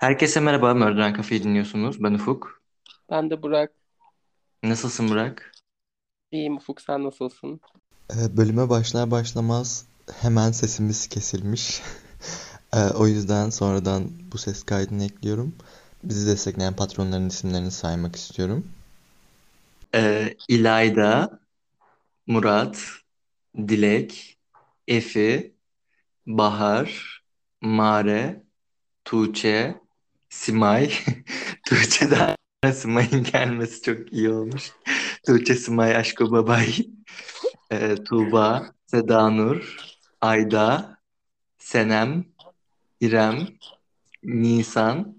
Herkese 0.00 0.40
merhaba, 0.40 0.74
Mörden 0.74 1.12
Kafe'yi 1.12 1.42
dinliyorsunuz. 1.42 2.02
Ben 2.02 2.14
Ufuk. 2.14 2.62
Ben 3.10 3.30
de 3.30 3.42
Burak. 3.42 3.72
Nasılsın 4.62 5.08
Burak? 5.08 5.52
İyiyim 6.32 6.56
Ufuk 6.56 6.80
sen 6.80 7.04
nasılsın? 7.04 7.60
Ee, 8.10 8.36
Bölüme 8.36 8.68
başlar 8.68 9.10
başlamaz 9.10 9.84
hemen 10.20 10.52
sesimiz 10.52 11.06
kesilmiş. 11.08 11.82
Ee, 12.74 12.90
O 12.90 13.06
yüzden 13.06 13.50
sonradan 13.50 14.10
bu 14.32 14.38
ses 14.38 14.62
kaydını 14.62 15.04
ekliyorum. 15.04 15.54
Bizi 16.04 16.26
destekleyen 16.26 16.76
patronların 16.76 17.28
isimlerini 17.28 17.70
saymak 17.70 18.16
istiyorum. 18.16 18.66
Ee, 19.94 20.36
İlayda, 20.48 21.40
Murat, 22.26 22.82
Dilek, 23.68 24.38
Efi, 24.88 25.54
Bahar, 26.26 27.22
Mare, 27.60 28.44
Tuğçe, 29.04 29.79
Simay. 30.30 30.92
Tuğçe'den 31.66 32.36
Simay'ın 32.72 33.22
gelmesi 33.24 33.82
çok 33.82 34.12
iyi 34.12 34.30
olmuş. 34.30 34.70
Tuğçe, 35.26 35.54
Simay, 35.54 35.96
Aşko 35.96 36.32
Babay, 36.32 36.74
Ee, 37.70 37.94
Tuğba, 37.94 38.74
Seda 38.86 39.30
Nur, 39.30 39.76
Ayda, 40.20 40.98
Senem, 41.58 42.24
İrem, 43.00 43.48
Nisan, 44.22 45.18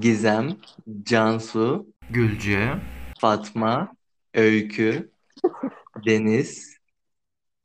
Gizem, 0.00 0.56
Cansu, 1.02 1.86
Gülce, 2.10 2.74
Fatma, 3.18 3.96
Öykü, 4.34 5.12
Deniz, 6.06 6.76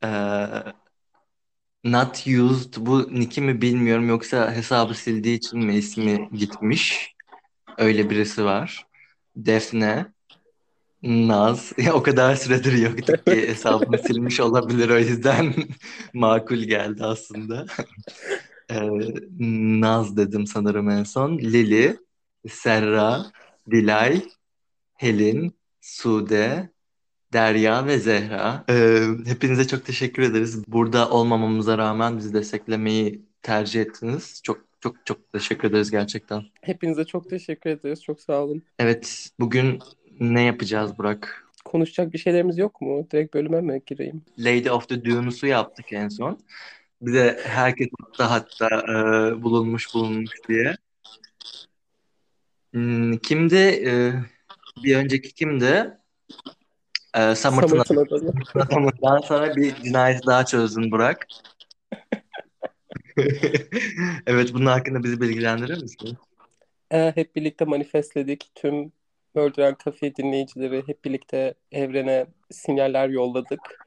eee, 0.04 0.64
Not 1.84 2.28
Used. 2.28 2.74
Bu 2.78 3.08
nick'i 3.20 3.42
mi 3.42 3.62
bilmiyorum 3.62 4.10
yoksa 4.10 4.54
hesabı 4.56 4.94
sildiği 4.94 5.38
için 5.38 5.60
mi 5.60 5.76
ismi 5.76 6.30
gitmiş? 6.34 7.14
Öyle 7.78 8.10
birisi 8.10 8.46
var. 8.46 8.88
Defne, 9.36 10.06
Naz. 11.04 11.74
Ya, 11.78 11.94
o 11.94 12.04
kadar 12.04 12.36
süredir 12.36 12.74
yoktu 12.74 13.14
ki 13.26 13.48
hesabını 13.50 13.98
silmiş 14.08 14.40
olabilir 14.40 14.90
o 14.90 15.00
yüzden 15.00 15.54
makul 16.14 16.58
geldi 16.58 17.04
aslında. 17.06 17.66
Eee, 18.72 19.14
Naz 19.82 20.18
dedim 20.18 20.48
sanırım 20.48 20.90
en 20.90 21.04
son. 21.04 21.38
Lili, 21.38 21.98
Serra, 22.50 23.26
Dilay, 23.72 24.22
Helin, 24.96 25.54
Sude, 25.82 26.70
Derya 27.34 27.86
ve 27.86 27.98
Zehra. 27.98 28.64
Ee, 28.70 29.02
hepinize 29.26 29.68
çok 29.68 29.86
teşekkür 29.86 30.24
ederiz. 30.24 30.68
Burada 30.68 31.10
olmamamıza 31.10 31.78
rağmen 31.78 32.18
bizi 32.18 32.34
desteklemeyi 32.34 33.22
tercih 33.42 33.82
ettiniz. 33.82 34.42
Çok 34.44 34.62
çok 34.82 35.06
çok 35.06 35.32
teşekkür 35.34 35.70
ederiz 35.70 35.92
gerçekten. 35.92 36.44
Hepinize 36.62 37.06
çok 37.06 37.30
teşekkür 37.30 37.70
ederiz. 37.70 38.04
Çok 38.04 38.22
sağ 38.22 38.44
olun. 38.44 38.64
Evet, 38.80 39.30
bugün 39.40 39.80
ne 40.20 40.42
yapacağız 40.42 40.98
Burak? 40.98 41.46
Konuşacak 41.66 42.14
bir 42.14 42.18
şeylerimiz 42.18 42.58
yok 42.58 42.82
mu? 42.82 43.08
Direkt 43.12 43.34
bölüme 43.34 43.62
mi 43.62 43.82
gireyim? 43.86 44.22
Lady 44.40 44.70
of 44.70 44.90
the 44.90 45.06
Dunes'u 45.06 45.48
yaptık 45.48 45.94
en 45.94 46.10
son. 46.10 46.40
Bir 47.02 47.14
de 47.14 47.40
herkes 47.44 47.88
hatta 48.02 48.32
hatta 48.32 48.68
e, 48.80 49.42
bulunmuş 49.44 49.94
bulunmuş 49.94 50.32
diye. 50.50 50.76
Hmm, 52.74 53.18
kimdi? 53.18 53.56
E, 53.56 54.14
bir 54.84 54.96
önceki 54.96 55.34
kimdi? 55.34 55.98
E, 57.16 57.36
Summerton 57.36 57.68
Samet'in 57.68 57.96
adını. 57.96 58.34
Adamından 58.56 59.18
sonra 59.20 59.56
bir 59.56 59.76
cinayet 59.76 60.26
daha 60.26 60.46
çözdün 60.46 60.92
Burak. 60.92 61.28
Evet, 64.28 64.54
bunun 64.54 64.66
hakkında 64.66 65.04
bizi 65.04 65.22
bilgilendirir 65.22 65.82
misin? 65.82 66.18
Ee, 66.92 67.12
hep 67.16 67.36
birlikte 67.36 67.66
manifestledik. 67.66 68.52
Tüm 68.56 68.92
Murder 69.36 69.76
Cafe 69.86 70.16
dinleyicileri 70.16 70.84
hep 70.88 71.06
birlikte 71.06 71.54
evrene 71.72 72.28
sinyaller 72.52 73.10
yolladık. 73.10 73.86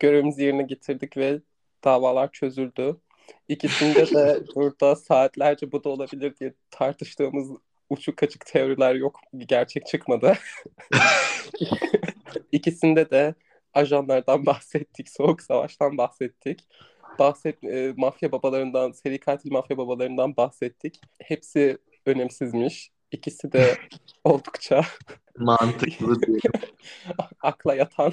Görevimizi 0.00 0.42
yerine 0.42 0.62
getirdik 0.62 1.16
ve 1.16 1.40
davalar 1.84 2.32
çözüldü. 2.32 2.96
İkisinde 3.48 4.06
de 4.14 4.40
burada 4.54 4.96
saatlerce 4.96 5.72
bu 5.72 5.84
da 5.84 5.88
olabilir 5.88 6.36
diye 6.40 6.54
tartıştığımız 6.70 7.50
uçuk 7.90 8.16
kaçık 8.16 8.46
teoriler 8.46 8.94
yok. 8.94 9.20
Gerçek 9.36 9.86
çıkmadı. 9.86 10.38
İkisinde 12.52 13.10
de 13.10 13.34
ajanlardan 13.74 14.46
bahsettik, 14.46 15.08
soğuk 15.08 15.42
savaştan 15.42 15.98
bahsettik. 15.98 16.68
Bahset, 17.18 17.64
e, 17.64 17.94
mafya 17.96 18.32
babalarından, 18.32 18.92
seri 18.92 19.20
katil 19.20 19.52
mafya 19.52 19.78
babalarından 19.78 20.36
bahsettik. 20.36 21.00
Hepsi 21.22 21.78
önemsizmiş. 22.06 22.90
İkisi 23.10 23.52
de 23.52 23.78
oldukça 24.24 24.84
Mantıklı 25.38 26.16
akla 27.42 27.74
yatan. 27.74 28.12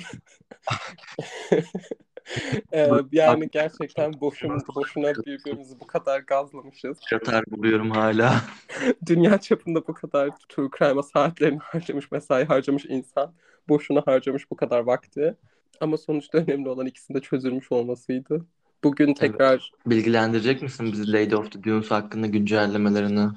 Ee, 2.73 2.89
yani 3.11 3.49
gerçekten 3.51 4.21
boşuna, 4.21 4.57
boşuna 4.75 5.13
birbirimizi 5.15 5.79
bu 5.79 5.87
kadar 5.87 6.19
gazlamışız. 6.19 6.99
Katar 7.09 7.43
buluyorum 7.51 7.91
hala. 7.91 8.41
Dünya 9.05 9.37
çapında 9.37 9.87
bu 9.87 9.93
kadar 9.93 10.29
true 10.49 10.69
crime'a 10.77 11.03
saatlerini 11.03 11.59
harcamış, 11.63 12.11
mesai 12.11 12.45
harcamış 12.45 12.85
insan 12.85 13.33
boşuna 13.69 14.03
harcamış 14.05 14.51
bu 14.51 14.55
kadar 14.55 14.79
vakti. 14.79 15.37
Ama 15.79 15.97
sonuçta 15.97 16.37
önemli 16.37 16.69
olan 16.69 16.85
ikisinin 16.85 17.17
de 17.17 17.21
çözülmüş 17.21 17.71
olmasıydı. 17.71 18.45
Bugün 18.83 19.13
tekrar 19.13 19.71
Bilgilendirecek 19.85 20.61
misin 20.61 20.91
bizi 20.91 21.13
Lady 21.13 21.35
of 21.35 21.51
the 21.51 21.63
Dunes 21.63 21.91
hakkında 21.91 22.27
güncellemelerini 22.27 23.29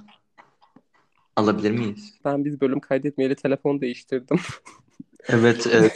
alabilir 1.36 1.70
miyiz? 1.70 2.14
ben 2.24 2.44
biz 2.44 2.60
bölüm 2.60 2.80
kaydetmeyeli 2.80 3.34
telefon 3.34 3.80
değiştirdim. 3.80 4.38
Evet, 5.28 5.66
e, 5.66 5.90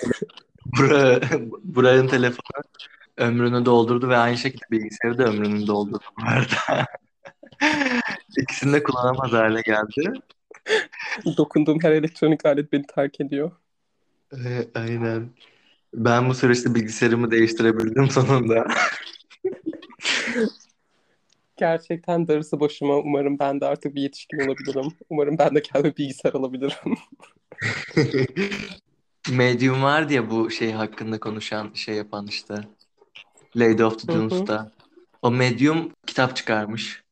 Bura, 0.76 1.20
Burak'ın 1.64 2.08
telefonu 2.08 2.62
ömrünü 3.16 3.64
doldurdu 3.64 4.08
ve 4.08 4.16
aynı 4.16 4.36
şekilde 4.36 4.64
bilgisayarı 4.70 5.18
da 5.18 5.24
ömrünü 5.24 5.66
doldurdu 5.66 6.04
bu 6.18 6.22
arada. 6.28 6.86
İkisini 8.38 8.72
de 8.72 8.82
kullanamaz 8.82 9.32
hale 9.32 9.60
geldi. 9.60 10.20
Dokunduğum 11.36 11.78
her 11.82 11.92
elektronik 11.92 12.46
alet 12.46 12.72
beni 12.72 12.86
terk 12.86 13.20
ediyor. 13.20 13.50
E, 14.32 14.68
aynen. 14.74 15.30
Ben 15.94 16.28
bu 16.28 16.34
süreçte 16.34 16.74
bilgisayarımı 16.74 17.30
değiştirebildim 17.30 18.10
sonunda. 18.10 18.66
Gerçekten 21.56 22.28
darısı 22.28 22.60
başıma. 22.60 22.96
Umarım 22.96 23.38
ben 23.38 23.60
de 23.60 23.66
artık 23.66 23.94
bir 23.94 24.02
yetişkin 24.02 24.38
olabilirim. 24.38 24.92
Umarım 25.10 25.38
ben 25.38 25.54
de 25.54 25.62
kendime 25.62 25.96
bilgisayar 25.96 26.32
alabilirim. 26.32 26.96
Medium 29.32 29.82
vardı 29.82 30.12
ya 30.12 30.30
bu 30.30 30.50
şey 30.50 30.72
hakkında 30.72 31.20
konuşan 31.20 31.70
şey 31.74 31.94
yapan 31.94 32.26
işte. 32.26 32.54
Lady 33.56 33.84
of 33.84 33.98
the. 33.98 34.12
Dunes'ta. 34.12 34.72
O 35.22 35.30
Medium 35.30 35.92
kitap 36.06 36.36
çıkarmış. 36.36 37.02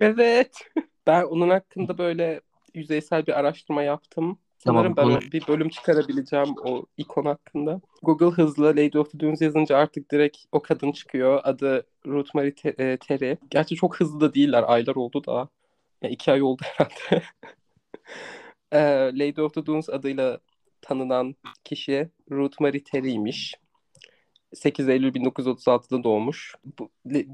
Evet. 0.00 0.56
Ben 1.06 1.22
onun 1.22 1.50
hakkında 1.50 1.98
böyle 1.98 2.40
yüzeysel 2.74 3.26
bir 3.26 3.38
araştırma 3.38 3.82
yaptım. 3.82 4.38
Sanırım 4.58 4.96
ben 4.96 5.02
Tamam, 5.02 5.20
bir 5.32 5.46
bölüm 5.48 5.68
çıkarabileceğim 5.68 6.54
o 6.64 6.86
ikon 6.96 7.24
hakkında. 7.24 7.80
Google 8.02 8.26
hızlı 8.26 8.64
Lady 8.64 8.98
of 8.98 9.10
the 9.10 9.20
Dunes 9.20 9.40
yazınca 9.40 9.76
artık 9.76 10.12
direkt 10.12 10.38
o 10.52 10.62
kadın 10.62 10.92
çıkıyor. 10.92 11.40
Adı 11.44 11.86
Ruth 12.06 12.34
Marie 12.34 12.54
Te- 12.54 12.74
e, 12.78 12.96
Terry. 12.96 13.36
Gerçi 13.50 13.74
çok 13.76 14.00
hızlı 14.00 14.20
da 14.20 14.34
değiller. 14.34 14.64
Aylar 14.66 14.94
oldu 14.94 15.24
da. 15.26 15.48
Yani 16.02 16.14
iki 16.14 16.32
ay 16.32 16.42
oldu 16.42 16.62
herhalde. 16.76 17.24
Ee, 18.72 19.10
Lady 19.18 19.42
of 19.42 19.54
the 19.54 19.66
Dunes 19.66 19.88
adıyla 19.88 20.38
tanınan 20.82 21.34
kişi 21.64 22.08
Ruth 22.30 22.60
Marie 22.60 22.84
Terry'ymiş. 22.84 23.54
8 24.54 24.88
Eylül 24.88 25.14
1936'da 25.14 26.04
doğmuş. 26.04 26.54
Bu, 26.78 26.90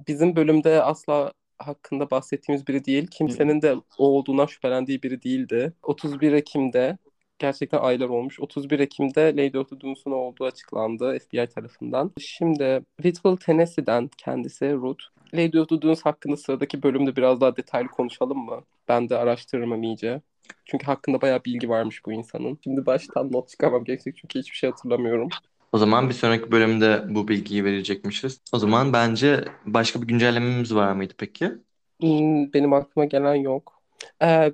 bizim 0.08 0.37
bölümde 0.37 0.82
asla 0.82 1.32
hakkında 1.58 2.10
bahsettiğimiz 2.10 2.66
biri 2.66 2.84
değil. 2.84 3.06
Kimsenin 3.06 3.62
de 3.62 3.75
o 3.75 4.08
olduğundan 4.08 4.46
şüphelendiği 4.46 5.02
biri 5.02 5.22
değildi. 5.22 5.72
31 5.82 6.32
Ekim'de 6.32 6.98
gerçekten 7.38 7.78
aylar 7.78 8.08
olmuş. 8.08 8.40
31 8.40 8.81
Ekim'de 8.81 9.37
Lady 9.37 9.58
of 9.58 9.70
the 9.70 9.81
Dunes'un 9.81 10.10
olduğu 10.10 10.44
açıklandı 10.44 11.19
FBI 11.19 11.46
tarafından. 11.46 12.12
Şimdi 12.19 12.82
Whitwell, 13.02 13.37
Tennessee'den 13.37 14.10
kendisi 14.19 14.72
Ruth. 14.72 15.04
Lady 15.34 15.60
of 15.60 15.69
the 15.69 15.82
Dunes 15.82 16.02
hakkında 16.02 16.37
sıradaki 16.37 16.82
bölümde 16.82 17.16
biraz 17.16 17.40
daha 17.40 17.56
detaylı 17.56 17.88
konuşalım 17.88 18.38
mı? 18.38 18.60
Ben 18.88 19.08
de 19.08 19.16
araştırırım 19.16 19.82
iyice. 19.82 20.20
Çünkü 20.64 20.87
hakkında 20.87 21.20
bayağı 21.20 21.44
bilgi 21.44 21.69
varmış 21.69 22.06
bu 22.06 22.12
insanın. 22.12 22.58
Şimdi 22.64 22.87
baştan 22.87 23.32
not 23.32 23.48
çıkarmam 23.48 23.84
gerekecek 23.84 24.16
çünkü 24.16 24.38
hiçbir 24.38 24.56
şey 24.56 24.70
hatırlamıyorum. 24.70 25.28
O 25.72 25.78
zaman 25.78 26.08
bir 26.08 26.14
sonraki 26.14 26.52
bölümde 26.52 27.04
bu 27.08 27.28
bilgiyi 27.28 27.64
verecekmişiz. 27.64 28.40
O 28.52 28.58
zaman 28.58 28.93
bence 28.93 29.44
başka 29.66 30.02
bir 30.02 30.06
güncellememiz 30.06 30.75
var 30.75 30.93
mıydı 30.93 31.14
peki? 31.19 31.52
Hmm, 32.00 32.52
Benim 32.52 32.72
aklıma 32.72 33.04
gelen 33.04 33.34
yok. 33.34 33.82
Ee, 34.22 34.52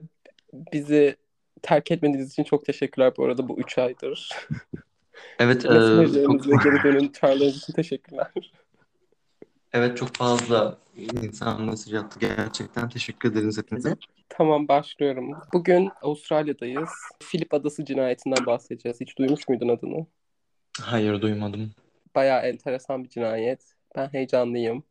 bizi 0.53 1.17
terk 1.63 1.91
etmediğiniz 1.91 2.31
için 2.33 2.45
çok 2.45 2.65
teşekkürler 2.67 3.13
bu 3.17 3.25
arada 3.25 3.49
bu 3.49 3.59
3 3.61 3.79
aydır. 3.79 4.31
Evet, 5.39 5.65
e, 5.65 5.69
Mesajlarınız 5.71 6.49
ve 6.49 6.57
çok, 6.57 6.65
geri 6.65 6.83
dönün 6.83 7.09
çağrılarınız 7.13 7.57
için 7.57 7.73
teşekkürler. 7.73 8.33
Evet 9.73 9.97
çok 9.97 10.15
fazla 10.15 10.79
insan 10.97 11.63
mesaj 11.63 11.95
attı 11.95 12.21
gerçekten. 12.21 12.89
Teşekkür 12.89 13.33
ederiz 13.33 13.59
hepinize. 13.59 13.97
Tamam 14.29 14.69
başlıyorum. 14.69 15.33
Bugün 15.53 15.91
Avustralya'dayız. 16.03 16.91
Filip 17.23 17.55
Adası 17.55 17.85
cinayetinden 17.85 18.47
bahsedeceğiz. 18.47 19.01
Hiç 19.01 19.19
duymuş 19.19 19.49
muydun 19.49 19.69
adını? 19.69 20.07
Hayır 20.81 21.21
duymadım. 21.21 21.71
Bayağı 22.15 22.41
enteresan 22.43 23.05
bir 23.05 23.09
cinayet. 23.09 23.75
Ben 23.97 24.09
heyecanlıyım. 24.09 24.85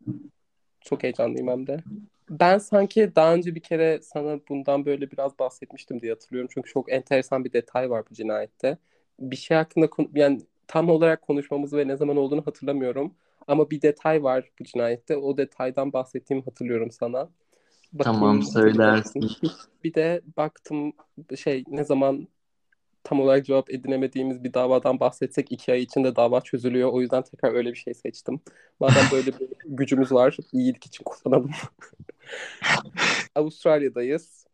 Çok 0.82 1.04
heyecanlıyım 1.04 1.48
hem 1.48 1.68
de. 1.68 1.84
Ben 2.30 2.58
sanki 2.58 3.16
daha 3.16 3.34
önce 3.34 3.56
bir 3.56 3.60
kere 3.60 4.00
sana 4.02 4.40
bundan 4.50 4.86
böyle 4.86 5.12
biraz 5.12 5.40
bahsetmiştim 5.40 6.02
diye 6.02 6.12
hatırlıyorum. 6.12 6.50
Çünkü 6.54 6.72
çok 6.72 6.92
enteresan 6.92 7.46
bir 7.46 7.54
detay 7.54 7.90
var 7.90 8.04
bu 8.10 8.14
cinayette. 8.14 8.78
Bir 9.20 9.36
şey 9.36 9.58
hakkında 9.58 9.90
yani 10.14 10.42
tam 10.68 10.90
olarak 10.90 11.22
konuşmamızı 11.22 11.78
ve 11.78 11.88
ne 11.88 11.98
zaman 11.98 12.18
olduğunu 12.18 12.48
hatırlamıyorum. 12.48 13.14
Ama 13.48 13.70
bir 13.70 13.82
detay 13.82 14.24
var 14.24 14.52
bu 14.60 14.64
cinayette. 14.64 15.18
O 15.18 15.38
detaydan 15.38 15.94
bahsettiğimi 15.94 16.44
hatırlıyorum 16.44 16.92
sana. 16.92 17.30
Bakayım, 17.94 18.20
Tamam 18.20 18.44
söylersin. 18.44 19.32
Bir 19.84 19.94
de 19.94 20.22
baktım 20.38 20.94
şey 21.38 21.64
ne 21.68 21.84
zaman 21.84 22.28
tam 23.04 23.20
olarak 23.20 23.46
cevap 23.46 23.70
edinemediğimiz 23.70 24.44
bir 24.44 24.54
davadan 24.54 25.00
bahsetsek 25.00 25.52
iki 25.52 25.72
ay 25.72 25.82
içinde 25.82 26.16
dava 26.16 26.42
çözülüyor. 26.42 26.90
O 26.92 27.02
yüzden 27.02 27.22
tekrar 27.22 27.54
öyle 27.54 27.72
bir 27.72 27.78
şey 27.78 27.94
seçtim. 27.94 28.40
Madem 28.80 29.06
böyle 29.12 29.28
bir 29.28 29.48
gücümüz 29.66 30.12
var, 30.12 30.38
iyilik 30.54 30.86
için 30.86 31.04
kullanalım. 31.04 31.52
Avustralya'dayız. 33.36 34.46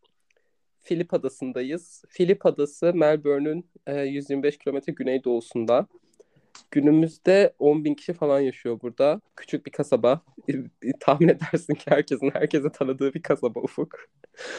Filip 0.82 1.14
Adası'ndayız. 1.14 2.04
Filip 2.10 2.46
Adası 2.46 2.94
Melbourne'ün 2.94 3.70
e, 3.88 4.02
125 4.02 4.58
kilometre 4.58 4.94
güneydoğusunda. 4.94 5.88
Günümüzde 6.72 7.56
10 7.60 7.86
bin 7.86 7.96
kişi 7.96 8.14
falan 8.14 8.40
yaşıyor 8.40 8.80
burada. 8.82 9.22
Küçük 9.36 9.66
bir 9.66 9.72
kasaba. 9.72 10.22
E, 10.50 10.54
Tahmin 11.00 11.28
edersin 11.28 11.74
ki 11.74 11.92
herkesin 11.92 12.32
herkese 12.34 12.72
tanıdığı 12.72 13.14
bir 13.14 13.22
kasaba 13.22 13.60
Ufuk. 13.60 13.96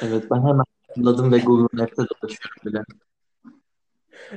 Evet 0.02 0.24
ben 0.30 0.36
hemen 0.36 0.64
hatırladım 0.88 1.32
ve 1.32 1.38
Google 1.38 1.82
Map'te 1.82 2.02
dolaşıyorum 2.02 2.62
bile. 2.64 2.84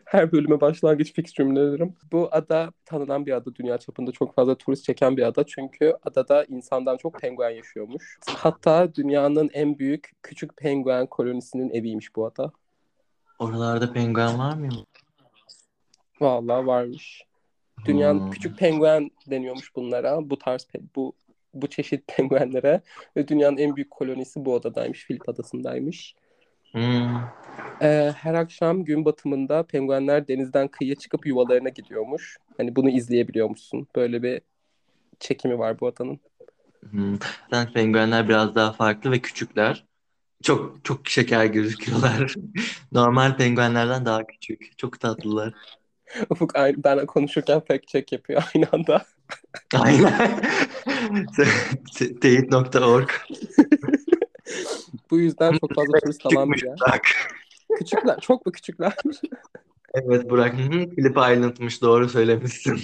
Her 0.05 0.31
bölüme 0.31 0.61
başlangıç 0.61 1.13
fix 1.13 1.33
cümlelerim. 1.33 1.95
Bu 2.11 2.29
ada 2.31 2.71
tanınan 2.85 3.25
bir 3.25 3.31
ada. 3.31 3.55
Dünya 3.55 3.77
çapında 3.77 4.11
çok 4.11 4.35
fazla 4.35 4.55
turist 4.55 4.83
çeken 4.83 5.17
bir 5.17 5.23
ada. 5.23 5.45
Çünkü 5.45 5.93
adada 6.03 6.43
insandan 6.43 6.97
çok 6.97 7.21
penguen 7.21 7.49
yaşıyormuş. 7.49 8.19
Hatta 8.27 8.95
dünyanın 8.95 9.49
en 9.53 9.79
büyük 9.79 10.11
küçük 10.23 10.57
penguen 10.57 11.07
kolonisinin 11.07 11.69
eviymiş 11.69 12.15
bu 12.15 12.25
ada. 12.25 12.51
Oralarda 13.39 13.93
penguen 13.93 14.39
var 14.39 14.55
mı? 14.55 14.69
Vallahi 16.21 16.67
varmış. 16.67 17.23
Dünyanın 17.85 18.19
Hmm. 18.19 18.31
küçük 18.31 18.57
penguen 18.57 19.11
deniyormuş 19.27 19.75
bunlara. 19.75 20.29
Bu 20.29 20.37
tarz 20.37 20.67
bu 20.95 21.13
bu 21.53 21.67
çeşit 21.67 22.07
penguenlere 22.17 22.81
ve 23.17 23.27
dünyanın 23.27 23.57
en 23.57 23.75
büyük 23.75 23.91
kolonisi 23.91 24.45
bu 24.45 24.55
adadaymış. 24.55 25.05
Filip 25.05 25.29
adasındaymış. 25.29 26.15
Hmm. 26.73 27.31
Ee, 27.81 28.13
her 28.17 28.33
akşam 28.33 28.85
gün 28.85 29.05
batımında 29.05 29.63
penguenler 29.63 30.27
denizden 30.27 30.67
kıyıya 30.67 30.95
çıkıp 30.95 31.25
yuvalarına 31.25 31.69
gidiyormuş. 31.69 32.37
Hani 32.57 32.75
bunu 32.75 32.89
izleyebiliyormuşsun. 32.89 33.87
Böyle 33.95 34.23
bir 34.23 34.41
çekimi 35.19 35.59
var 35.59 35.79
bu 35.79 35.87
adanın. 35.87 36.19
Hmm. 36.91 37.17
Zaten 37.51 37.73
penguenler 37.73 38.29
biraz 38.29 38.55
daha 38.55 38.73
farklı 38.73 39.11
ve 39.11 39.19
küçükler. 39.19 39.85
Çok 40.43 40.85
çok 40.85 41.09
şeker 41.09 41.45
gözüküyorlar. 41.45 42.35
Normal 42.91 43.37
penguenlerden 43.37 44.05
daha 44.05 44.27
küçük. 44.27 44.77
Çok 44.77 44.99
tatlılar. 44.99 45.53
Ufuk 46.29 46.55
aynı, 46.55 46.83
ben 46.83 47.05
konuşurken 47.05 47.59
fact 47.59 47.87
check 47.87 48.11
yapıyor 48.11 48.43
aynı 48.55 48.67
anda. 48.71 49.05
Aynen. 49.75 50.41
Te- 51.97 52.19
Teyit.org 52.19 53.09
Bu 55.11 55.19
yüzden 55.19 55.51
çok 55.51 55.75
fazla 55.75 55.99
turist 55.99 56.25
alan 56.25 56.51
bir 56.51 56.53
Küçükmüş. 56.53 56.81
Burak. 56.81 57.01
Küçükler, 57.77 58.19
çok 58.19 58.45
mu 58.45 58.51
küçükler? 58.51 58.93
Evet 59.93 60.29
Burak. 60.29 60.55
Phillip 60.55 61.17
Island'mış 61.17 61.81
doğru 61.81 62.09
söylemişsin. 62.09 62.79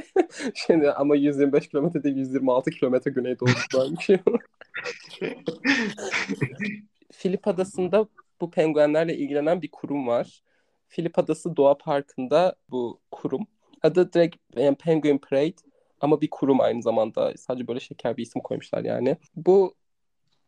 Şimdi 0.66 0.90
ama 0.90 1.16
125 1.16 1.68
kilometre 1.68 2.02
değil 2.02 2.16
126 2.16 2.70
kilometre 2.70 3.10
güneydoğusundaymış. 3.10 4.10
Filip 7.12 7.48
Adası'nda 7.48 8.08
bu 8.40 8.50
penguenlerle 8.50 9.16
ilgilenen 9.16 9.62
bir 9.62 9.70
kurum 9.70 10.06
var. 10.06 10.42
Filip 10.94 11.18
Adası 11.18 11.56
Doğa 11.56 11.78
Parkı'nda 11.78 12.54
bu 12.70 13.00
kurum. 13.10 13.46
Adı 13.82 14.12
direkt 14.12 14.36
yani 14.56 14.76
Penguin 14.76 15.18
Parade 15.18 15.54
ama 16.00 16.20
bir 16.20 16.30
kurum 16.30 16.60
aynı 16.60 16.82
zamanda. 16.82 17.34
Sadece 17.36 17.68
böyle 17.68 17.80
şeker 17.80 18.16
bir 18.16 18.22
isim 18.22 18.42
koymuşlar 18.42 18.84
yani. 18.84 19.16
Bu 19.36 19.74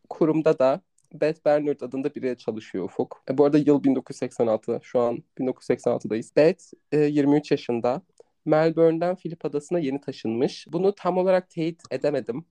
kurumda 0.08 0.58
da 0.58 0.80
Beth 1.12 1.44
Bernard 1.44 1.80
adında 1.80 2.14
biri 2.14 2.38
çalışıyor 2.38 2.84
Ufuk. 2.84 3.22
E, 3.30 3.38
bu 3.38 3.44
arada 3.44 3.58
yıl 3.58 3.84
1986. 3.84 4.80
Şu 4.82 5.00
an 5.00 5.22
1986'dayız. 5.38 6.36
Beth 6.36 6.64
e, 6.92 6.98
23 6.98 7.50
yaşında. 7.50 8.02
Melbourne'den 8.44 9.14
Filip 9.14 9.44
Adası'na 9.44 9.78
yeni 9.78 10.00
taşınmış. 10.00 10.66
Bunu 10.72 10.94
tam 10.94 11.18
olarak 11.18 11.50
teyit 11.50 11.82
edemedim. 11.90 12.44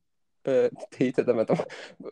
E, 0.47 0.71
teyit 0.91 1.19
edemedim. 1.19 1.55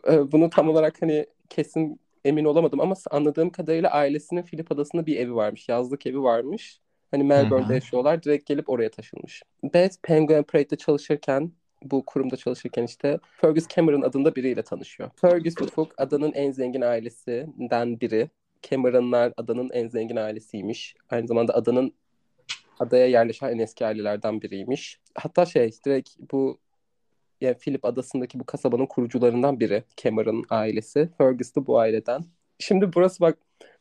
E, 0.08 0.32
bunu 0.32 0.50
tam 0.50 0.68
olarak 0.68 1.02
hani 1.02 1.26
kesin 1.48 2.00
emin 2.24 2.44
olamadım 2.44 2.80
ama 2.80 2.94
anladığım 3.10 3.50
kadarıyla 3.50 3.90
ailesinin 3.90 4.42
Filip 4.42 4.72
Adası'nda 4.72 5.06
bir 5.06 5.16
evi 5.16 5.34
varmış. 5.34 5.68
Yazlık 5.68 6.06
evi 6.06 6.22
varmış. 6.22 6.80
Hani 7.10 7.24
Melbourne'de 7.24 7.68
Hı 7.68 7.72
hı. 7.72 7.74
yaşıyorlar. 7.74 8.22
Direkt 8.22 8.46
gelip 8.46 8.68
oraya 8.68 8.90
taşınmış. 8.90 9.42
Beth 9.74 9.96
Penguin 10.02 10.42
Parade'de 10.42 10.76
çalışırken 10.76 11.52
bu 11.82 12.04
kurumda 12.06 12.36
çalışırken 12.36 12.84
işte 12.84 13.18
Fergus 13.40 13.68
Cameron 13.68 14.02
adında 14.02 14.36
biriyle 14.36 14.62
tanışıyor. 14.62 15.10
Fergus 15.16 15.54
Ufuk 15.60 15.92
adanın 15.96 16.32
en 16.32 16.50
zengin 16.50 16.80
ailesinden 16.80 18.00
biri. 18.00 18.30
Cameron'lar 18.62 19.32
adanın 19.36 19.70
en 19.70 19.88
zengin 19.88 20.16
ailesiymiş. 20.16 20.94
Aynı 21.10 21.26
zamanda 21.26 21.54
adanın 21.54 21.92
adaya 22.80 23.06
yerleşen 23.06 23.48
en 23.48 23.58
eski 23.58 23.86
ailelerden 23.86 24.42
biriymiş. 24.42 24.98
Hatta 25.14 25.46
şey 25.46 25.70
direkt 25.86 26.10
bu 26.32 26.58
yani 27.44 27.58
Phillip 27.58 27.84
adasındaki 27.84 28.40
bu 28.40 28.44
kasabanın 28.44 28.86
kurucularından 28.86 29.60
biri 29.60 29.84
Cameron 29.96 30.44
ailesi. 30.50 31.08
Fergus 31.18 31.56
da 31.56 31.66
bu 31.66 31.78
aileden. 31.78 32.24
Şimdi 32.58 32.92
burası 32.94 33.20
bak 33.20 33.38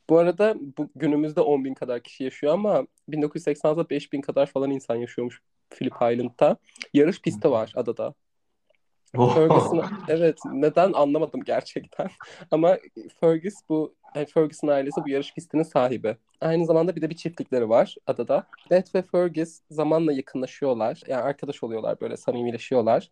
bu 0.10 0.18
arada 0.18 0.56
bu 0.78 0.90
günümüzde 0.96 1.42
10 1.42 1.66
bin 1.66 1.74
kadar 1.74 2.00
kişi 2.00 2.24
yaşıyor 2.24 2.54
ama 2.54 2.88
1980'de 3.10 3.90
5 3.90 4.14
bin 4.14 4.22
kadar 4.22 4.46
falan 4.46 4.72
insan 4.72 4.96
yaşıyormuş 4.96 5.42
Phillip 5.70 5.94
Island'da. 5.94 6.58
Yarış 6.94 7.22
pisti 7.22 7.52
var 7.52 7.72
adada. 7.76 8.14
Oh. 9.18 9.36
Fergus'un 9.36 9.84
evet 10.08 10.38
neden 10.54 10.94
anlamadım 10.94 11.42
gerçekten. 11.44 12.10
Ama 12.52 12.78
Fergus 13.20 13.54
bu 13.70 13.96
yani 14.16 14.26
Fergus'un 14.26 14.68
ailesi 14.68 15.04
bu 15.06 15.10
yarış 15.10 15.34
pistinin 15.34 15.64
sahibi. 15.64 16.18
Aynı 16.42 16.66
zamanda 16.66 16.96
bir 16.96 17.02
de 17.02 17.10
bir 17.10 17.16
çiftlikleri 17.16 17.70
var 17.70 17.96
adada. 18.08 18.48
Beth 18.72 18.96
ve 18.96 19.02
Fergus 19.02 19.60
zamanla 19.72 20.14
yakınlaşıyorlar. 20.14 21.02
Yani 21.08 21.22
arkadaş 21.22 21.64
oluyorlar 21.64 22.02
böyle 22.02 22.18
samimileşiyorlar. 22.18 23.10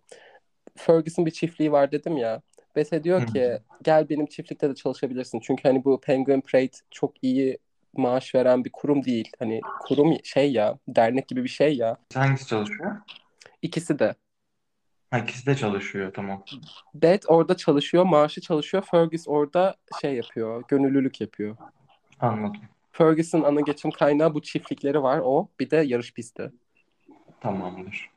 Fergus'un 0.76 1.26
bir 1.26 1.32
çiftliği 1.32 1.72
var 1.72 1.92
dedim 1.92 2.18
ya. 2.18 2.42
Beth'e 2.76 3.04
diyor 3.04 3.28
ki 3.28 3.60
gel 3.84 4.10
benim 4.10 4.26
çiftlikte 4.26 4.70
de 4.70 4.76
çalışabilirsin. 4.76 5.40
Çünkü 5.40 5.64
hani 5.64 5.86
bu 5.86 6.02
Penguin 6.02 6.42
Parade 6.42 6.72
çok 6.92 7.24
iyi 7.24 7.58
maaş 7.98 8.36
veren 8.36 8.66
bir 8.66 8.70
kurum 8.70 9.04
değil. 9.04 9.32
Hani 9.40 9.62
kurum 9.80 10.18
şey 10.24 10.52
ya 10.52 10.78
dernek 10.88 11.28
gibi 11.28 11.44
bir 11.44 11.50
şey 11.50 11.76
ya. 11.76 11.98
Hangisi 12.14 12.48
çalışıyor? 12.48 12.96
İkisi 13.62 14.00
de. 14.00 14.16
Ha, 15.12 15.20
ikisi 15.20 15.46
de 15.46 15.56
çalışıyor 15.56 16.14
tamam. 16.14 16.44
Beth 16.94 17.32
orada 17.32 17.58
çalışıyor, 17.58 18.04
maaşı 18.04 18.42
çalışıyor. 18.42 18.84
Fergus 18.92 19.28
orada 19.28 19.76
şey 20.02 20.14
yapıyor, 20.16 20.64
gönüllülük 20.68 21.22
yapıyor. 21.22 21.58
Anladım. 22.20 22.62
Fergus'un 22.92 23.44
ana 23.44 23.62
geçim 23.62 23.92
kaynağı 23.92 24.34
bu 24.34 24.42
çiftlikleri 24.42 25.04
var 25.04 25.22
o. 25.24 25.48
Bir 25.60 25.70
de 25.70 25.78
yarış 25.78 26.14
pisti. 26.14 26.52
Tamamdır. 27.42 28.11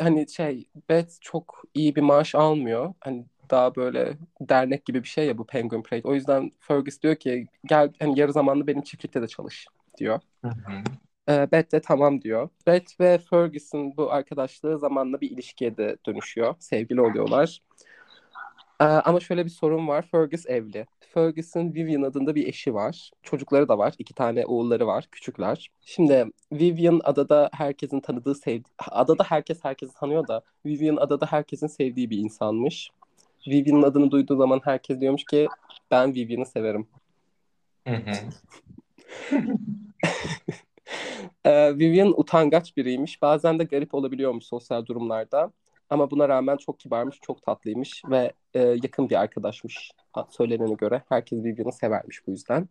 Hani 0.00 0.28
şey 0.28 0.68
Beth 0.88 1.20
çok 1.20 1.62
iyi 1.74 1.96
bir 1.96 2.02
maaş 2.02 2.34
almıyor. 2.34 2.94
Hani 3.00 3.24
daha 3.50 3.76
böyle 3.76 4.12
dernek 4.40 4.84
gibi 4.84 5.02
bir 5.02 5.08
şey 5.08 5.26
ya 5.26 5.38
bu 5.38 5.46
Penguin 5.46 5.82
Parade. 5.82 6.08
O 6.08 6.14
yüzden 6.14 6.50
Fergus 6.60 7.02
diyor 7.02 7.16
ki 7.16 7.46
gel 7.64 7.92
hani 7.98 8.20
yarı 8.20 8.32
zamanlı 8.32 8.66
benim 8.66 8.82
çiftlikte 8.82 9.22
de 9.22 9.28
çalış 9.28 9.66
diyor. 9.98 10.20
Hı 10.44 10.48
hı. 10.48 10.82
Ee, 11.28 11.48
Beth 11.52 11.72
de 11.72 11.80
tamam 11.80 12.22
diyor. 12.22 12.48
Beth 12.66 13.00
ve 13.00 13.18
Fergus'un 13.18 13.96
bu 13.96 14.12
arkadaşlığı 14.12 14.78
zamanla 14.78 15.20
bir 15.20 15.30
ilişkiye 15.30 15.76
de 15.76 15.96
dönüşüyor. 16.06 16.54
Sevgili 16.58 17.00
oluyorlar. 17.00 17.62
Ee, 18.82 18.84
ama 18.84 19.20
şöyle 19.20 19.44
bir 19.44 19.50
sorun 19.50 19.88
var. 19.88 20.02
Fergus 20.10 20.46
evli. 20.46 20.86
Fergus'un 21.00 21.74
Vivian 21.74 22.02
adında 22.02 22.34
bir 22.34 22.46
eşi 22.46 22.74
var. 22.74 23.10
Çocukları 23.22 23.68
da 23.68 23.78
var. 23.78 23.94
İki 23.98 24.14
tane 24.14 24.46
oğulları 24.46 24.86
var. 24.86 25.08
Küçükler. 25.12 25.70
Şimdi 25.84 26.26
Vivian 26.52 27.00
adada 27.04 27.50
herkesin 27.52 28.00
tanıdığı, 28.00 28.34
sevdi 28.34 28.68
adada 28.90 29.24
herkes 29.24 29.64
herkesi 29.64 29.94
tanıyor 29.94 30.28
da 30.28 30.42
Vivian 30.66 30.96
adada 30.96 31.26
herkesin 31.26 31.66
sevdiği 31.66 32.10
bir 32.10 32.18
insanmış. 32.18 32.90
Vivian'ın 33.46 33.82
adını 33.82 34.10
duyduğu 34.10 34.36
zaman 34.36 34.60
herkes 34.64 35.00
diyormuş 35.00 35.24
ki 35.24 35.48
ben 35.90 36.14
Vivian'ı 36.14 36.46
severim. 36.46 36.86
Hı 37.88 37.94
hı. 37.94 38.12
Ee, 41.44 41.78
Vivian 41.78 42.20
utangaç 42.20 42.76
biriymiş. 42.76 43.22
Bazen 43.22 43.58
de 43.58 43.64
garip 43.64 43.94
olabiliyormuş 43.94 44.44
sosyal 44.44 44.86
durumlarda. 44.86 45.52
Ama 45.92 46.10
buna 46.10 46.28
rağmen 46.28 46.56
çok 46.56 46.80
kibarmış, 46.80 47.18
çok 47.22 47.42
tatlıymış 47.42 48.02
ve 48.10 48.32
e, 48.54 48.60
yakın 48.60 49.10
bir 49.10 49.20
arkadaşmış 49.20 49.90
söylenene 50.30 50.74
göre. 50.74 51.02
Herkes 51.08 51.44
birbirini 51.44 51.72
severmiş 51.72 52.26
bu 52.26 52.30
yüzden. 52.30 52.68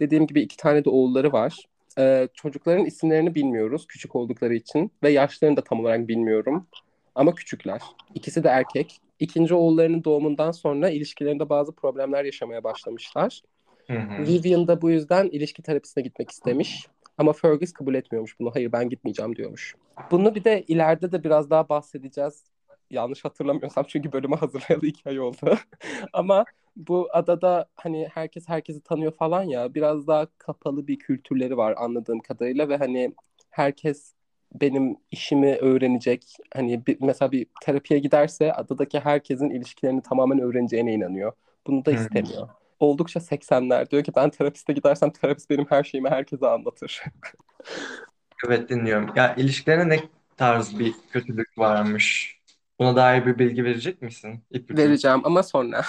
Dediğim 0.00 0.26
gibi 0.26 0.40
iki 0.40 0.56
tane 0.56 0.84
de 0.84 0.90
oğulları 0.90 1.32
var. 1.32 1.66
E, 1.98 2.28
çocukların 2.34 2.84
isimlerini 2.84 3.34
bilmiyoruz 3.34 3.86
küçük 3.86 4.16
oldukları 4.16 4.54
için 4.54 4.90
ve 5.02 5.10
yaşlarını 5.10 5.56
da 5.56 5.64
tam 5.64 5.80
olarak 5.80 6.08
bilmiyorum. 6.08 6.66
Ama 7.14 7.34
küçükler. 7.34 7.82
İkisi 8.14 8.44
de 8.44 8.48
erkek. 8.48 9.00
İkinci 9.18 9.54
oğullarının 9.54 10.04
doğumundan 10.04 10.50
sonra 10.50 10.90
ilişkilerinde 10.90 11.48
bazı 11.48 11.72
problemler 11.72 12.24
yaşamaya 12.24 12.64
başlamışlar. 12.64 13.42
Hı 13.86 13.98
hı. 13.98 14.26
Vivian 14.26 14.68
da 14.68 14.82
bu 14.82 14.90
yüzden 14.90 15.28
ilişki 15.28 15.62
terapisine 15.62 16.04
gitmek 16.04 16.30
istemiş. 16.30 16.86
Ama 17.18 17.32
Fergus 17.32 17.72
kabul 17.72 17.94
etmiyormuş 17.94 18.40
bunu. 18.40 18.50
Hayır 18.54 18.72
ben 18.72 18.88
gitmeyeceğim 18.88 19.36
diyormuş. 19.36 19.74
Bunu 20.10 20.34
bir 20.34 20.44
de 20.44 20.62
ileride 20.68 21.12
de 21.12 21.24
biraz 21.24 21.50
daha 21.50 21.68
bahsedeceğiz. 21.68 22.52
Yanlış 22.92 23.24
hatırlamıyorsam 23.24 23.84
çünkü 23.88 24.12
bölümü 24.12 24.36
hazırlayalı 24.40 24.86
iki 24.86 25.08
ay 25.08 25.20
oldu. 25.20 25.58
Ama 26.12 26.44
bu 26.76 27.08
adada 27.12 27.66
hani 27.74 28.08
herkes 28.14 28.48
herkesi 28.48 28.80
tanıyor 28.80 29.12
falan 29.12 29.42
ya 29.42 29.74
biraz 29.74 30.06
daha 30.06 30.26
kapalı 30.38 30.86
bir 30.86 30.98
kültürleri 30.98 31.56
var 31.56 31.74
anladığım 31.76 32.20
kadarıyla 32.20 32.68
ve 32.68 32.76
hani 32.76 33.14
herkes 33.50 34.12
benim 34.54 34.96
işimi 35.10 35.56
öğrenecek. 35.56 36.36
Hani 36.54 36.86
bir, 36.86 36.96
mesela 37.00 37.32
bir 37.32 37.46
terapiye 37.62 38.00
giderse 38.00 38.52
adadaki 38.52 39.00
herkesin 39.00 39.50
ilişkilerini 39.50 40.02
tamamen 40.02 40.38
öğreneceğine 40.38 40.94
inanıyor. 40.94 41.32
Bunu 41.66 41.84
da 41.84 41.92
istemiyor. 41.92 42.48
Oldukça 42.80 43.20
80'ler. 43.20 43.90
Diyor 43.90 44.04
ki 44.04 44.12
ben 44.16 44.30
terapiste 44.30 44.72
gidersem 44.72 45.10
terapist 45.10 45.50
benim 45.50 45.66
her 45.68 45.84
şeyimi 45.84 46.08
herkese 46.08 46.46
anlatır. 46.46 47.02
Evet 48.46 48.68
dinliyorum. 48.68 49.10
Ya 49.16 49.34
ilişkilerine 49.34 49.88
ne 49.88 50.00
tarz 50.36 50.78
bir 50.78 50.94
kötülük 51.10 51.58
varmış? 51.58 52.38
Buna 52.82 52.96
dair 52.96 53.26
bir 53.26 53.38
bilgi 53.38 53.64
verecek 53.64 54.02
misin? 54.02 54.44
İpucu. 54.50 54.82
Vereceğim 54.82 55.20
ama 55.24 55.42
sonra. 55.42 55.84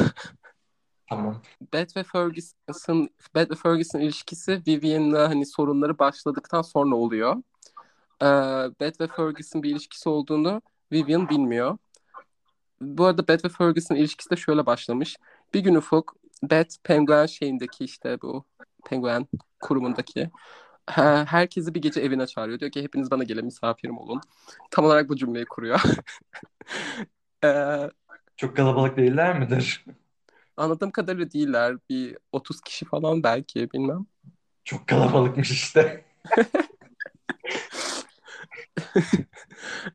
Tamam. 1.10 1.42
Beth 1.74 1.98
ve 1.98 2.04
Ferguson, 2.04 3.10
Beth 3.36 3.52
ve 3.52 3.56
Ferguson 3.56 4.00
ilişkisi 4.00 4.62
Vivian'la 4.68 5.30
hani 5.30 5.46
sorunları 5.46 6.00
başladıktan 6.00 6.62
sonra 6.62 6.96
oluyor. 6.96 7.36
Ee, 8.22 8.26
Beth 8.80 9.02
ve 9.02 9.08
Ferguson 9.08 9.64
bir 9.64 9.72
ilişkisi 9.72 10.10
olduğunu 10.10 10.62
Vivian 10.92 11.30
bilmiyor. 11.30 11.78
Bu 12.82 13.06
arada 13.06 13.28
Beth 13.28 13.46
ve 13.46 13.50
Ferguson 13.50 13.96
ilişkisi 13.96 14.30
de 14.30 14.36
şöyle 14.36 14.66
başlamış. 14.66 15.18
Bir 15.54 15.60
gün 15.60 15.76
Ufuk, 15.76 16.16
Beth 16.44 16.76
Penguin 16.84 17.26
şeyindeki 17.26 17.84
işte 17.84 18.22
bu 18.22 18.46
Penguin 18.86 19.28
kurumundaki 19.62 20.30
herkesi 21.26 21.76
bir 21.76 21.82
gece 21.82 22.02
evine 22.02 22.28
çağırıyor. 22.28 22.60
Diyor 22.60 22.72
ki 22.72 22.84
hepiniz 22.84 23.12
bana 23.12 23.24
gelin 23.24 23.46
misafirim 23.46 23.98
olun. 23.98 24.22
Tam 24.72 24.86
olarak 24.86 25.10
bu 25.10 25.16
cümleyi 25.16 25.46
kuruyor. 25.46 25.82
Ee, 27.44 27.90
Çok 28.38 28.58
kalabalık 28.58 28.98
değiller 28.98 29.40
midir? 29.40 29.86
anladığım 30.58 30.92
kadarıyla 30.92 31.32
değiller. 31.32 31.78
Bir 31.90 32.18
30 32.32 32.62
kişi 32.62 32.86
falan 32.86 33.24
belki 33.24 33.72
bilmem. 33.72 34.06
Çok 34.64 34.88
kalabalıkmış 34.88 35.52
işte. 35.52 36.06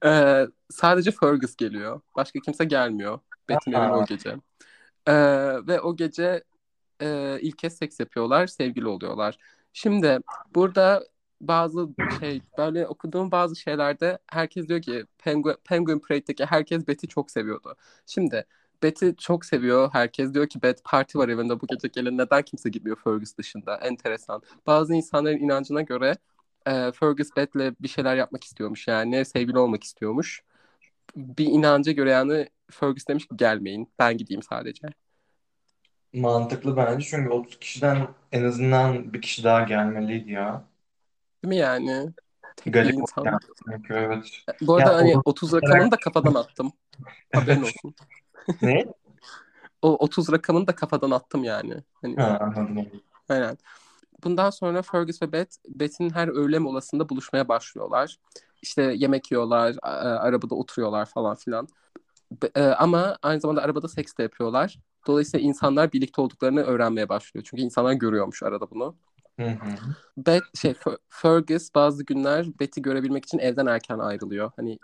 Ee, 0.05 0.47
sadece 0.71 1.11
Fergus 1.11 1.57
geliyor. 1.57 2.01
Başka 2.17 2.41
kimse 2.41 2.65
gelmiyor. 2.65 3.19
Beth'in 3.49 3.73
evine 3.73 3.93
o 3.93 4.05
gece. 4.05 4.37
Ee, 5.07 5.15
ve 5.67 5.81
o 5.81 5.97
gece 5.97 6.45
e, 7.03 7.39
ilk 7.41 7.59
kez 7.59 7.77
seks 7.79 8.01
yapıyorlar, 8.01 8.47
sevgili 8.47 8.89
oluyorlar. 8.89 9.39
Şimdi 9.83 10.19
burada 10.55 11.05
bazı 11.41 11.89
şey 12.21 12.43
böyle 12.59 12.87
okuduğum 12.87 13.31
bazı 13.31 13.57
şeylerde 13.57 14.19
herkes 14.27 14.69
diyor 14.69 14.83
ki 14.83 15.05
Penguin, 15.19 15.57
Penguin 15.65 15.99
Parade'deki 15.99 16.45
herkes 16.45 16.89
Beth'i 16.89 17.09
çok 17.09 17.31
seviyordu. 17.31 17.77
Şimdi 18.07 18.47
Beth'i 18.83 19.17
çok 19.17 19.45
seviyor. 19.45 19.91
Herkes 19.93 20.35
diyor 20.35 20.47
ki 20.49 20.63
Beth 20.63 20.81
parti 20.85 21.19
var 21.19 21.29
evinde 21.29 21.61
bu 21.61 21.67
gece 21.67 21.89
gelin 21.89 22.19
neden 22.19 22.43
kimse 22.43 22.69
gitmiyor 22.71 22.97
Fergus 23.05 23.37
dışında? 23.39 23.77
Enteresan. 23.77 24.43
Bazı 24.67 24.95
insanların 24.95 25.39
inancına 25.39 25.83
göre 25.83 26.17
e, 26.67 26.93
Fergus 26.93 27.37
Beth'le 27.37 27.83
bir 27.83 27.89
şeyler 27.89 28.17
yapmak 28.17 28.45
istiyormuş 28.45 28.89
yani 28.89 29.25
sevgili 29.25 29.59
olmak 29.59 29.85
istiyormuş. 29.85 30.43
Bir 31.17 31.47
inanca 31.47 31.93
göre 31.93 32.11
yani 32.11 32.49
Fergus 32.71 33.09
demiş 33.09 33.27
ki 33.29 33.37
gelmeyin 33.37 33.93
ben 33.99 34.19
gideyim 34.19 34.43
sadece. 34.43 34.89
Mantıklı 36.13 36.77
bence 36.77 37.07
çünkü 37.07 37.31
30 37.31 37.59
kişiden 37.59 38.09
en 38.33 38.45
azından 38.45 39.13
bir 39.13 39.23
kişi 39.23 39.45
daha 39.45 39.63
gelmeliydi 39.63 40.33
ya. 40.33 40.65
Değil 41.45 41.49
mi 41.49 41.57
yani? 41.57 42.13
Tek 42.57 42.67
bir 42.67 42.73
Garip 42.73 42.95
insan. 42.95 43.25
yani 43.25 43.39
çünkü 43.65 43.95
evet. 43.95 44.45
Bu 44.61 44.75
arada 44.75 44.91
Ya 44.91 44.97
hani 44.97 45.17
o- 45.17 45.23
30 45.25 45.53
rakamını 45.53 45.91
da 45.91 45.97
kafadan 45.97 46.35
attım. 46.35 46.73
Haberin 47.35 47.63
olsun. 47.63 47.95
Ne? 48.63 48.85
O 49.83 49.97
30 49.97 50.33
rakamını 50.33 50.67
da 50.67 50.75
kafadan 50.75 51.11
attım 51.11 51.45
yani. 51.45 51.75
Hani 52.03 52.17
Ha, 52.17 52.39
anladım. 52.57 52.87
aynen. 53.29 53.59
Bundan 54.25 54.51
sonra 54.51 54.83
Fergus 54.83 55.23
ve 55.23 55.33
Beth, 55.33 55.57
Beth'in 55.69 56.11
her 56.11 56.29
öğle 56.29 56.59
molasında 56.59 57.09
buluşmaya 57.09 57.49
başlıyorlar. 57.49 58.17
İşte 58.63 58.83
yemek 58.83 59.31
yiyorlar, 59.33 59.77
a- 59.83 59.89
a- 59.91 60.21
arabada 60.21 60.55
oturuyorlar 60.55 61.07
falan 61.07 61.37
filan. 61.37 61.69
Be- 62.43 62.51
e, 62.55 62.63
ama 62.63 63.19
aynı 63.23 63.41
zamanda 63.41 63.63
arabada 63.63 63.89
seks 63.89 64.17
de 64.19 64.23
yapıyorlar. 64.23 64.79
Dolayısıyla 65.09 65.49
insanlar 65.49 65.93
birlikte 65.93 66.21
olduklarını 66.21 66.61
öğrenmeye 66.61 67.09
başlıyor. 67.09 67.47
Çünkü 67.51 67.63
insanlar 67.63 67.93
görüyormuş 67.93 68.43
arada 68.43 68.71
bunu. 68.71 68.95
Hı 69.41 69.47
hı. 69.47 69.71
Beth, 70.17 70.59
şey, 70.61 70.71
Fer- 70.71 70.99
Fergus 71.09 71.75
bazı 71.75 72.05
günler 72.05 72.47
Beth'i 72.61 72.83
görebilmek 72.83 73.25
için 73.25 73.39
evden 73.39 73.67
erken 73.67 73.99
ayrılıyor. 73.99 74.51
Hani 74.57 74.79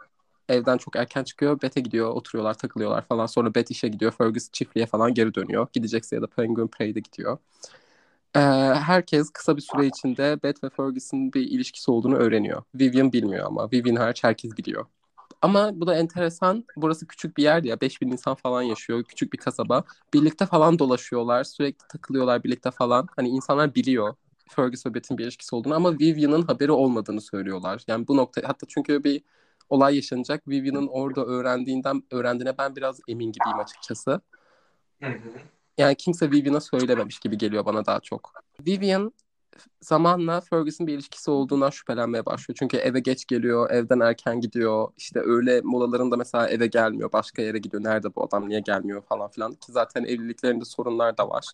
evden 0.49 0.77
çok 0.77 0.97
erken 0.97 1.25
çıkıyor. 1.25 1.63
Beth'e 1.63 1.81
gidiyor, 1.81 2.11
oturuyorlar, 2.11 2.55
takılıyorlar 2.55 3.03
falan. 3.03 3.27
Sonra 3.27 3.55
Beth 3.55 3.71
işe 3.71 3.89
gidiyor. 3.89 4.13
Fergus 4.13 4.51
çiftliğe 4.53 4.87
falan 4.87 5.15
geri 5.15 5.35
dönüyor. 5.35 5.67
Gidecekse 5.73 6.17
ya 6.17 6.23
da 6.23 6.27
Penguin 6.27 6.67
Parade'e 6.67 7.01
gidiyor. 7.01 7.39
Ee, 8.37 8.41
herkes 8.75 9.31
kısa 9.31 9.57
bir 9.57 9.63
süre 9.63 9.87
içinde 9.87 10.43
Beth 10.43 10.65
ve 10.65 10.71
Fergus'un 10.71 11.33
bir 11.33 11.41
ilişkisi 11.41 11.91
olduğunu 11.91 12.17
öğreniyor. 12.17 12.63
Vivian 12.75 13.13
bilmiyor 13.13 13.47
ama. 13.47 13.71
Vivian 13.73 13.97
hariç 13.97 14.25
herkes 14.25 14.57
biliyor. 14.57 14.87
Ama 15.43 15.81
bu 15.81 15.87
da 15.87 15.95
enteresan. 15.95 16.65
Burası 16.77 17.07
küçük 17.07 17.37
bir 17.37 17.43
yer 17.43 17.63
ya. 17.63 17.81
5000 17.81 18.11
insan 18.11 18.35
falan 18.35 18.63
yaşıyor. 18.63 19.05
Küçük 19.05 19.33
bir 19.33 19.39
kasaba. 19.39 19.85
Birlikte 20.15 20.47
falan 20.47 20.79
dolaşıyorlar. 20.79 21.45
Sürekli 21.45 21.89
takılıyorlar 21.89 22.45
birlikte 22.45 22.71
falan. 22.71 23.09
Hani 23.17 23.29
insanlar 23.29 23.75
biliyor 23.75 24.15
Fergus 24.49 24.87
ve 24.87 24.95
Beth'in 24.95 25.19
bir 25.19 25.25
ilişkisi 25.25 25.57
olduğunu 25.57 25.75
ama 25.75 25.93
Vivian'ın 25.93 26.43
haberi 26.43 26.73
olmadığını 26.73 27.21
söylüyorlar. 27.21 27.83
Yani 27.89 28.09
bu 28.09 28.17
nokta 28.17 28.43
hatta 28.45 28.67
çünkü 28.69 29.05
bir 29.05 29.23
olay 29.69 29.97
yaşanacak. 29.97 30.49
Vivian'ın 30.49 30.87
orada 30.87 31.25
öğrendiğinden 31.25 32.03
öğrendiğine 32.11 32.59
ben 32.59 32.77
biraz 32.77 33.01
emin 33.09 33.33
gibiyim 33.33 33.59
açıkçası. 33.59 34.21
Hı 35.03 35.11
hı. 35.11 35.31
Yani 35.79 35.95
kimse 35.95 36.31
Vivian'a 36.31 36.61
söylememiş 36.61 37.19
gibi 37.19 37.39
geliyor 37.39 37.65
bana 37.65 37.87
daha 37.87 38.01
çok. 38.01 38.33
Vivian 38.67 39.13
zamanla 39.81 40.41
Fergus'un 40.41 40.87
bir 40.87 40.95
ilişkisi 40.95 41.31
olduğundan 41.31 41.71
şüphelenmeye 41.71 42.27
başlıyor. 42.27 42.57
Çünkü 42.59 42.77
eve 42.77 43.01
geç 43.01 43.27
geliyor, 43.27 43.71
evden 43.71 44.01
erken 44.01 44.41
gidiyor. 44.41 44.89
İşte 44.97 45.21
öğle 45.21 45.61
molalarında 45.61 46.17
mesela 46.17 46.49
eve 46.49 46.67
gelmiyor, 46.67 47.13
başka 47.13 47.43
yere 47.43 47.59
gidiyor. 47.59 47.85
Nerede 47.85 48.15
bu 48.15 48.25
adam, 48.25 48.49
niye 48.49 48.61
gelmiyor 48.61 49.03
falan 49.03 49.31
filan. 49.31 49.53
Ki 49.53 49.73
zaten 49.73 50.05
evliliklerinde 50.05 50.65
sorunlar 50.65 51.19
da 51.19 51.29
var. 51.29 51.45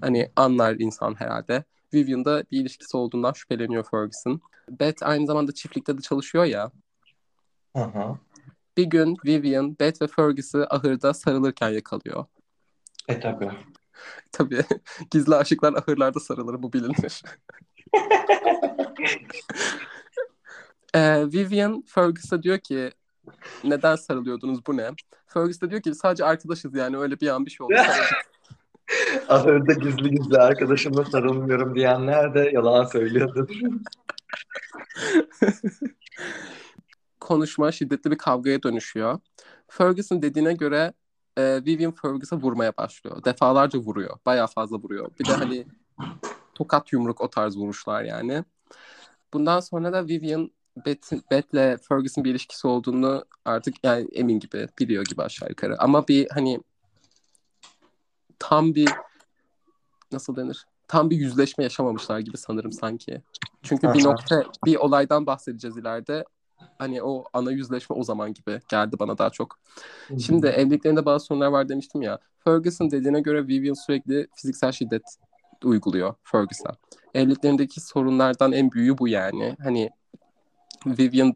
Hani 0.00 0.30
anlar 0.36 0.76
insan 0.78 1.14
herhalde. 1.14 1.64
Vivian 1.94 2.24
da 2.24 2.44
bir 2.50 2.60
ilişkisi 2.60 2.96
olduğundan 2.96 3.32
şüpheleniyor 3.32 3.84
Fergus'un. 3.90 4.40
Beth 4.68 5.06
aynı 5.06 5.26
zamanda 5.26 5.52
çiftlikte 5.52 5.98
de 5.98 6.02
çalışıyor 6.02 6.44
ya. 6.44 6.70
Hı 7.76 7.82
hı. 7.82 8.18
Bir 8.76 8.84
gün 8.84 9.16
Vivian, 9.24 9.78
Beth 9.80 10.02
ve 10.02 10.06
Fergus'u 10.06 10.66
ahırda 10.70 11.14
sarılırken 11.14 11.68
yakalıyor. 11.68 12.24
E 13.08 13.20
tabii. 13.20 13.50
Tabii 14.32 14.64
gizli 15.10 15.34
aşıklar 15.34 15.72
ahırlarda 15.72 16.20
sarılır 16.20 16.62
bu 16.62 16.72
bilinir. 16.72 17.22
Ee, 20.94 21.24
Vivian 21.32 21.82
Fergus'a 21.86 22.42
diyor 22.42 22.58
ki 22.58 22.90
neden 23.64 23.96
sarılıyordunuz 23.96 24.66
bu 24.66 24.76
ne? 24.76 24.90
Fergus 25.26 25.60
da 25.60 25.70
diyor 25.70 25.82
ki 25.82 25.94
sadece 25.94 26.24
arkadaşız 26.24 26.74
yani 26.74 26.98
öyle 26.98 27.20
bir 27.20 27.28
an 27.28 27.46
bir 27.46 27.50
şey 27.50 27.64
oldu. 27.64 27.74
sarıldık." 27.76 28.28
Ahırda 29.28 29.72
gizli 29.72 30.10
gizli 30.10 30.38
arkadaşımla 30.38 31.04
sarılmıyorum 31.04 31.74
diyenler 31.74 32.34
de 32.34 32.50
yalan 32.52 32.84
söylüyordur. 32.84 33.48
Konuşma 37.20 37.72
şiddetli 37.72 38.10
bir 38.10 38.18
kavgaya 38.18 38.62
dönüşüyor. 38.62 39.20
Fergus'un 39.68 40.22
dediğine 40.22 40.52
göre 40.52 40.92
e, 41.38 41.64
Vivian 41.64 41.92
Fergus'a 41.92 42.36
vurmaya 42.36 42.76
başlıyor. 42.76 43.24
Defalarca 43.24 43.78
vuruyor. 43.78 44.18
Bayağı 44.26 44.46
fazla 44.46 44.76
vuruyor. 44.76 45.10
Bir 45.20 45.24
de 45.24 45.32
hani 45.32 45.66
tokat 46.54 46.92
yumruk 46.92 47.20
o 47.20 47.30
tarz 47.30 47.56
vuruşlar 47.56 48.04
yani. 48.04 48.44
Bundan 49.32 49.60
sonra 49.60 49.92
da 49.92 50.06
Vivian 50.06 50.50
Beth, 50.86 51.12
Beth'le 51.30 51.82
Fergus'un 51.88 52.24
bir 52.24 52.30
ilişkisi 52.30 52.66
olduğunu 52.66 53.24
artık 53.44 53.74
yani 53.84 54.08
emin 54.12 54.40
gibi 54.40 54.68
biliyor 54.78 55.04
gibi 55.04 55.22
aşağı 55.22 55.48
yukarı. 55.48 55.82
Ama 55.82 56.08
bir 56.08 56.28
hani 56.30 56.60
tam 58.38 58.74
bir 58.74 58.88
nasıl 60.12 60.36
denir? 60.36 60.66
Tam 60.88 61.10
bir 61.10 61.16
yüzleşme 61.16 61.64
yaşamamışlar 61.64 62.18
gibi 62.18 62.36
sanırım 62.36 62.72
sanki. 62.72 63.22
Çünkü 63.62 63.94
bir 63.94 64.04
nokta 64.04 64.44
bir 64.64 64.76
olaydan 64.76 65.26
bahsedeceğiz 65.26 65.76
ileride. 65.76 66.24
Hani 66.78 67.02
o 67.02 67.24
ana 67.32 67.52
yüzleşme 67.52 67.96
o 67.96 68.02
zaman 68.02 68.34
gibi 68.34 68.60
geldi 68.68 68.96
bana 68.98 69.18
daha 69.18 69.30
çok. 69.30 69.58
Şimdi 70.26 70.46
evliliklerinde 70.46 71.04
bazı 71.04 71.24
sorunlar 71.24 71.46
var 71.46 71.68
demiştim 71.68 72.02
ya. 72.02 72.18
Ferguson 72.44 72.90
dediğine 72.90 73.20
göre 73.20 73.46
Vivian 73.46 73.74
sürekli 73.74 74.28
fiziksel 74.34 74.72
şiddet 74.72 75.02
uyguluyor 75.64 76.14
Ferguson'a. 76.24 76.74
Evliliklerindeki 77.14 77.80
sorunlardan 77.80 78.52
en 78.52 78.72
büyüğü 78.72 78.98
bu 78.98 79.08
yani. 79.08 79.56
Hani 79.62 79.90
Vivian 80.86 81.34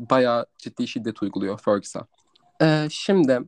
bayağı 0.00 0.46
ciddi 0.58 0.88
şiddet 0.88 1.22
uyguluyor 1.22 1.60
Ferguson'a. 1.60 2.06
Ee, 2.62 2.88
şimdi 2.90 3.40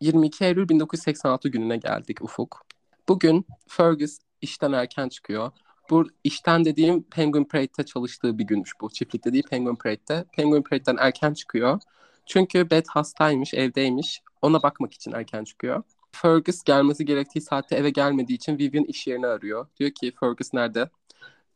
22 0.00 0.44
Eylül 0.44 0.68
1986 0.68 1.48
gününe 1.48 1.76
geldik 1.76 2.22
Ufuk. 2.22 2.62
Bugün 3.08 3.46
Fergus 3.68 4.18
işten 4.40 4.72
erken 4.72 5.08
çıkıyor. 5.08 5.50
Bu 5.92 6.08
işten 6.24 6.64
dediğim 6.64 7.02
Penguin 7.02 7.44
Parade'de 7.44 7.84
çalıştığı 7.84 8.38
bir 8.38 8.44
günmüş 8.44 8.72
bu. 8.80 8.90
Çiftlikte 8.90 9.32
değil 9.32 9.44
Penguin 9.50 9.74
Parade'de. 9.74 10.24
Penguin 10.32 10.62
Parade'den 10.62 10.96
erken 11.00 11.34
çıkıyor. 11.34 11.80
Çünkü 12.26 12.70
Beth 12.70 12.88
hastaymış, 12.88 13.54
evdeymiş. 13.54 14.22
Ona 14.42 14.62
bakmak 14.62 14.92
için 14.92 15.12
erken 15.12 15.44
çıkıyor. 15.44 15.82
Fergus 16.12 16.62
gelmesi 16.62 17.04
gerektiği 17.04 17.40
saatte 17.40 17.76
eve 17.76 17.90
gelmediği 17.90 18.36
için 18.36 18.58
Vivian 18.58 18.84
iş 18.84 19.06
yerini 19.06 19.26
arıyor. 19.26 19.66
Diyor 19.78 19.90
ki 19.90 20.12
Fergus 20.20 20.54
nerede? 20.54 20.90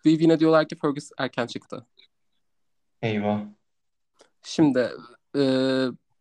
Vivian'a 0.07 0.40
diyorlar 0.40 0.69
ki 0.69 0.76
Fergus 0.76 1.11
erken 1.19 1.47
çıktı. 1.47 1.87
Eyvah. 3.02 3.40
Şimdi 4.43 4.90
e, 5.37 5.43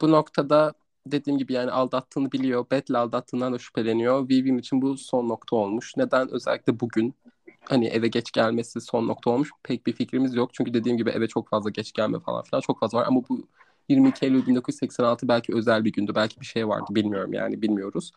bu 0.02 0.12
noktada 0.12 0.74
dediğim 1.08 1.40
gibi 1.40 1.54
yani 1.54 1.72
aldattığını 1.72 2.32
biliyor. 2.32 2.66
Beth'le 2.72 2.96
aldattığından 2.96 3.54
da 3.54 3.60
şüpheleniyor. 3.60 4.30
Vivian 4.30 4.58
için 4.58 4.82
bu 4.82 4.98
son 4.98 5.30
nokta 5.30 5.56
olmuş. 5.56 5.98
Neden 5.98 6.32
özellikle 6.32 6.80
bugün 6.80 7.16
hani 7.70 7.88
eve 7.88 8.08
geç 8.08 8.32
gelmesi 8.32 8.82
son 8.82 9.08
nokta 9.08 9.30
olmuş 9.30 9.50
pek 9.64 9.88
bir 9.88 9.94
fikrimiz 9.94 10.36
yok. 10.36 10.54
Çünkü 10.54 10.74
dediğim 10.74 10.98
gibi 10.98 11.10
eve 11.10 11.28
çok 11.28 11.50
fazla 11.50 11.70
geç 11.70 11.94
gelme 11.94 12.20
falan 12.20 12.44
filan 12.44 12.62
çok 12.62 12.80
fazla 12.80 12.98
var. 12.98 13.06
Ama 13.08 13.22
bu 13.30 13.48
22 13.90 14.26
Eylül 14.26 14.48
1986 14.48 15.28
belki 15.28 15.56
özel 15.56 15.86
bir 15.86 15.92
gündü. 15.92 16.12
Belki 16.16 16.42
bir 16.42 16.46
şey 16.46 16.68
vardı 16.68 16.86
bilmiyorum 16.90 17.34
yani 17.34 17.62
bilmiyoruz. 17.62 18.12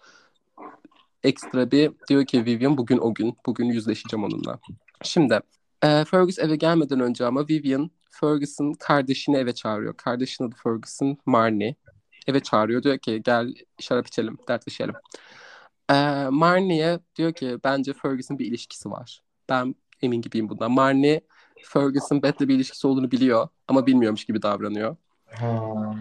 Ekstra 1.23 1.71
bir 1.71 1.93
diyor 2.09 2.27
ki 2.27 2.45
Vivian 2.45 2.77
bugün 2.77 2.99
o 2.99 3.15
gün. 3.15 3.37
Bugün 3.47 3.65
yüzleşeceğim 3.65 4.25
onunla. 4.25 4.59
Şimdi 5.03 5.41
e, 5.83 6.05
Fergus 6.05 6.39
eve 6.39 6.57
gelmeden 6.57 7.01
önce 7.01 7.27
ama 7.27 7.49
Vivian 7.49 7.91
Fergus'un 8.11 8.73
kardeşini 8.73 9.37
eve 9.37 9.55
çağırıyor. 9.55 9.97
Kardeşinin 9.97 10.49
adı 10.49 10.57
Fergus'un 10.63 11.19
Marnie. 11.27 11.75
Eve 12.27 12.41
çağırıyor. 12.41 12.83
Diyor 12.83 12.99
ki 12.99 13.23
gel 13.25 13.55
şarap 13.79 14.07
içelim, 14.07 14.39
dertleşelim. 14.49 14.95
E, 15.91 15.95
Marnie'ye 16.31 17.01
diyor 17.17 17.33
ki 17.33 17.59
bence 17.65 17.93
Fergus'un 17.93 18.39
bir 18.39 18.47
ilişkisi 18.47 18.91
var. 18.91 19.23
Ben 19.49 19.75
emin 20.03 20.23
gibiyim 20.23 20.49
bundan. 20.49 20.73
Marnie 20.73 21.21
Fergus'un 21.63 22.23
Beth'le 22.23 22.41
bir 22.41 22.55
ilişkisi 22.55 22.87
olduğunu 22.87 23.11
biliyor 23.11 23.49
ama 23.69 23.87
bilmiyormuş 23.87 24.25
gibi 24.25 24.43
davranıyor. 24.43 24.97
Ha. 25.27 25.95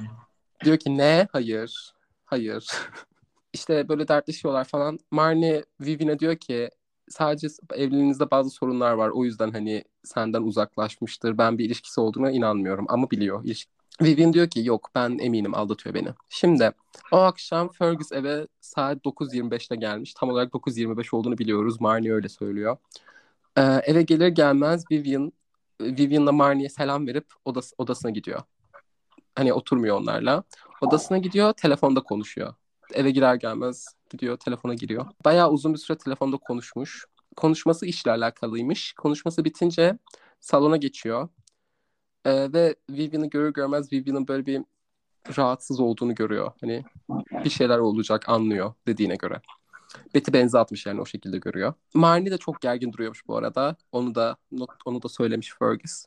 Diyor 0.66 0.78
ki 0.78 0.98
ne? 0.98 1.28
Hayır. 1.32 1.94
Hayır. 2.26 2.68
işte 3.54 3.90
böyle 3.90 4.08
dertleşiyorlar 4.08 4.64
falan. 4.64 5.00
Marnie 5.12 5.64
Vivian'e 5.82 6.20
diyor 6.20 6.36
ki 6.36 6.70
sadece 7.10 7.48
evliliğinizde 7.74 8.32
bazı 8.32 8.50
sorunlar 8.50 8.92
var. 8.92 9.10
O 9.10 9.24
yüzden 9.26 9.52
hani 9.52 9.84
senden 10.04 10.42
uzaklaşmıştır. 10.42 11.38
Ben 11.38 11.58
bir 11.58 11.66
ilişkisi 11.66 12.02
olduğuna 12.02 12.32
inanmıyorum 12.32 12.86
ama 12.90 13.12
biliyor. 13.12 13.44
İlişki... 13.44 13.72
Vivian 14.02 14.34
diyor 14.34 14.50
ki 14.50 14.62
yok 14.66 14.90
ben 14.96 15.18
eminim 15.20 15.56
aldatıyor 15.56 15.96
beni. 15.96 16.08
Şimdi 16.30 16.72
o 17.12 17.18
akşam 17.18 17.70
Fergus 17.70 18.12
eve 18.12 18.48
saat 18.62 19.06
9.25'te 19.06 19.76
gelmiş. 19.76 20.14
Tam 20.14 20.30
olarak 20.30 20.54
9.25 20.54 21.16
olduğunu 21.16 21.38
biliyoruz. 21.38 21.82
Marnie 21.82 22.14
öyle 22.14 22.30
söylüyor. 22.30 22.78
Ee, 23.58 23.62
eve 23.62 24.02
gelir 24.02 24.28
gelmez 24.28 24.84
Vivian 24.92 25.32
Vivian'la 25.82 26.32
Marnie'ye 26.32 26.70
selam 26.70 27.08
verip 27.08 27.26
odas 27.46 27.74
odasına 27.78 28.12
gidiyor. 28.12 28.42
Hani 29.36 29.54
oturmuyor 29.54 29.98
onlarla. 29.98 30.44
Odasına 30.82 31.18
gidiyor, 31.18 31.54
telefonda 31.54 32.04
konuşuyor. 32.04 32.54
Eve 32.94 33.12
girer 33.12 33.36
gelmez 33.36 33.88
gidiyor, 34.10 34.38
telefona 34.38 34.74
giriyor. 34.74 35.06
Bayağı 35.26 35.50
uzun 35.50 35.74
bir 35.74 35.80
süre 35.80 35.98
telefonda 35.98 36.38
konuşmuş. 36.38 37.06
Konuşması 37.36 37.86
işle 37.86 38.12
alakalıymış. 38.12 38.94
Konuşması 38.94 39.46
bitince 39.46 39.98
salona 40.40 40.78
geçiyor. 40.78 41.30
Ee, 42.26 42.54
ve 42.54 42.76
Vivian'ı 42.90 43.30
görür 43.30 43.54
görmez 43.54 43.94
Vivian'ın 43.94 44.28
böyle 44.28 44.46
bir 44.46 44.62
rahatsız 45.38 45.80
olduğunu 45.80 46.16
görüyor. 46.16 46.52
Hani 46.62 46.84
bir 47.44 47.50
şeyler 47.50 47.78
olacak 47.78 48.30
anlıyor 48.30 48.74
dediğine 48.88 49.16
göre. 49.16 49.42
Betty 50.16 50.32
benzi 50.34 50.60
atmış 50.60 50.86
yani 50.86 51.02
o 51.02 51.06
şekilde 51.06 51.38
görüyor. 51.38 51.74
Marnie 51.94 52.32
de 52.32 52.38
çok 52.38 52.62
gergin 52.62 52.94
duruyormuş 52.94 53.28
bu 53.28 53.38
arada. 53.38 53.76
Onu 53.92 54.16
da 54.16 54.38
onu 54.86 55.02
da 55.02 55.10
söylemiş 55.10 55.54
Fergus. 55.60 56.06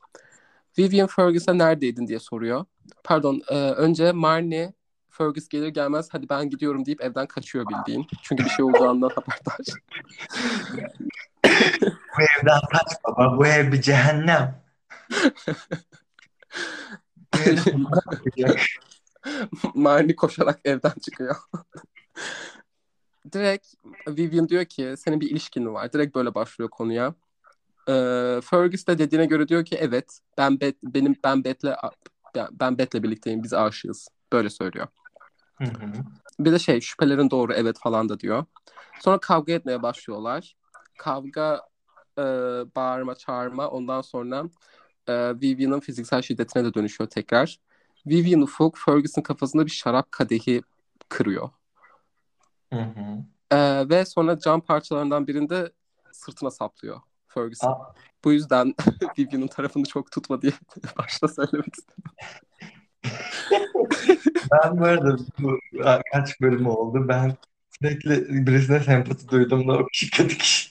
Vivian 0.79 1.07
Fergus'a 1.07 1.55
neredeydin 1.55 2.07
diye 2.07 2.19
soruyor. 2.19 2.65
Pardon, 3.05 3.43
e, 3.49 3.55
önce 3.55 4.13
Marnie 4.13 4.73
Fergus 5.11 5.49
gelir 5.49 5.69
gelmez 5.69 6.09
hadi 6.13 6.29
ben 6.29 6.51
gidiyorum 6.51 6.87
deyip 6.87 7.01
evden 7.01 7.27
kaçıyor 7.27 7.67
bildiğin. 7.69 8.07
Çünkü 8.23 8.45
bir 8.45 8.51
şey 8.51 8.65
olacağından 8.65 9.09
haberdar. 9.15 9.67
Bu 12.19 12.23
evden 12.23 12.61
kaç 12.73 13.05
baba. 13.05 13.39
Bu 13.39 13.47
ev 13.47 13.73
bir 13.73 13.83
cehennem. 13.83 14.63
Marnie 19.75 20.17
koşarak 20.17 20.61
evden 20.65 20.93
çıkıyor. 21.05 21.37
Direkt 23.33 23.67
Vivian 24.09 24.49
diyor 24.49 24.65
ki 24.65 24.95
senin 24.97 25.21
bir 25.21 25.31
ilişkin 25.31 25.63
mi 25.63 25.73
var? 25.73 25.93
Direkt 25.93 26.15
böyle 26.15 26.35
başlıyor 26.35 26.71
konuya. 26.71 27.15
Ee, 27.89 28.41
Fergus 28.45 28.87
da 28.87 28.99
dediğine 28.99 29.27
göre 29.27 29.49
diyor 29.49 29.65
ki 29.65 29.77
evet 29.77 30.21
ben 30.39 30.61
Bet 30.61 30.77
benim 30.83 31.17
ben 31.25 31.45
Beth'le 31.45 31.75
ben 32.53 32.79
Beth'le 32.79 33.03
birlikteyim 33.03 33.43
biz 33.43 33.53
aşığız. 33.53 34.09
Böyle 34.33 34.51
söylüyor. 34.51 34.87
Hı 35.59 35.65
hı. 35.65 35.93
Bir 36.41 36.53
de 36.53 36.59
şey 36.59 36.81
şüphelerin 36.81 37.31
doğru 37.31 37.53
evet 37.53 37.79
falan 37.79 38.09
da 38.09 38.21
diyor. 38.21 38.45
Sonra 39.01 39.19
kavga 39.19 39.53
etmeye 39.53 39.83
başlıyorlar. 39.83 40.57
Kavga 40.99 41.61
e, 42.19 42.23
bağırma 42.77 43.15
çağırma 43.15 43.69
ondan 43.69 44.01
sonra 44.01 44.45
e, 45.07 45.41
Vivian'ın 45.41 45.81
fiziksel 45.81 46.23
şiddetine 46.23 46.65
de 46.65 46.75
dönüşüyor 46.75 47.11
tekrar. 47.11 47.59
Vivian 48.07 48.41
Ufuk 48.41 48.79
Fergus'un 48.79 49.23
kafasında 49.23 49.67
bir 49.67 49.71
şarap 49.71 50.13
kadehi 50.13 50.63
kırıyor. 51.09 51.51
Hı 52.73 52.81
hı. 52.81 53.25
E, 53.57 53.89
ve 53.89 54.05
sonra 54.05 54.39
cam 54.39 54.61
parçalarından 54.61 55.27
birinde 55.27 55.73
sırtına 56.13 56.51
saplıyor 56.51 57.01
Ferguson. 57.29 57.69
Aa. 57.69 57.95
Bu 58.25 58.33
yüzden 58.33 58.75
Vivian'ın 59.19 59.47
tarafını 59.47 59.85
çok 59.85 60.11
tutma 60.11 60.43
diye 60.43 60.53
başta 60.99 61.29
söylemek 61.29 61.75
istedim. 61.75 62.05
Ben 64.53 64.79
bu 64.79 64.85
arada 64.85 65.17
bu 65.39 65.59
kaç 66.13 66.41
bölüm 66.41 66.67
oldu. 66.67 67.09
Ben 67.09 67.37
sürekli 67.79 68.47
birisine 68.47 68.81
sempati 68.81 69.29
duydum 69.29 69.69
da 69.69 69.79
o 69.79 69.87
kişi 69.87 70.11
kötü 70.11 70.39
kişi. 70.39 70.71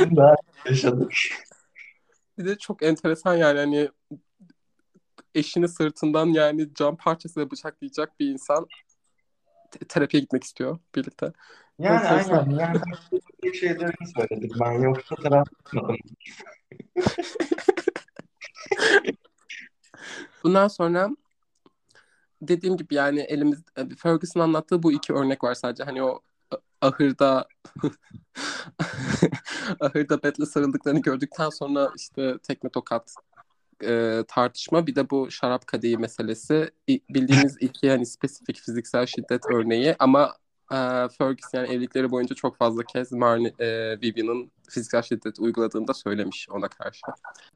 Bunu 0.00 0.16
daha 0.16 0.34
yaşadık. 0.66 1.12
Bir 2.38 2.44
de 2.44 2.58
çok 2.58 2.82
enteresan 2.82 3.34
yani 3.34 3.58
hani 3.58 3.88
eşini 5.34 5.68
sırtından 5.68 6.26
yani 6.26 6.74
cam 6.74 6.96
parçasıyla 6.96 7.50
bıçaklayacak 7.50 8.20
bir 8.20 8.26
insan 8.26 8.66
terapiye 9.70 10.20
gitmek 10.20 10.44
istiyor 10.44 10.78
birlikte. 10.94 11.32
Yani 11.78 12.08
aynen. 12.08 12.50
Yani 12.50 12.80
bir 13.42 13.52
şeylerini 13.52 14.08
söyledik. 14.16 14.52
Ben 14.60 14.72
yoksa 14.72 15.16
taraf 15.16 15.48
tutmadım. 15.50 15.96
Bundan 20.44 20.68
sonra 20.68 21.08
dediğim 22.42 22.76
gibi 22.76 22.94
yani 22.94 23.20
elimiz 23.20 23.62
Fergus'un 23.98 24.40
anlattığı 24.40 24.82
bu 24.82 24.92
iki 24.92 25.12
örnek 25.12 25.44
var 25.44 25.54
sadece. 25.54 25.84
Hani 25.84 26.02
o 26.02 26.20
ahırda 26.80 27.48
ahırda 29.80 30.22
Beth'le 30.22 30.46
sarıldıklarını 30.46 31.02
gördükten 31.02 31.50
sonra 31.50 31.90
işte 31.96 32.38
tekme 32.38 32.70
tokat 32.70 33.14
e, 33.84 34.24
tartışma 34.28 34.86
bir 34.86 34.94
de 34.94 35.10
bu 35.10 35.30
şarap 35.30 35.66
kadehi 35.66 35.96
meselesi 35.98 36.70
bildiğimiz 36.88 37.56
iki 37.60 37.86
yani 37.86 38.06
spesifik 38.06 38.56
fiziksel 38.56 39.06
şiddet 39.06 39.42
örneği 39.54 39.96
ama 39.98 40.34
e, 40.72 40.76
Fergus 41.18 41.54
yani 41.54 41.68
evlilikleri 41.68 42.10
boyunca 42.10 42.34
çok 42.34 42.56
fazla 42.56 42.82
kez 42.82 43.12
Marnie, 43.12 43.52
e, 43.58 44.00
Vivian'ın 44.00 44.50
fiziksel 44.70 45.02
şiddet 45.02 45.38
uyguladığını 45.38 45.88
da 45.88 45.94
söylemiş 45.94 46.48
ona 46.50 46.68
karşı. 46.68 47.00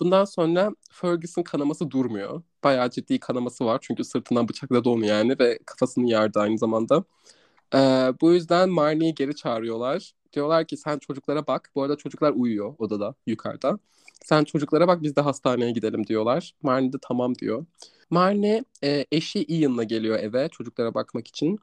Bundan 0.01 0.25
sonra 0.25 0.71
Fergus'un 0.91 1.43
kanaması 1.43 1.91
durmuyor. 1.91 2.43
Bayağı 2.65 2.91
ciddi 2.91 3.21
kanaması 3.21 3.65
var 3.65 3.79
çünkü 3.83 4.05
sırtından 4.05 4.49
bıçakladı 4.49 4.89
onu 4.89 5.07
yani 5.07 5.39
ve 5.39 5.59
kafasını 5.67 6.11
yardı 6.11 6.41
aynı 6.41 6.59
zamanda. 6.59 7.05
E, 7.75 7.79
bu 8.21 8.33
yüzden 8.33 8.71
Marnie'yi 8.71 9.15
geri 9.15 9.37
çağırıyorlar. 9.37 10.13
Diyorlar 10.33 10.67
ki 10.67 10.77
sen 10.77 10.99
çocuklara 10.99 11.47
bak. 11.47 11.71
Bu 11.75 11.83
arada 11.83 11.97
çocuklar 11.97 12.33
uyuyor 12.37 12.75
odada 12.79 13.15
yukarıda. 13.27 13.79
Sen 14.25 14.45
çocuklara 14.45 14.89
bak 14.89 15.03
biz 15.03 15.17
de 15.17 15.21
hastaneye 15.21 15.71
gidelim 15.71 16.07
diyorlar. 16.07 16.55
Marnie 16.63 16.93
de 16.93 16.97
tamam 17.03 17.35
diyor. 17.35 17.67
Marnie 18.11 18.65
e, 18.85 19.07
eşi 19.13 19.45
Ian'la 19.45 19.85
geliyor 19.85 20.19
eve 20.19 20.49
çocuklara 20.49 20.95
bakmak 20.95 21.29
için. 21.29 21.59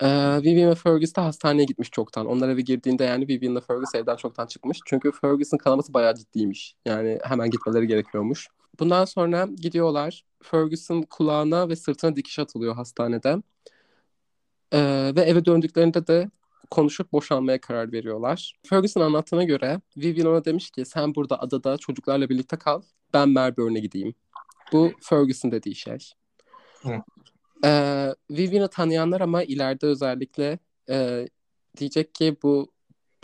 E, 0.00 0.06
Vivian 0.42 0.70
ve 0.70 0.74
Fergus 0.74 1.14
da 1.16 1.24
hastaneye 1.24 1.64
gitmiş 1.64 1.90
çoktan. 1.90 2.26
Onlar 2.26 2.48
eve 2.48 2.60
girdiğinde 2.60 3.04
yani 3.04 3.28
Vivian 3.28 3.56
ve 3.56 3.60
Fergus 3.60 3.94
evden 3.94 4.16
çoktan 4.16 4.46
çıkmış. 4.46 4.78
Çünkü 4.86 5.12
Fergus'un 5.12 5.58
kanaması 5.58 5.94
bayağı 5.94 6.14
ciddiymiş. 6.14 6.74
Yani 6.86 7.18
hemen 7.22 7.50
gitmeleri 7.50 7.86
gerekiyormuş. 7.86 8.48
Bundan 8.80 9.04
sonra 9.04 9.48
gidiyorlar. 9.56 10.24
Ferguson 10.42 11.02
kulağına 11.02 11.68
ve 11.68 11.76
sırtına 11.76 12.16
dikiş 12.16 12.38
atılıyor 12.38 12.74
hastanede. 12.74 13.36
Ee, 14.72 15.12
ve 15.16 15.20
eve 15.20 15.44
döndüklerinde 15.44 16.06
de 16.06 16.30
konuşup 16.70 17.12
boşanmaya 17.12 17.60
karar 17.60 17.92
veriyorlar. 17.92 18.54
Ferguson 18.66 19.00
anlattığına 19.00 19.44
göre 19.44 19.80
Vivian 19.96 20.26
ona 20.26 20.44
demiş 20.44 20.70
ki 20.70 20.84
sen 20.84 21.14
burada 21.14 21.40
adada 21.40 21.76
çocuklarla 21.76 22.28
birlikte 22.28 22.56
kal. 22.56 22.82
Ben 23.14 23.28
Melbourne'e 23.28 23.80
gideyim. 23.80 24.14
Bu 24.72 24.92
Ferguson 25.00 25.52
dediği 25.52 25.74
şey. 25.74 25.98
Hı. 26.82 27.02
Ee, 27.64 28.14
Vivian'ı 28.30 28.68
tanıyanlar 28.68 29.20
ama 29.20 29.42
ileride 29.42 29.86
özellikle 29.86 30.58
e, 30.90 31.28
diyecek 31.76 32.14
ki 32.14 32.36
bu 32.42 32.72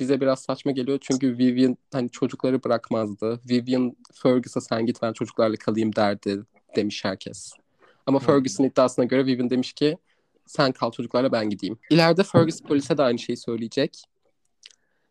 bize 0.01 0.21
biraz 0.21 0.43
saçma 0.43 0.73
geliyor 0.73 0.99
çünkü 1.01 1.39
Vivian 1.39 1.77
hani 1.93 2.11
çocukları 2.11 2.65
bırakmazdı. 2.65 3.41
Vivian 3.51 3.97
Ferguson'a 4.15 4.65
sen 4.65 4.87
git 4.87 5.03
ben 5.03 5.13
çocuklarla 5.13 5.57
kalayım 5.57 5.97
derdi 5.97 6.43
demiş 6.77 7.05
herkes. 7.05 7.53
Ama 8.07 8.19
Ferguson 8.19 8.65
iddiasına 8.65 9.05
göre 9.05 9.27
Vivian 9.27 9.51
demiş 9.51 9.73
ki 9.73 9.99
sen 10.47 10.73
kal 10.73 10.91
çocuklarla 10.91 11.33
ben 11.33 11.51
gideyim. 11.51 11.79
İleride 11.91 12.23
Ferguson 12.23 12.67
polise 12.69 12.99
de 12.99 13.03
aynı 13.03 13.19
şeyi 13.19 13.37
söyleyecek. 13.37 14.03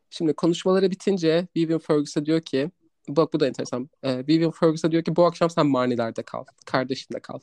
Şimdi 0.09 0.33
konuşmaları 0.33 0.91
bitince 0.91 1.47
Vivian 1.55 1.79
Ferguson'a 1.79 2.25
diyor 2.25 2.41
ki 2.41 2.71
bak 3.07 3.33
bu 3.33 3.39
da 3.39 3.47
enteresan. 3.47 3.89
Ee, 4.03 4.27
Vivian 4.27 4.51
Ferguson'a 4.51 4.91
diyor 4.91 5.03
ki 5.03 5.15
bu 5.15 5.25
akşam 5.25 5.49
sen 5.49 5.67
Marnie'lerde 5.67 6.23
kal. 6.23 6.43
Kardeşinle 6.65 7.19
kal. 7.19 7.39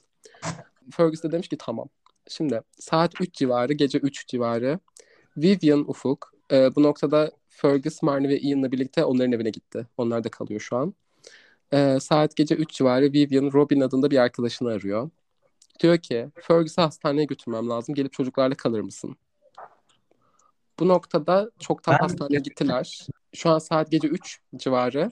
Ferguson 0.90 1.28
da 1.28 1.32
demiş 1.32 1.48
ki 1.48 1.56
tamam. 1.58 1.88
Şimdi 2.28 2.60
saat 2.78 3.20
3 3.20 3.34
civarı, 3.34 3.72
gece 3.72 3.98
3 3.98 4.28
civarı. 4.28 4.78
Vivian 5.36 5.90
Ufuk 5.90 6.32
e, 6.52 6.74
bu 6.74 6.82
noktada 6.82 7.30
Fergus, 7.48 8.02
Marnie 8.02 8.28
ve 8.28 8.40
Ian'la 8.40 8.72
birlikte 8.72 9.04
onların 9.04 9.32
evine 9.32 9.50
gitti. 9.50 9.86
Onlar 9.96 10.24
da 10.24 10.28
kalıyor 10.28 10.60
şu 10.60 10.76
an. 10.76 10.94
E, 11.72 11.98
saat 12.00 12.36
gece 12.36 12.54
3 12.54 12.70
civarı 12.70 13.04
Vivian 13.04 13.52
Robin 13.52 13.80
adında 13.80 14.10
bir 14.10 14.18
arkadaşını 14.18 14.68
arıyor. 14.70 15.10
Diyor 15.80 15.98
ki 15.98 16.28
Fergus'u 16.40 16.82
hastaneye 16.82 17.24
götürmem 17.24 17.68
lazım. 17.70 17.94
Gelip 17.94 18.12
çocuklarla 18.12 18.54
kalır 18.54 18.80
mısın? 18.80 19.16
Bu 20.80 20.88
noktada 20.88 21.50
çoktan 21.58 21.92
Ben- 21.94 21.98
hastaneye 22.02 22.38
gittiler. 22.40 23.06
Şu 23.34 23.50
an 23.50 23.58
saat 23.58 23.90
gece 23.90 24.08
3 24.08 24.40
civarı. 24.56 25.10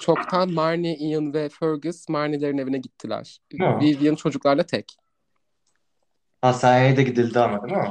Çoktan 0.00 0.52
Marnie, 0.52 0.96
Ian 0.96 1.34
ve 1.34 1.48
Fergus 1.48 2.08
Marnie'lerin 2.08 2.58
evine 2.58 2.78
gittiler. 2.78 3.40
Hı. 3.60 3.80
Vivian 3.80 4.14
çocuklarla 4.14 4.62
tek. 4.62 4.96
Hastaneye 6.42 6.96
de 6.96 7.02
gidildi 7.02 7.38
ama 7.40 7.62
değil 7.62 7.76
mi? 7.76 7.88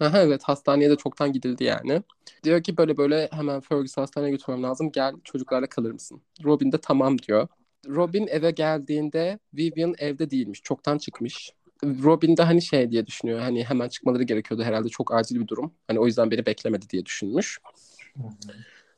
Aha, 0.00 0.18
evet 0.22 0.42
hastaneye 0.44 0.90
de 0.90 0.96
çoktan 0.96 1.32
gidildi 1.32 1.64
yani. 1.64 2.02
Diyor 2.44 2.62
ki 2.62 2.76
böyle 2.76 2.96
böyle 2.96 3.28
hemen 3.32 3.60
Fergus'u 3.60 4.00
hastaneye 4.02 4.30
götürmem 4.30 4.62
lazım. 4.62 4.92
Gel 4.92 5.14
çocuklarla 5.24 5.66
kalır 5.66 5.90
mısın? 5.90 6.22
Robin 6.44 6.72
de 6.72 6.78
tamam 6.80 7.18
diyor. 7.18 7.48
Robin 7.86 8.26
eve 8.26 8.50
geldiğinde 8.50 9.38
Vivian 9.54 9.94
evde 9.98 10.30
değilmiş. 10.30 10.62
Çoktan 10.62 10.98
çıkmış. 10.98 11.52
Robin 11.84 12.36
de 12.36 12.42
hani 12.42 12.62
şey 12.62 12.90
diye 12.90 13.06
düşünüyor. 13.06 13.40
Hani 13.40 13.64
hemen 13.64 13.88
çıkmaları 13.88 14.22
gerekiyordu 14.22 14.64
herhalde. 14.64 14.88
Çok 14.88 15.14
acil 15.14 15.40
bir 15.40 15.48
durum. 15.48 15.74
Hani 15.86 15.98
o 15.98 16.06
yüzden 16.06 16.30
beni 16.30 16.46
beklemedi 16.46 16.88
diye 16.88 17.06
düşünmüş. 17.06 17.58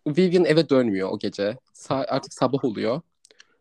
Vivian 0.06 0.44
eve 0.44 0.68
dönmüyor 0.68 1.08
o 1.12 1.18
gece. 1.18 1.56
Sa- 1.74 2.06
artık 2.06 2.34
sabah 2.34 2.64
oluyor. 2.64 3.00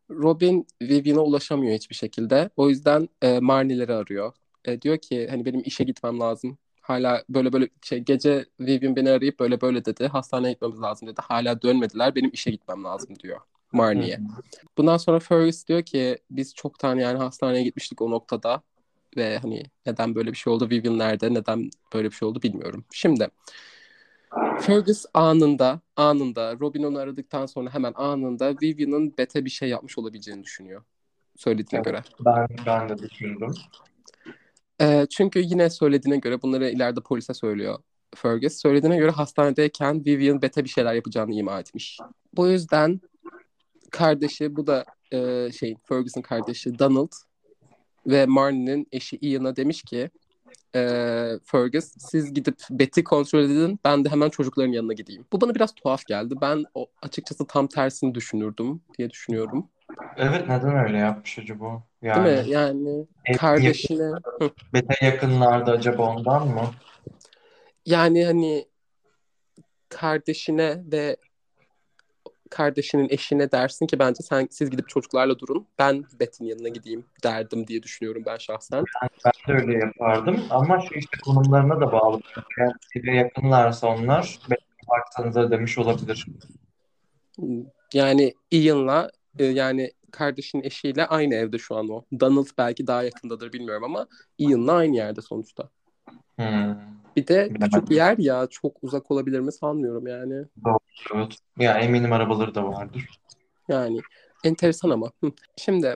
Robin 0.10 0.67
Vivian'a 0.82 1.21
ulaşamıyor 1.21 1.75
hiçbir 1.75 1.95
şekilde. 1.95 2.49
O 2.58 2.69
yüzden 2.69 3.10
e, 3.21 3.39
Marnie'leri 3.39 3.93
arıyor. 3.93 4.34
E, 4.65 4.82
diyor 4.82 4.97
ki 4.97 5.27
hani 5.29 5.45
benim 5.45 5.62
işe 5.65 5.84
gitmem 5.84 6.19
lazım. 6.19 6.58
Hala 6.82 7.23
böyle 7.29 7.53
böyle 7.53 7.69
şey 7.82 7.99
gece 7.99 8.45
Vivian 8.60 8.95
beni 8.95 9.10
arayıp 9.10 9.39
böyle 9.39 9.62
böyle 9.62 9.86
dedi. 9.86 10.08
Hastaneye 10.08 10.51
gitmemiz 10.53 10.82
lazım 10.82 11.08
dedi. 11.08 11.21
Hala 11.23 11.62
dönmediler. 11.62 12.15
Benim 12.15 12.29
işe 12.34 12.51
gitmem 12.51 12.84
lazım 12.84 13.15
diyor 13.23 13.39
Marnie'ye. 13.71 14.19
Bundan 14.77 14.97
sonra 14.97 15.19
Fergus 15.19 15.67
diyor 15.67 15.84
ki 15.84 16.17
biz 16.32 16.55
çoktan 16.55 16.95
yani 16.95 17.17
hastaneye 17.17 17.63
gitmiştik 17.63 18.01
o 18.01 18.12
noktada 18.12 18.62
ve 19.17 19.38
hani 19.38 19.63
neden 19.86 20.15
böyle 20.15 20.32
bir 20.32 20.38
şey 20.38 20.53
oldu 20.53 20.69
Vivian 20.69 20.97
nerede 20.97 21.34
neden 21.34 21.69
böyle 21.93 22.08
bir 22.08 22.15
şey 22.15 22.27
oldu 22.27 22.41
bilmiyorum. 22.41 22.86
Şimdi 22.93 23.27
Fergus 24.62 25.05
anında 25.13 25.82
anında 25.95 26.60
Robin 26.60 26.84
onu 26.84 26.99
aradıktan 26.99 27.45
sonra 27.45 27.73
hemen 27.73 27.93
anında 27.95 28.53
Vivian'ın 28.62 29.17
Beth'e 29.17 29.45
bir 29.45 29.49
şey 29.49 29.69
yapmış 29.69 29.97
olabileceğini 29.97 30.43
düşünüyor. 30.43 30.84
Söylediğine 31.36 31.84
Evet. 31.86 31.86
göre. 31.86 32.03
Ben, 32.19 32.47
ben 32.65 32.89
de 32.89 32.97
düşündüm. 32.97 33.53
Ee, 34.82 35.08
çünkü 35.10 35.39
yine 35.39 35.69
söylediğine 35.69 36.17
göre 36.17 36.41
bunları 36.41 36.69
ileride 36.69 37.01
polise 37.01 37.34
söylüyor 37.34 37.79
Fergus. 38.15 38.53
Söylediğine 38.53 38.97
göre 38.97 39.12
hastanedeyken 39.12 40.05
Vivian 40.05 40.41
Beth'e 40.41 40.63
bir 40.63 40.69
şeyler 40.69 40.93
yapacağını 40.93 41.34
ima 41.34 41.60
etmiş. 41.60 41.99
Bu 42.34 42.47
yüzden 42.47 43.01
kardeşi 43.89 44.56
bu 44.56 44.67
da 44.67 44.86
e, 45.13 45.52
şey 45.52 45.75
Fergus'un 45.84 46.21
kardeşi 46.21 46.80
Donald 46.80 47.12
ve 48.08 48.25
Marnie'nin 48.25 48.88
eşi 48.91 49.17
Ian'a 49.21 49.56
demiş 49.56 49.84
ki 49.84 50.10
e, 50.75 50.82
Fergus 51.45 51.86
siz 51.97 52.34
gidip 52.34 52.56
Beth'i 52.69 53.04
kontrol 53.04 53.39
edin 53.39 53.80
ben 53.86 54.06
de 54.06 54.10
hemen 54.10 54.30
çocukların 54.30 54.71
yanına 54.71 54.93
gideyim. 54.93 55.25
Bu 55.34 55.41
bana 55.41 55.56
biraz 55.56 55.75
tuhaf 55.75 56.06
geldi. 56.06 56.36
Ben 56.41 56.65
o, 56.73 56.88
açıkçası 57.02 57.47
tam 57.47 57.67
tersini 57.67 58.15
düşünürdüm 58.15 58.82
diye 58.97 59.10
düşünüyorum. 59.10 59.67
Evet 60.17 60.49
neden 60.49 60.75
öyle 60.86 60.97
yapmış 60.97 61.39
acaba? 61.39 61.84
Değil 62.04 62.15
Yani 62.15 62.41
mi? 62.41 62.49
Yani 62.49 63.08
kardeşine 63.38 64.12
Hı. 64.39 64.49
Bete 64.73 65.06
yakınlarda 65.06 65.71
acaba 65.71 66.15
ondan 66.15 66.47
mı? 66.47 66.62
yani 67.86 68.25
hani 68.25 68.65
kardeşine 69.89 70.84
ve 70.91 71.17
kardeşinin 72.49 73.07
eşine 73.09 73.51
dersin 73.51 73.88
ki 73.88 73.99
bence 73.99 74.23
sen 74.23 74.47
siz 74.51 74.69
gidip 74.69 74.89
çocuklarla 74.89 75.39
durun. 75.39 75.67
Ben 75.79 76.03
Beth'in 76.19 76.45
yanına 76.45 76.67
gideyim 76.67 77.05
derdim 77.23 77.67
diye 77.67 77.83
düşünüyorum 77.83 78.23
ben 78.25 78.38
şahsen. 78.38 78.83
Ben 79.25 79.55
de 79.55 79.62
öyle 79.62 79.77
yapardım 79.77 80.39
ama 80.49 80.79
şu 80.79 80.95
işte 80.95 81.17
konumlarına 81.25 81.81
da 81.81 81.91
bağlı. 81.91 82.21
Yani 82.59 82.71
size 82.93 83.12
yakınlarsa 83.12 83.88
onlar 83.88 84.39
Bete 84.49 84.62
baksanıza 84.89 85.51
demiş 85.51 85.77
olabilir. 85.77 86.25
Yani 87.93 88.33
Ian'la 88.51 89.12
e, 89.39 89.45
yani 89.45 89.91
kardeşinin 90.12 90.63
eşiyle 90.63 91.05
aynı 91.05 91.35
evde 91.35 91.57
şu 91.57 91.75
an 91.75 91.89
o. 91.89 92.05
Donald 92.19 92.47
belki 92.57 92.88
daha 92.88 93.03
yakındadır 93.03 93.53
bilmiyorum 93.53 93.83
ama 93.83 94.07
Ian'la 94.38 94.73
aynı 94.73 94.95
yerde 94.95 95.21
sonuçta. 95.21 95.69
Hmm, 96.35 96.75
Bir 97.15 97.27
de 97.27 97.49
küçük 97.62 97.89
bir 97.89 97.95
yer 97.95 98.17
ya 98.17 98.47
çok 98.47 98.77
uzak 98.81 99.12
olabilir 99.12 99.39
mi 99.39 99.51
sanmıyorum 99.51 100.07
yani. 100.07 100.45
Evet. 101.15 101.38
Ya 101.57 101.79
eminim 101.79 102.13
arabaları 102.13 102.55
da 102.55 102.67
vardır. 102.67 103.09
Yani 103.67 103.99
enteresan 104.43 104.89
ama. 104.89 105.12
Şimdi 105.57 105.95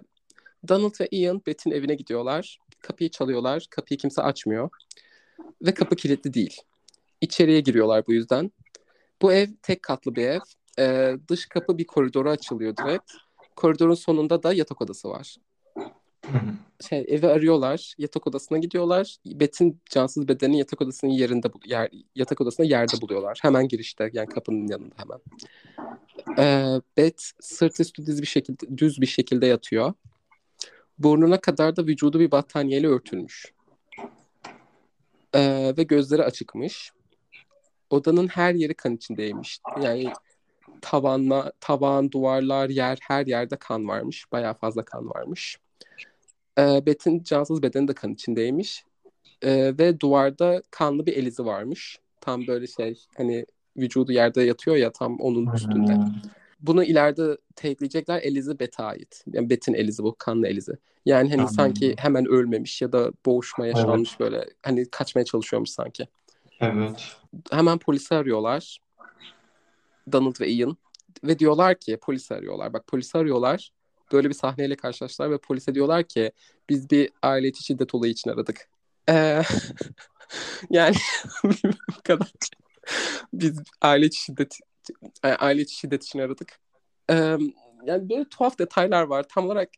Donald 0.67 0.99
ve 1.01 1.07
Ian 1.11 1.41
Beth'in 1.47 1.71
evine 1.71 1.95
gidiyorlar. 1.95 2.59
Kapıyı 2.79 3.09
çalıyorlar. 3.09 3.65
Kapıyı 3.69 3.97
kimse 3.97 4.21
açmıyor. 4.21 4.69
Ve 5.61 5.73
kapı 5.73 5.95
kilitli 5.95 6.33
değil. 6.33 6.61
İçeriye 7.21 7.59
giriyorlar 7.59 8.07
bu 8.07 8.13
yüzden. 8.13 8.51
Bu 9.21 9.33
ev 9.33 9.47
tek 9.61 9.83
katlı 9.83 10.15
bir 10.15 10.27
ev. 10.27 10.39
Ee, 10.79 11.15
dış 11.29 11.45
kapı 11.45 11.77
bir 11.77 11.85
koridora 11.85 12.31
açılıyor 12.31 12.77
direkt. 12.77 13.11
Koridorun 13.55 13.93
sonunda 13.93 14.43
da 14.43 14.53
yatak 14.53 14.81
odası 14.81 15.09
var. 15.09 15.35
Şey, 16.89 17.05
evi 17.07 17.27
arıyorlar. 17.27 17.93
Yatak 17.97 18.27
odasına 18.27 18.57
gidiyorlar. 18.57 19.17
Beth'in 19.25 19.81
cansız 19.89 20.27
bedenini 20.27 20.57
yatak 20.57 20.81
odasının 20.81 21.11
yerinde 21.11 21.47
yer, 21.65 21.89
yatak 22.15 22.41
odasında 22.41 22.67
yerde 22.67 23.01
buluyorlar. 23.01 23.39
Hemen 23.41 23.67
girişte 23.67 24.09
yani 24.13 24.27
kapının 24.27 24.67
yanında 24.67 24.95
hemen. 24.97 25.19
Ee, 26.37 26.81
Beth 26.97 27.23
sırt 27.39 27.79
üstü 27.79 28.05
düz 28.05 28.21
bir 28.21 28.27
şekilde 28.27 28.77
düz 28.77 29.01
bir 29.01 29.05
şekilde 29.05 29.45
yatıyor. 29.45 29.93
Burnuna 30.99 31.41
kadar 31.41 31.75
da 31.75 31.85
vücudu 31.85 32.19
bir 32.19 32.31
battaniyeyle 32.31 32.87
örtülmüş. 32.87 33.53
Ee, 35.35 35.73
ve 35.77 35.83
gözleri 35.83 36.23
açıkmış. 36.23 36.91
Odanın 37.89 38.27
her 38.27 38.53
yeri 38.53 38.73
kan 38.73 38.95
içindeymiş. 38.95 39.59
Yani 39.81 40.13
tavanla, 40.81 41.51
tavan, 41.59 42.11
duvarlar, 42.11 42.69
yer 42.69 42.97
her 43.01 43.25
yerde 43.25 43.55
kan 43.55 43.87
varmış. 43.87 44.31
Bayağı 44.31 44.53
fazla 44.53 44.85
kan 44.85 45.09
varmış. 45.09 45.57
Ee, 46.59 46.85
Beth'in 46.85 47.23
cansız 47.23 47.63
bedeni 47.63 47.87
de 47.87 47.93
kan 47.93 48.11
içindeymiş. 48.13 48.85
Ee, 49.41 49.73
ve 49.77 49.99
duvarda 49.99 50.63
kanlı 50.71 51.05
bir 51.05 51.17
elizi 51.17 51.45
varmış. 51.45 51.99
Tam 52.21 52.47
böyle 52.47 52.67
şey 52.67 53.05
hani 53.17 53.45
vücudu 53.77 54.11
yerde 54.11 54.41
yatıyor 54.41 54.77
ya 54.77 54.91
tam 54.91 55.19
onun 55.19 55.53
üstünde. 55.53 55.97
Bunu 56.61 56.83
ileride 56.83 57.37
tekleyecekler 57.55 58.21
Elizi 58.21 58.59
Beth'e 58.59 58.83
ait. 58.83 59.23
Yani 59.33 59.49
Beth'in 59.49 59.73
Elizi 59.73 60.03
bu 60.03 60.15
kanlı 60.15 60.47
Elizi. 60.47 60.73
Yani 61.05 61.29
hani 61.29 61.41
Anladım. 61.41 61.55
sanki 61.55 61.95
hemen 61.97 62.25
ölmemiş 62.25 62.81
ya 62.81 62.91
da 62.91 63.11
boğuşma 63.25 63.67
yaşanmış 63.67 64.19
böyle 64.19 64.49
hani 64.63 64.89
kaçmaya 64.89 65.25
çalışıyormuş 65.25 65.69
sanki. 65.69 66.07
Evet. 66.59 67.17
Hemen 67.51 67.77
polisi 67.77 68.15
arıyorlar. 68.15 68.79
Donald 70.11 70.41
ve 70.41 70.49
Ian. 70.49 70.77
Ve 71.23 71.39
diyorlar 71.39 71.79
ki 71.79 71.97
polisi 71.97 72.33
arıyorlar. 72.33 72.73
Bak 72.73 72.87
polisi 72.87 73.17
arıyorlar. 73.17 73.71
Böyle 74.13 74.29
bir 74.29 74.33
sahneyle 74.33 74.75
karşılaştılar 74.75 75.31
ve 75.31 75.37
polise 75.37 75.75
diyorlar 75.75 76.03
ki 76.03 76.31
biz 76.69 76.89
bir 76.89 77.09
aile 77.21 77.47
içi 77.47 77.63
şiddet 77.63 77.95
olayı 77.95 78.11
için 78.11 78.29
aradık. 78.29 78.69
Ee, 79.09 79.41
yani 80.69 80.95
bu 81.43 82.01
kadar. 82.03 82.31
Biz 83.33 83.59
aile 83.81 84.05
içi 84.05 84.21
şiddet 84.21 84.59
aile 85.23 85.61
içi 85.61 85.75
şiddet 85.75 86.03
için 86.03 86.19
aradık. 86.19 86.59
Ee, 87.09 87.37
yani 87.85 88.09
böyle 88.09 88.25
tuhaf 88.29 88.59
detaylar 88.59 89.03
var. 89.03 89.25
Tam 89.29 89.45
olarak 89.45 89.69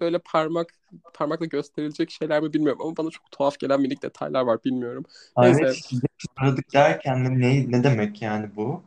böyle 0.00 0.18
parmak 0.18 0.68
parmakla 1.14 1.46
gösterilecek 1.46 2.10
şeyler 2.10 2.42
mi 2.42 2.52
bilmiyorum 2.52 2.82
ama 2.82 2.96
bana 2.96 3.10
çok 3.10 3.30
tuhaf 3.30 3.58
gelen 3.58 3.80
minik 3.80 4.02
detaylar 4.02 4.42
var 4.42 4.64
bilmiyorum. 4.64 5.04
Neyse. 5.38 5.64
Aile 5.64 5.74
şiddet 5.74 6.10
aradık 6.36 6.72
derken 6.72 7.24
de 7.24 7.40
ne, 7.40 7.70
ne 7.70 7.84
demek 7.84 8.22
yani 8.22 8.56
bu? 8.56 8.82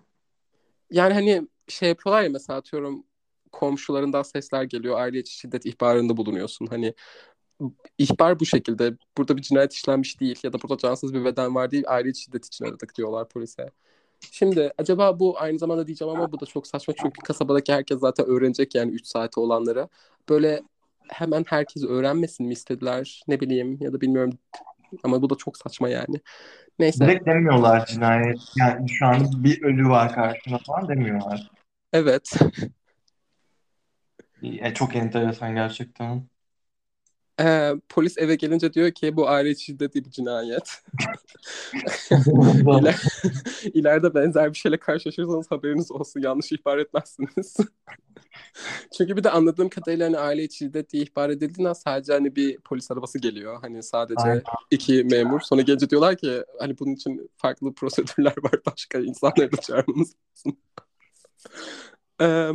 Yani 0.91 1.13
hani 1.13 1.47
şey 1.67 1.89
yapıyorlar 1.89 2.23
ya 2.23 2.29
mesela 2.29 2.59
atıyorum 2.59 3.03
komşularından 3.51 4.23
sesler 4.23 4.63
geliyor 4.63 4.99
aile 4.99 5.19
içi 5.19 5.33
şiddet 5.33 5.65
ihbarında 5.65 6.17
bulunuyorsun. 6.17 6.65
Hani 6.65 6.93
ihbar 7.97 8.39
bu 8.39 8.45
şekilde. 8.45 8.93
Burada 9.17 9.37
bir 9.37 9.41
cinayet 9.41 9.73
işlenmiş 9.73 10.19
değil 10.19 10.39
ya 10.43 10.53
da 10.53 10.61
burada 10.61 10.77
cansız 10.77 11.13
bir 11.13 11.25
beden 11.25 11.55
var 11.55 11.71
değil 11.71 11.83
aile 11.87 12.09
içi 12.09 12.21
şiddet 12.21 12.45
için 12.45 12.65
aradık 12.65 12.95
diyorlar 12.95 13.29
polise. 13.29 13.71
Şimdi 14.31 14.71
acaba 14.77 15.19
bu 15.19 15.39
aynı 15.39 15.59
zamanda 15.59 15.87
diyeceğim 15.87 16.13
ama 16.15 16.31
bu 16.31 16.39
da 16.39 16.45
çok 16.45 16.67
saçma 16.67 16.93
çünkü 17.01 17.21
kasabadaki 17.21 17.73
herkes 17.73 17.99
zaten 17.99 18.25
öğrenecek 18.25 18.75
yani 18.75 18.91
3 18.91 19.07
saate 19.07 19.39
olanları. 19.39 19.89
Böyle 20.29 20.61
hemen 21.09 21.45
herkes 21.47 21.83
öğrenmesin 21.83 22.45
mi 22.45 22.53
istediler 22.53 23.23
ne 23.27 23.39
bileyim 23.39 23.77
ya 23.81 23.93
da 23.93 24.01
bilmiyorum 24.01 24.37
ama 25.03 25.21
bu 25.21 25.29
da 25.29 25.35
çok 25.35 25.57
saçma 25.57 25.89
yani. 25.89 26.19
Neyse. 26.79 27.05
Direkt 27.05 27.25
demiyorlar 27.25 27.85
cinayet. 27.85 28.39
Yani 28.57 28.89
şu 28.89 29.05
an 29.05 29.43
bir 29.43 29.63
ölü 29.63 29.89
var 29.89 30.15
karşında 30.15 30.57
falan 30.57 30.89
demiyorlar. 30.89 31.51
Evet. 31.93 32.31
E, 34.43 34.73
çok 34.73 34.95
enteresan 34.95 35.55
gerçekten. 35.55 36.29
Ee, 37.41 37.73
polis 37.89 38.17
eve 38.17 38.35
gelince 38.35 38.73
diyor 38.73 38.91
ki 38.91 39.15
bu 39.15 39.29
aile 39.29 39.49
içi 39.49 39.63
şiddet 39.63 39.95
bir 39.95 40.11
cinayet. 40.11 40.83
İler, 42.79 43.01
ileride 43.73 44.13
benzer 44.13 44.53
bir 44.53 44.57
şeyle 44.57 44.77
karşılaşırsanız 44.77 45.51
haberiniz 45.51 45.91
olsun. 45.91 46.21
Yanlış 46.21 46.51
ihbar 46.51 46.77
etmezsiniz. 46.77 47.57
Çünkü 48.97 49.17
bir 49.17 49.23
de 49.23 49.29
anladığım 49.29 49.69
kadarıyla 49.69 50.05
hani 50.05 50.17
aile 50.17 50.43
içi 50.43 50.57
şiddet 50.57 50.93
diye 50.93 51.03
ihbar 51.03 51.29
edildiğinden 51.29 51.73
sadece 51.73 52.13
hani 52.13 52.35
bir 52.35 52.59
polis 52.59 52.91
arabası 52.91 53.19
geliyor. 53.19 53.61
Hani 53.61 53.83
sadece 53.83 54.21
Aynen. 54.21 54.43
iki 54.71 55.03
memur. 55.03 55.39
Sonra 55.39 55.61
gelince 55.61 55.89
diyorlar 55.89 56.17
ki 56.17 56.43
hani 56.59 56.79
bunun 56.79 56.91
için 56.91 57.31
farklı 57.37 57.73
prosedürler 57.73 58.35
var. 58.43 58.53
Başka 58.65 58.99
insanları 58.99 59.51
da 59.51 59.61
çağırmamız 59.61 60.15
lazım. 60.31 60.57
Ee, 62.21 62.51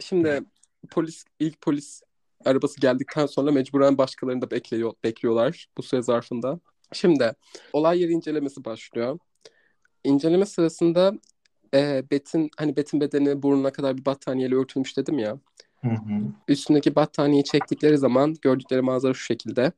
şimdi 0.00 0.44
polis 0.86 1.24
ilk 1.40 1.60
polis 1.60 2.02
arabası 2.44 2.80
geldikten 2.80 3.26
sonra 3.26 3.52
mecburen 3.52 3.98
başkalarını 3.98 4.42
da 4.42 4.50
bekliyor, 4.50 4.92
bekliyorlar 5.04 5.66
bu 5.78 5.82
süre 5.82 6.02
zarfında. 6.02 6.60
Şimdi 6.92 7.32
olay 7.72 8.00
yeri 8.00 8.12
incelemesi 8.12 8.64
başlıyor. 8.64 9.18
İnceleme 10.04 10.46
sırasında 10.46 11.12
e, 11.74 12.04
Bet'in 12.10 12.50
hani 12.56 12.76
Bet'in 12.76 13.00
bedeni 13.00 13.42
burnuna 13.42 13.70
kadar 13.70 13.96
bir 13.96 14.04
battaniyeyle 14.04 14.54
örtülmüş 14.54 14.96
dedim 14.96 15.18
ya. 15.18 15.38
Hı 15.80 15.88
hı. 15.88 16.20
Üstündeki 16.48 16.94
battaniyeyi 16.94 17.44
çektikleri 17.44 17.98
zaman 17.98 18.36
gördükleri 18.42 18.82
manzara 18.82 19.14
şu 19.14 19.24
şekilde. 19.24 19.72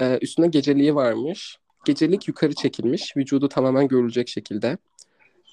E, 0.00 0.18
üstünde 0.22 0.46
geceliği 0.46 0.94
varmış. 0.94 1.58
Gecelik 1.84 2.28
yukarı 2.28 2.54
çekilmiş. 2.54 3.16
Vücudu 3.16 3.48
tamamen 3.48 3.88
görülecek 3.88 4.28
şekilde. 4.28 4.78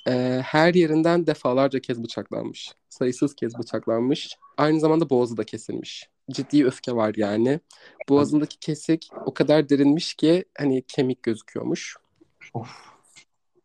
E, 0.08 0.42
her 0.44 0.74
yerinden 0.74 1.28
defalarca 1.28 1.80
kez 1.80 2.04
bıçaklanmış. 2.04 2.72
Sayısız 2.90 3.36
kez 3.36 3.60
bıçaklanmış. 3.60 4.38
Aynı 4.58 4.80
zamanda 4.80 5.10
boğazı 5.10 5.38
da 5.38 5.44
kesilmiş. 5.44 6.10
Ciddi 6.32 6.66
öfke 6.66 6.96
var 6.96 7.14
yani. 7.18 7.60
Boğazındaki 8.10 8.60
kesik 8.60 9.10
o 9.26 9.34
kadar 9.34 9.70
derinmiş 9.70 10.14
ki 10.14 10.46
hani 10.58 10.84
kemik 10.88 11.24
gözüküyormuş. 11.24 11.98
Of. 12.54 12.96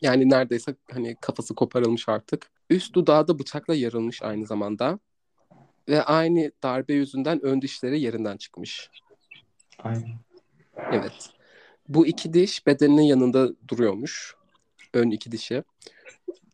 Yani 0.00 0.30
neredeyse 0.30 0.74
hani 0.92 1.16
kafası 1.20 1.54
koparılmış 1.54 2.08
artık. 2.08 2.50
Üst 2.70 2.94
dudağı 2.94 3.28
da 3.28 3.38
bıçakla 3.38 3.74
yarılmış 3.74 4.22
aynı 4.22 4.46
zamanda. 4.46 4.98
Ve 5.88 6.02
aynı 6.02 6.52
darbe 6.62 6.94
yüzünden 6.94 7.44
ön 7.44 7.62
dişleri 7.62 8.00
yerinden 8.00 8.36
çıkmış. 8.36 8.90
Ay. 9.78 9.96
Evet. 10.92 11.30
Bu 11.88 12.06
iki 12.06 12.32
diş 12.32 12.66
bedeninin 12.66 13.02
yanında 13.02 13.48
duruyormuş. 13.68 14.34
Ön 14.94 15.10
iki 15.10 15.32
dişi. 15.32 15.64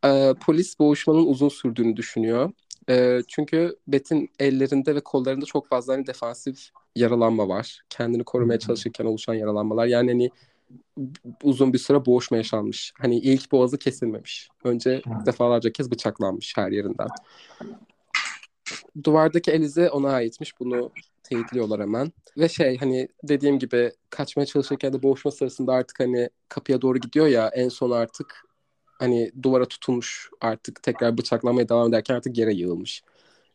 Ee, 0.04 0.34
polis 0.46 0.78
boğuşmanın 0.78 1.26
uzun 1.26 1.48
sürdüğünü 1.48 1.96
düşünüyor. 1.96 2.52
Ee, 2.88 3.20
çünkü 3.28 3.76
Bet'in 3.88 4.30
ellerinde 4.38 4.94
ve 4.94 5.00
kollarında 5.00 5.44
çok 5.44 5.68
fazla 5.68 5.92
hani 5.92 6.06
defansif 6.06 6.70
yaralanma 6.96 7.48
var. 7.48 7.80
Kendini 7.90 8.24
korumaya 8.24 8.58
çalışırken 8.58 9.04
oluşan 9.04 9.34
yaralanmalar. 9.34 9.86
Yani 9.86 10.10
hani 10.10 10.30
uzun 11.42 11.72
bir 11.72 11.78
süre 11.78 12.06
boğuşma 12.06 12.36
yaşanmış. 12.36 12.92
Hani 12.98 13.18
ilk 13.18 13.52
boğazı 13.52 13.78
kesilmemiş. 13.78 14.48
Önce 14.64 15.02
defalarca 15.26 15.72
kez 15.72 15.90
bıçaklanmış 15.90 16.56
her 16.56 16.70
yerinden. 16.72 17.08
Duvardaki 19.04 19.50
el 19.50 19.60
izi 19.60 19.90
ona 19.90 20.10
aitmiş. 20.10 20.60
Bunu 20.60 20.90
teyitliyorlar 21.28 21.80
hemen. 21.80 22.12
Ve 22.36 22.48
şey 22.48 22.76
hani 22.78 23.08
dediğim 23.22 23.58
gibi 23.58 23.92
kaçmaya 24.10 24.46
çalışırken 24.46 24.92
de 24.92 25.02
boğuşma 25.02 25.30
sırasında 25.30 25.72
artık 25.72 26.00
hani 26.00 26.30
kapıya 26.48 26.82
doğru 26.82 26.98
gidiyor 26.98 27.26
ya 27.26 27.50
en 27.54 27.68
son 27.68 27.90
artık 27.90 28.44
hani 28.98 29.32
duvara 29.42 29.64
tutunmuş 29.64 30.30
artık 30.40 30.82
tekrar 30.82 31.18
bıçaklamaya 31.18 31.68
devam 31.68 31.88
ederken 31.88 32.14
artık 32.14 32.38
yere 32.38 32.54
yığılmış. 32.54 33.02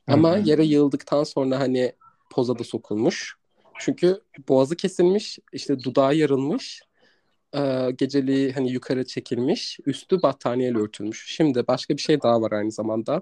Ama 0.08 0.38
hı. 0.38 0.42
yere 0.46 0.66
yığıldıktan 0.66 1.24
sonra 1.24 1.60
hani 1.60 1.94
pozada 2.30 2.64
sokulmuş. 2.64 3.36
Çünkü 3.80 4.22
boğazı 4.50 4.76
kesilmiş, 4.76 5.40
işte 5.54 5.80
dudağı 5.84 6.16
yarılmış, 6.16 6.82
e, 7.56 7.92
geceliği 7.98 8.52
hani 8.52 8.72
yukarı 8.72 9.06
çekilmiş, 9.06 9.80
üstü 9.86 10.22
battaniyeyle 10.22 10.78
örtülmüş. 10.78 11.26
Şimdi 11.36 11.68
başka 11.68 11.98
bir 11.98 12.02
şey 12.02 12.22
daha 12.22 12.42
var 12.42 12.52
aynı 12.52 12.72
zamanda. 12.72 13.22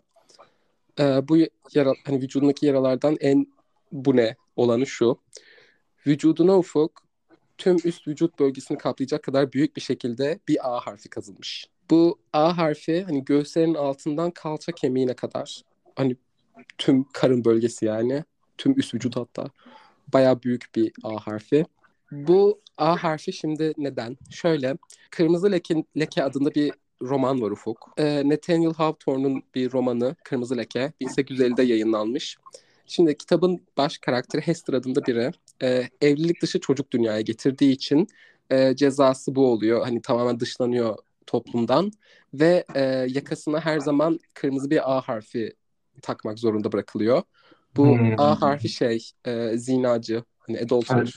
E, 0.99 1.27
bu 1.27 1.37
yara, 1.73 1.93
hani 2.05 2.21
vücudundaki 2.21 2.65
yaralardan 2.65 3.17
en 3.19 3.47
bu 3.91 4.15
ne 4.15 4.35
olanı 4.55 4.87
şu. 4.87 5.19
Vücuduna 6.07 6.57
ufuk 6.57 7.03
tüm 7.57 7.77
üst 7.83 8.07
vücut 8.07 8.39
bölgesini 8.39 8.77
kaplayacak 8.77 9.23
kadar 9.23 9.53
büyük 9.53 9.75
bir 9.75 9.81
şekilde 9.81 10.39
bir 10.47 10.69
A 10.69 10.79
harfi 10.79 11.09
kazılmış. 11.09 11.67
Bu 11.89 12.19
A 12.33 12.57
harfi 12.57 13.03
hani 13.03 13.25
göğüslerin 13.25 13.73
altından 13.73 14.31
kalça 14.31 14.71
kemiğine 14.71 15.13
kadar 15.13 15.61
hani 15.95 16.15
tüm 16.77 17.05
karın 17.13 17.45
bölgesi 17.45 17.85
yani 17.85 18.23
tüm 18.57 18.79
üst 18.79 18.93
vücut 18.93 19.15
hatta 19.15 19.45
bayağı 20.13 20.41
büyük 20.43 20.65
bir 20.75 20.91
A 21.03 21.27
harfi. 21.27 21.65
Bu 22.11 22.59
A 22.77 23.03
harfi 23.03 23.33
şimdi 23.33 23.73
neden? 23.77 24.17
Şöyle 24.29 24.77
Kırmızı 25.11 25.51
Leke, 25.51 25.83
Leke 25.99 26.23
adında 26.23 26.55
bir 26.55 26.71
roman 27.01 27.41
var 27.41 27.51
Ufuk. 27.51 27.93
Ee, 27.97 28.29
Nathaniel 28.29 28.73
Hawthorne'un 28.73 29.43
bir 29.55 29.71
romanı 29.71 30.15
Kırmızı 30.23 30.57
Leke 30.57 30.93
1850'de 31.01 31.63
yayınlanmış. 31.63 32.37
Şimdi 32.89 33.17
kitabın 33.17 33.61
baş 33.77 33.97
karakteri 33.97 34.41
Hester 34.41 34.73
adında 34.73 35.05
biri 35.05 35.31
e, 35.63 35.89
evlilik 36.01 36.41
dışı 36.41 36.59
çocuk 36.59 36.91
dünyaya 36.91 37.21
getirdiği 37.21 37.71
için 37.71 38.07
e, 38.49 38.75
cezası 38.75 39.35
bu 39.35 39.51
oluyor. 39.51 39.83
Hani 39.85 40.01
tamamen 40.01 40.39
dışlanıyor 40.39 40.97
toplumdan 41.27 41.91
ve 42.33 42.65
e, 42.75 42.81
yakasına 43.09 43.59
her 43.59 43.79
zaman 43.79 44.19
kırmızı 44.33 44.69
bir 44.69 44.91
A 44.91 45.01
harfi 45.01 45.53
takmak 46.01 46.39
zorunda 46.39 46.71
bırakılıyor. 46.71 47.21
Bu 47.77 47.97
Hmm. 47.97 48.19
A 48.19 48.41
harfi 48.41 48.69
şey 48.69 49.11
e, 49.25 49.57
zinacı 49.57 50.23
hani 50.39 50.59
adulterer. 50.59 50.99
Evet. 51.01 51.15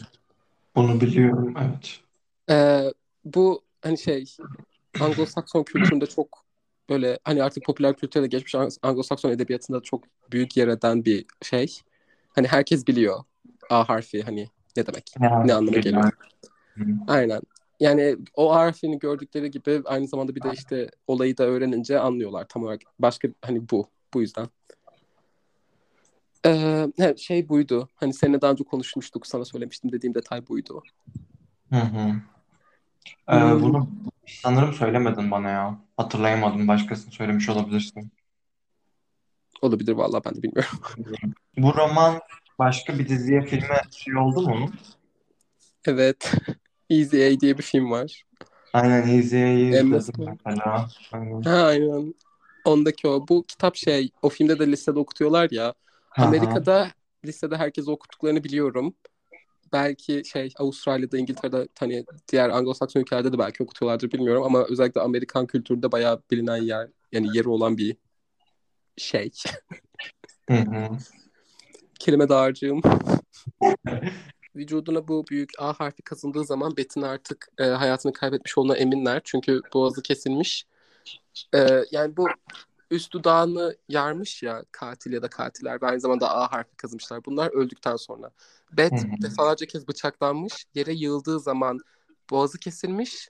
Bunu 0.77 1.01
biliyorum 1.01 1.55
evet. 1.59 2.01
E, 2.51 2.85
bu 3.25 3.63
hani 3.83 3.99
şey 3.99 4.37
Anglo-Sakson 4.95 5.65
kültüründe 5.65 6.07
çok 6.07 6.45
böyle 6.91 7.19
hani 7.25 7.43
artık 7.43 7.65
popüler 7.65 7.97
kültüre 7.97 8.23
de 8.23 8.27
geçmiş 8.27 8.55
Anglo-Sakson 8.55 9.33
edebiyatında 9.33 9.81
çok 9.81 10.05
büyük 10.33 10.57
yer 10.57 10.69
eden 10.69 11.05
bir 11.05 11.27
şey. 11.43 11.77
Hani 12.29 12.47
herkes 12.47 12.87
biliyor 12.87 13.25
A 13.71 13.89
harfi 13.89 14.23
hani 14.23 14.49
ne 14.77 14.87
demek, 14.87 15.15
Ne, 15.21 15.47
ne 15.47 15.55
anlama 15.55 15.79
geliyor. 15.79 16.13
Hı. 16.75 16.85
Aynen. 17.09 17.41
Yani 17.81 18.17
o 18.35 18.55
harfini 18.55 18.99
gördükleri 18.99 19.51
gibi 19.51 19.83
aynı 19.85 20.09
zamanda 20.09 20.35
bir 20.35 20.43
de 20.43 20.51
işte 20.53 20.91
olayı 21.07 21.39
da 21.39 21.45
öğrenince 21.45 21.99
anlıyorlar 21.99 22.47
tam 22.49 22.63
olarak. 22.63 22.81
Başka 22.99 23.29
hani 23.43 23.71
bu. 23.71 23.89
Bu 24.15 24.21
yüzden. 24.21 24.49
Ee, 26.47 27.15
şey 27.17 27.49
buydu. 27.49 27.89
Hani 27.95 28.15
seninle 28.15 28.41
daha 28.41 28.51
önce 28.51 28.65
konuşmuştuk. 28.65 29.27
Sana 29.27 29.45
söylemiştim 29.45 29.93
dediğim 29.93 30.15
detay 30.15 30.49
buydu. 30.49 30.83
Hı 31.71 31.77
hı. 31.77 32.13
Ee, 33.33 33.63
bunu 33.63 33.89
sanırım 34.27 34.73
söylemedin 34.73 35.31
bana 35.31 35.51
ya. 35.51 35.79
Hatırlayamadım. 36.03 36.69
Başkasını 36.69 37.13
söylemiş 37.13 37.49
olabilirsin. 37.49 38.13
Olabilir 39.63 39.93
vallahi 39.93 40.25
ben 40.25 40.35
de 40.35 40.43
bilmiyorum. 40.43 40.79
Bu 41.57 41.75
roman 41.75 42.21
başka 42.59 42.99
bir 42.99 43.09
diziye, 43.09 43.43
filme 43.43 43.81
şey 43.91 44.17
oldu 44.17 44.49
mu? 44.49 44.71
Evet. 45.87 46.33
Easy 46.91 47.27
A 47.27 47.41
diye 47.41 47.59
bir 47.59 47.63
film 47.63 47.91
var. 47.91 48.25
Aynen 48.73 49.09
Easy'yi 49.09 49.75
Emma 49.75 49.97
izledim 49.97 50.39
mesela. 50.47 50.89
Aynen. 51.13 51.43
Ha 51.45 51.57
aynen. 51.57 52.15
Ondaki 52.65 53.09
o. 53.09 53.29
Bu 53.29 53.45
kitap 53.49 53.77
şey 53.77 54.11
o 54.23 54.29
filmde 54.29 54.59
de 54.59 54.67
lisede 54.67 54.99
okutuyorlar 54.99 55.49
ya. 55.51 55.75
Amerika'da 56.17 56.89
lisede 57.25 57.57
herkes 57.57 57.89
okuttuklarını 57.89 58.45
biliyorum. 58.45 58.95
Belki 59.73 60.23
şey 60.25 60.53
Avustralya'da, 60.59 61.19
İngiltere'de 61.19 61.69
hani 61.79 62.05
diğer 62.33 62.49
Anglo-Sakson 62.51 63.01
ülkelerde 63.01 63.33
de 63.33 63.39
belki 63.39 63.63
okutuyorlardır 63.63 64.13
bilmiyorum 64.13 64.43
ama 64.43 64.65
özellikle 64.65 65.01
Amerikan 65.01 65.47
kültüründe 65.47 65.93
bayağı 65.93 66.23
bilinen 66.31 66.57
yer 66.57 66.89
yani 67.13 67.37
yeri 67.37 67.49
olan 67.49 67.79
bir 67.79 67.97
şey. 68.97 69.31
Hı 70.51 70.57
hı. 70.57 70.89
kelime 71.99 72.29
dağarcığım. 72.29 72.83
Vücuduna 74.57 75.09
bu 75.09 75.25
büyük 75.31 75.51
A 75.59 75.73
harfi 75.73 76.03
kazındığı 76.03 76.45
zaman 76.45 76.77
Betin 76.77 77.03
artık 77.03 77.49
e, 77.59 77.65
hayatını 77.65 78.13
kaybetmiş 78.13 78.59
olduğuna 78.59 78.77
eminler. 78.77 79.21
Çünkü 79.25 79.61
boğazı 79.75 80.03
kesilmiş. 80.03 80.67
E, 81.55 81.85
yani 81.91 82.17
bu 82.17 82.29
üst 82.93 83.13
dudağını 83.13 83.77
yarmış 83.89 84.43
ya 84.43 84.65
katil 84.73 85.13
ya 85.13 85.23
da 85.23 85.29
katiller 85.29 85.83
ve 85.83 85.87
aynı 85.87 86.01
zamanda 86.01 86.37
A 86.37 86.53
harfi 86.53 86.77
kazımışlar. 86.77 87.25
Bunlar 87.25 87.51
öldükten 87.51 87.97
sonra. 87.97 88.31
Bet 88.73 88.93
Hı 88.93 88.97
hı. 88.97 89.23
defalarca 89.23 89.67
kez 89.67 89.89
bıçaklanmış. 89.89 90.65
Yere 90.75 90.93
yığıldığı 90.93 91.41
zaman 91.41 91.81
boğazı 92.31 92.59
kesilmiş. 92.59 93.29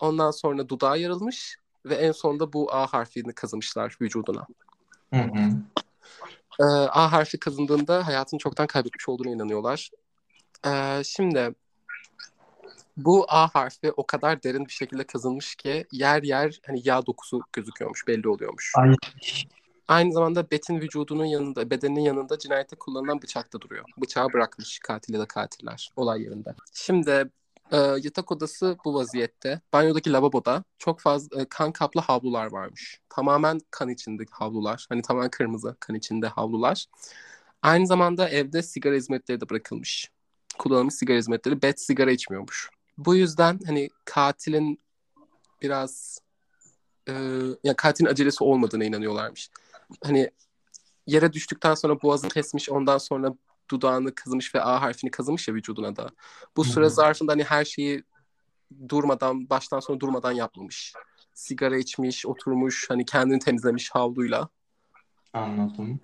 Ondan 0.00 0.30
sonra 0.30 0.68
dudağı 0.68 0.98
yarılmış. 0.98 1.56
Ve 1.86 1.94
en 1.94 2.12
sonunda 2.12 2.52
bu 2.52 2.74
A 2.74 2.86
harfini 2.86 3.32
kazımışlar 3.32 3.96
vücuduna. 4.00 4.46
Hı 5.14 5.20
hı. 5.20 5.50
Ee, 6.60 6.64
A 6.88 7.12
harfi 7.12 7.38
kazındığında 7.38 8.06
hayatını 8.06 8.38
çoktan 8.38 8.66
kaybetmiş 8.66 9.08
olduğuna 9.08 9.30
inanıyorlar. 9.30 9.90
Ee, 10.66 11.02
şimdi 11.04 11.54
bu 12.96 13.26
A 13.28 13.48
harfi 13.48 13.92
o 13.96 14.06
kadar 14.06 14.42
derin 14.42 14.66
bir 14.66 14.72
şekilde 14.72 15.04
kazınmış 15.04 15.54
ki 15.54 15.86
yer 15.92 16.22
yer 16.22 16.60
hani 16.66 16.80
yağ 16.84 17.06
dokusu 17.06 17.40
gözüküyormuş, 17.52 18.06
belli 18.08 18.28
oluyormuş. 18.28 18.72
Ay. 18.76 18.94
Aynı 19.88 20.12
zamanda 20.12 20.50
Bet'in 20.50 20.80
vücudunun 20.80 21.24
yanında, 21.24 21.70
bedeninin 21.70 22.00
yanında 22.00 22.38
cinayette 22.38 22.76
kullanılan 22.76 23.22
bıçak 23.22 23.52
da 23.52 23.60
duruyor. 23.60 23.84
Bıçağı 23.96 24.32
bırakmış 24.32 24.78
katil 24.78 25.14
ya 25.14 25.20
da 25.20 25.26
katiller 25.26 25.90
olay 25.96 26.22
yerinde. 26.22 26.54
Şimdi 26.72 27.30
e, 27.72 27.76
yatak 27.76 28.32
odası 28.32 28.76
bu 28.84 28.94
vaziyette. 28.94 29.60
Banyodaki 29.72 30.12
lavaboda 30.12 30.64
çok 30.78 31.00
fazla 31.00 31.42
e, 31.42 31.44
kan 31.44 31.72
kaplı 31.72 32.00
havlular 32.00 32.52
varmış. 32.52 33.00
Tamamen 33.08 33.60
kan 33.70 33.88
içinde 33.88 34.24
havlular. 34.30 34.86
Hani 34.88 35.02
tamamen 35.02 35.30
kırmızı 35.30 35.76
kan 35.80 35.96
içinde 35.96 36.26
havlular. 36.26 36.86
Aynı 37.62 37.86
zamanda 37.86 38.28
evde 38.28 38.62
sigara 38.62 38.94
hizmetleri 38.94 39.40
de 39.40 39.50
bırakılmış. 39.50 40.10
Kullanılmış 40.58 40.94
sigara 40.94 41.18
hizmetleri. 41.18 41.62
Bet 41.62 41.80
sigara 41.80 42.10
içmiyormuş. 42.10 42.70
Bu 42.98 43.14
yüzden 43.14 43.60
hani 43.66 43.88
katilin 44.04 44.80
biraz 45.62 46.18
e, 47.08 47.12
ya 47.64 47.76
katilin 47.76 48.08
acelesi 48.08 48.44
olmadığına 48.44 48.84
inanıyorlarmış. 48.84 49.50
Hani 50.04 50.30
yere 51.06 51.32
düştükten 51.32 51.74
sonra 51.74 52.02
boğazını 52.02 52.30
kesmiş, 52.30 52.70
ondan 52.70 52.98
sonra 52.98 53.34
dudağını 53.70 54.14
kazımış 54.14 54.54
ve 54.54 54.62
A 54.62 54.80
harfini 54.82 55.10
kazımış 55.10 55.48
ya 55.48 55.54
vücuduna 55.54 55.96
da. 55.96 56.10
Bu 56.56 56.64
süre 56.64 56.88
zarfında 56.88 57.32
hani 57.32 57.44
her 57.44 57.64
şeyi 57.64 58.04
durmadan, 58.88 59.50
baştan 59.50 59.80
sona 59.80 60.00
durmadan 60.00 60.32
yapmamış. 60.32 60.92
Sigara 61.34 61.76
içmiş, 61.76 62.26
oturmuş, 62.26 62.90
hani 62.90 63.04
kendini 63.04 63.38
temizlemiş 63.38 63.90
havluyla. 63.90 64.48
Anladım. 65.32 66.00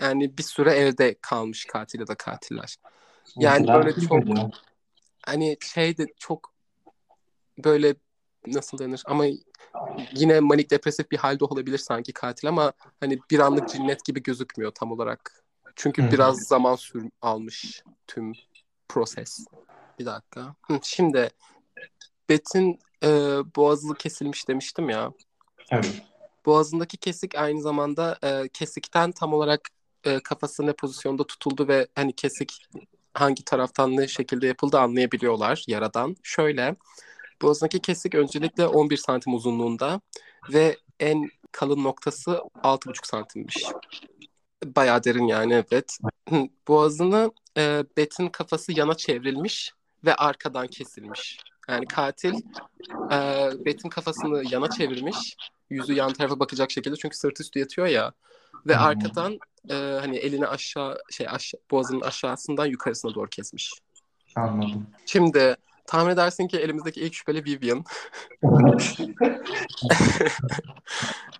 Yani 0.00 0.38
bir 0.38 0.42
süre 0.42 0.70
evde 0.70 1.16
kalmış 1.22 1.64
katil 1.64 2.00
ya 2.00 2.06
da 2.06 2.14
katiller. 2.14 2.76
Yani 3.36 3.68
böyle 3.68 3.96
bir 3.96 4.08
çok- 4.08 4.26
video. 4.26 4.50
Hani 5.26 5.56
şey 5.60 5.98
de 5.98 6.06
çok 6.18 6.54
böyle 7.64 7.94
nasıl 8.46 8.78
denir 8.78 9.02
ama 9.06 9.24
yine 10.12 10.40
manik 10.40 10.70
depresif 10.70 11.10
bir 11.10 11.16
halde 11.16 11.44
olabilir 11.44 11.78
sanki 11.78 12.12
katil 12.12 12.48
ama 12.48 12.72
hani 13.00 13.18
bir 13.30 13.38
anlık 13.38 13.68
cinnet 13.68 14.04
gibi 14.04 14.22
gözükmüyor 14.22 14.72
tam 14.74 14.92
olarak. 14.92 15.44
Çünkü 15.76 16.02
Hı. 16.02 16.12
biraz 16.12 16.38
zaman 16.48 16.76
sür 16.76 17.04
almış 17.22 17.82
tüm 18.06 18.32
proses. 18.88 19.46
Bir 19.98 20.06
dakika. 20.06 20.54
Hı, 20.62 20.78
şimdi 20.82 21.30
Bet'in 22.28 22.78
e, 23.02 23.08
boğazı 23.56 23.94
kesilmiş 23.94 24.48
demiştim 24.48 24.88
ya. 24.88 25.12
Evet. 25.70 26.02
Boğazındaki 26.46 26.96
kesik 26.96 27.34
aynı 27.34 27.62
zamanda 27.62 28.18
e, 28.22 28.48
kesikten 28.48 29.12
tam 29.12 29.32
olarak 29.32 29.68
e, 30.04 30.20
kafası 30.20 30.66
ne 30.66 30.72
pozisyonda 30.72 31.26
tutuldu 31.26 31.68
ve 31.68 31.86
hani 31.94 32.12
kesik 32.12 32.66
hangi 33.18 33.44
taraftan 33.44 33.96
ne 33.96 34.08
şekilde 34.08 34.46
yapıldı 34.46 34.78
anlayabiliyorlar 34.78 35.64
yaradan. 35.66 36.16
Şöyle 36.22 36.76
boğazındaki 37.42 37.80
kesik 37.80 38.14
öncelikle 38.14 38.66
11 38.66 38.96
santim 38.96 39.34
uzunluğunda 39.34 40.00
ve 40.52 40.76
en 41.00 41.28
kalın 41.52 41.84
noktası 41.84 42.42
6,5 42.62 43.06
santimmiş. 43.06 43.64
Bayağı 44.64 45.04
derin 45.04 45.26
yani 45.26 45.52
evet. 45.52 45.98
Boğazını 46.68 47.30
e, 47.58 47.84
Bet'in 47.96 48.28
kafası 48.28 48.72
yana 48.78 48.94
çevrilmiş 48.94 49.72
ve 50.04 50.14
arkadan 50.14 50.66
kesilmiş. 50.66 51.38
Yani 51.68 51.86
katil 51.86 52.34
e, 53.12 53.50
Bet'in 53.64 53.88
kafasını 53.88 54.42
yana 54.52 54.70
çevirmiş. 54.70 55.36
Yüzü 55.70 55.92
yan 55.94 56.12
tarafa 56.12 56.40
bakacak 56.40 56.70
şekilde 56.70 56.96
çünkü 56.96 57.16
sırt 57.16 57.40
üstü 57.40 57.58
yatıyor 57.58 57.86
ya. 57.86 58.12
Ve 58.66 58.74
Hı. 58.74 58.80
arkadan 58.80 59.38
e, 59.70 59.74
hani 59.74 60.16
elini 60.16 60.46
aşağı 60.46 60.98
şey 61.10 61.28
aşağı, 61.28 61.60
boğazının 61.70 62.00
aşağısından 62.00 62.66
yukarısına 62.66 63.14
doğru 63.14 63.28
kesmiş. 63.28 63.72
Anladım. 64.36 64.86
Şimdi 65.06 65.56
tahmin 65.86 66.10
edersin 66.10 66.48
ki 66.48 66.58
elimizdeki 66.58 67.00
ilk 67.00 67.14
şüpheli 67.14 67.44
Vivian. 67.44 67.84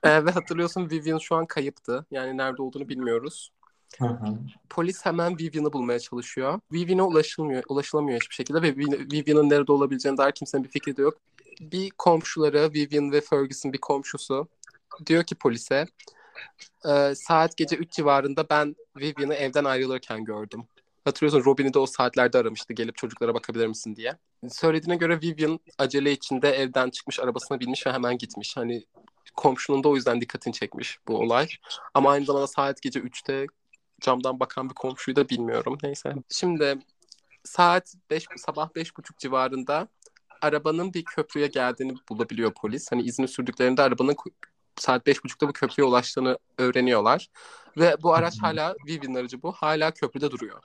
E, 0.02 0.24
ve 0.24 0.30
hatırlıyorsun 0.30 0.90
Vivian 0.90 1.18
şu 1.18 1.36
an 1.36 1.46
kayıptı. 1.46 2.06
Yani 2.10 2.36
nerede 2.36 2.62
olduğunu 2.62 2.88
bilmiyoruz. 2.88 3.50
Hı 3.98 4.06
hı. 4.06 4.38
Polis 4.70 5.06
hemen 5.06 5.38
Vivian'ı 5.38 5.72
bulmaya 5.72 6.00
çalışıyor. 6.00 6.60
Vivian'a 6.72 7.06
ulaşılmıyor, 7.06 7.62
ulaşılamıyor 7.68 8.20
hiçbir 8.20 8.34
şekilde 8.34 8.62
ve 8.62 8.68
Viv- 8.68 9.12
Vivian'ın 9.12 9.50
nerede 9.50 9.72
olabileceğine 9.72 10.18
dair 10.18 10.32
kimsenin 10.32 10.64
bir 10.64 10.68
fikri 10.68 10.96
de 10.96 11.02
yok. 11.02 11.14
Bir 11.60 11.90
komşuları, 11.90 12.72
Vivian 12.74 13.12
ve 13.12 13.20
Ferguson 13.20 13.72
bir 13.72 13.78
komşusu 13.78 14.48
diyor 15.06 15.24
ki 15.24 15.34
polise 15.34 15.86
"E, 16.88 17.14
saat 17.14 17.56
gece 17.56 17.76
3 17.76 17.92
civarında 17.92 18.48
ben 18.50 18.76
Vivian'ı 18.96 19.34
evden 19.34 19.64
ayrılırken 19.64 20.24
gördüm. 20.24 20.64
Hatırlıyorsun 21.04 21.50
Robin'i 21.50 21.74
de 21.74 21.78
o 21.78 21.86
saatlerde 21.86 22.38
aramıştı 22.38 22.72
gelip 22.72 22.96
çocuklara 22.96 23.34
bakabilir 23.34 23.66
misin 23.66 23.96
diye. 23.96 24.16
Söylediğine 24.48 24.96
göre 24.96 25.20
Vivian 25.22 25.60
acele 25.78 26.12
içinde 26.12 26.50
evden 26.50 26.90
çıkmış 26.90 27.20
arabasına 27.20 27.60
binmiş 27.60 27.86
ve 27.86 27.92
hemen 27.92 28.18
gitmiş. 28.18 28.56
Hani 28.56 28.84
komşunun 29.36 29.84
da 29.84 29.88
o 29.88 29.96
yüzden 29.96 30.20
dikkatini 30.20 30.54
çekmiş 30.54 30.98
bu 31.08 31.16
olay. 31.18 31.48
Ama 31.94 32.10
aynı 32.10 32.24
zamanda 32.24 32.46
saat 32.46 32.82
gece 32.82 33.00
3'te 33.00 33.46
camdan 34.00 34.40
bakan 34.40 34.70
bir 34.70 34.74
komşuyu 34.74 35.16
da 35.16 35.28
bilmiyorum. 35.28 35.78
Neyse. 35.82 36.14
Şimdi 36.30 36.78
saat 37.44 37.94
5 38.10 38.26
sabah 38.36 38.74
beş 38.74 38.96
buçuk 38.96 39.18
civarında 39.18 39.88
arabanın 40.46 40.94
bir 40.94 41.04
köprüye 41.04 41.46
geldiğini 41.46 41.94
bulabiliyor 42.08 42.52
polis. 42.54 42.92
Hani 42.92 43.02
izni 43.02 43.28
sürdüklerinde 43.28 43.82
arabanın 43.82 44.16
saat 44.76 45.06
beş 45.06 45.24
buçukta 45.24 45.48
bu 45.48 45.52
köprüye 45.52 45.88
ulaştığını 45.88 46.38
öğreniyorlar. 46.58 47.28
Ve 47.76 47.96
bu 48.02 48.14
araç 48.14 48.42
hala 48.42 48.74
Vivian 48.86 49.14
aracı 49.14 49.42
bu. 49.42 49.52
Hala 49.52 49.90
köprüde 49.90 50.30
duruyor. 50.30 50.62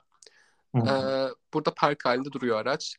Ee, 0.76 1.28
burada 1.54 1.74
park 1.74 2.04
halinde 2.04 2.32
duruyor 2.32 2.60
araç. 2.60 2.96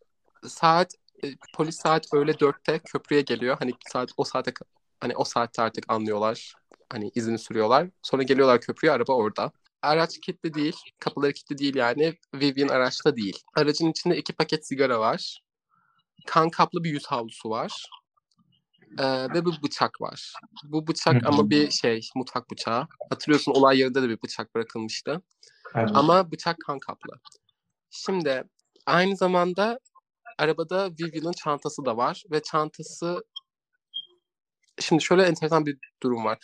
Saat 0.48 0.94
e, 1.24 1.28
polis 1.56 1.76
saat 1.78 2.14
öğle 2.14 2.40
dörtte 2.40 2.80
köprüye 2.80 3.22
geliyor. 3.22 3.58
Hani 3.60 3.74
saat 3.92 4.12
o 4.18 4.24
saate 4.24 4.54
hani 5.00 5.16
o 5.16 5.24
saatte 5.24 5.62
artık 5.62 5.86
anlıyorlar. 5.88 6.54
Hani 6.90 7.12
izini 7.16 7.40
sürüyorlar. 7.40 7.90
Sonra 8.02 8.24
geliyorlar 8.24 8.62
köprüye 8.62 8.94
araba 8.94 9.14
orada. 9.14 9.52
Araç 9.82 10.20
kilitli 10.20 10.54
değil. 10.54 10.76
Kapıları 11.00 11.34
kilitli 11.34 11.58
değil 11.58 11.76
yani. 11.76 12.18
Vivian 12.36 12.68
araçta 12.68 13.16
değil. 13.16 13.40
Aracın 13.56 13.92
içinde 13.92 14.18
iki 14.18 14.34
paket 14.34 14.68
sigara 14.68 15.00
var. 15.00 15.44
Kan 16.28 16.50
kaplı 16.50 16.84
bir 16.84 16.90
yüz 16.90 17.06
havlusu 17.06 17.50
var. 17.50 17.86
Ee, 19.00 19.04
ve 19.34 19.46
bir 19.46 19.64
bıçak 19.64 20.02
var. 20.02 20.34
Bu 20.64 20.88
bıçak 20.88 21.14
Hı 21.14 21.20
hı. 21.20 21.30
ama 21.30 21.50
bir 21.50 21.72
şey 21.72 22.10
mutfak 22.16 22.52
bıçağı. 22.52 22.88
Hatırlıyorsun 23.10 23.52
olay 23.52 23.80
yerinde 23.80 24.02
de 24.02 24.10
bir 24.10 24.22
bıçak 24.22 24.56
bırakılmıştı. 24.56 25.22
Evet. 25.76 25.90
Ama 25.94 26.32
bıçak 26.32 26.58
kan 26.66 26.80
kaplı. 26.80 27.20
Şimdi 27.90 28.44
aynı 28.86 29.18
zamanda 29.18 29.80
arabada 30.38 30.90
Vivian'ın 30.92 31.32
çantası 31.32 31.86
da 31.86 31.98
var 31.98 32.24
ve 32.32 32.42
çantası 32.42 33.24
şimdi 34.80 35.04
şöyle 35.04 35.24
enteresan 35.24 35.66
bir 35.66 35.78
durum 36.04 36.26
var. 36.26 36.38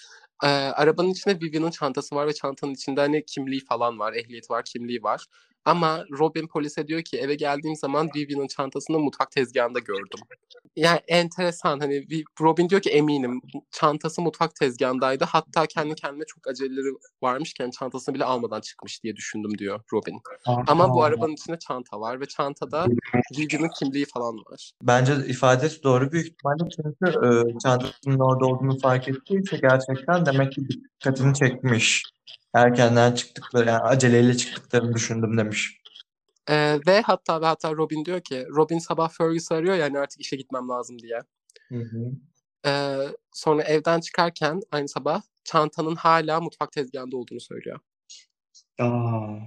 Ee, 0.43 0.47
arabanın 0.47 1.09
içinde 1.09 1.39
Vivian'ın 1.41 1.71
çantası 1.71 2.15
var 2.15 2.27
ve 2.27 2.34
çantanın 2.34 2.73
içinde 2.73 3.01
hani 3.01 3.25
kimliği 3.25 3.65
falan 3.65 3.99
var, 3.99 4.13
ehliyeti 4.13 4.49
var, 4.49 4.63
kimliği 4.65 5.03
var. 5.03 5.25
Ama 5.66 6.05
Robin 6.20 6.47
polise 6.47 6.88
diyor 6.88 7.01
ki 7.01 7.18
eve 7.18 7.36
geldiğim 7.36 7.76
zaman 7.76 8.10
Vivian'ın 8.16 8.47
çantasını 8.47 8.99
mutfak 8.99 9.32
tezgahında 9.32 9.80
gördüm. 9.80 10.20
Yani 10.76 10.99
enteresan 11.07 11.80
hani 11.80 12.05
Robin 12.41 12.70
diyor 12.70 12.82
ki 12.82 12.89
eminim 12.89 13.41
çantası 13.72 14.22
mutfak 14.22 14.55
tezgahındaydı. 14.55 15.24
Hatta 15.24 15.66
kendi 15.66 15.95
kendine 15.95 16.24
çok 16.26 16.47
aceleleri 16.47 16.88
varmışken 17.24 17.70
çantasını 17.70 18.16
bile 18.16 18.26
almadan 18.26 18.62
çıkmış 18.62 19.03
diye 19.03 19.16
düşündüm 19.16 19.57
diyor 19.57 19.80
Robin. 19.93 20.22
Ama 20.68 20.93
bu 20.93 21.03
arabanın 21.03 21.34
içinde 21.34 21.60
çanta 21.60 21.99
var 21.99 22.22
ve 22.22 22.26
çantada 22.26 22.86
Vivian'ın 23.38 23.70
kimliği 23.80 24.05
falan 24.05 24.36
var. 24.36 24.72
Bence 24.84 25.14
ifadesi 25.28 25.84
doğru 25.84 26.12
büyük 26.12 26.28
ihtimalle 26.28 26.70
çünkü 26.76 27.28
e, 27.28 27.60
çantasının 27.60 28.20
orada 28.20 28.45
olduğunu 28.45 28.80
fark 28.80 29.07
ettiyse 29.07 29.57
gerçekten 29.57 30.26
demek 30.26 30.51
ki 30.51 30.62
dikkatini 30.70 31.34
çekmiş. 31.34 32.03
Erkenden 32.53 33.11
çıktıkları, 33.15 33.67
yani 33.67 33.80
aceleyle 33.82 34.38
çıktıklarını 34.38 34.93
düşündüm 34.93 35.38
demiş. 35.38 35.82
Ee, 36.49 36.80
ve 36.88 37.01
hatta 37.01 37.41
ve 37.41 37.45
hatta 37.45 37.71
Robin 37.71 38.05
diyor 38.05 38.21
ki 38.21 38.45
Robin 38.55 38.80
sabah 38.80 39.09
Fergus 39.09 39.51
arıyor 39.51 39.75
yani 39.75 39.99
artık 39.99 40.21
işe 40.21 40.36
gitmem 40.36 40.69
lazım 40.69 40.99
diye. 40.99 41.19
Hı 41.69 41.80
hı. 41.80 42.11
Ee, 42.65 42.97
sonra 43.32 43.63
evden 43.63 43.99
çıkarken 43.99 44.61
aynı 44.71 44.88
sabah 44.88 45.21
çantanın 45.43 45.95
hala 45.95 46.41
mutfak 46.41 46.71
tezgahında 46.71 47.17
olduğunu 47.17 47.39
söylüyor. 47.39 47.80
Aa. 48.80 49.38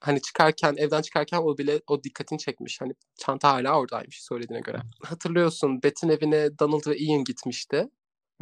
Hani 0.00 0.22
çıkarken 0.22 0.74
evden 0.76 1.02
çıkarken 1.02 1.38
o 1.38 1.58
bile 1.58 1.80
o 1.86 2.02
dikkatini 2.02 2.38
çekmiş. 2.38 2.80
Hani 2.80 2.92
çanta 3.18 3.52
hala 3.52 3.78
oradaymış 3.78 4.22
söylediğine 4.22 4.60
göre. 4.60 4.78
Hatırlıyorsun 5.02 5.82
Beth'in 5.82 6.08
evine 6.08 6.58
Donald 6.58 6.86
ve 6.86 6.96
Ian 6.96 7.24
gitmişti. 7.24 7.88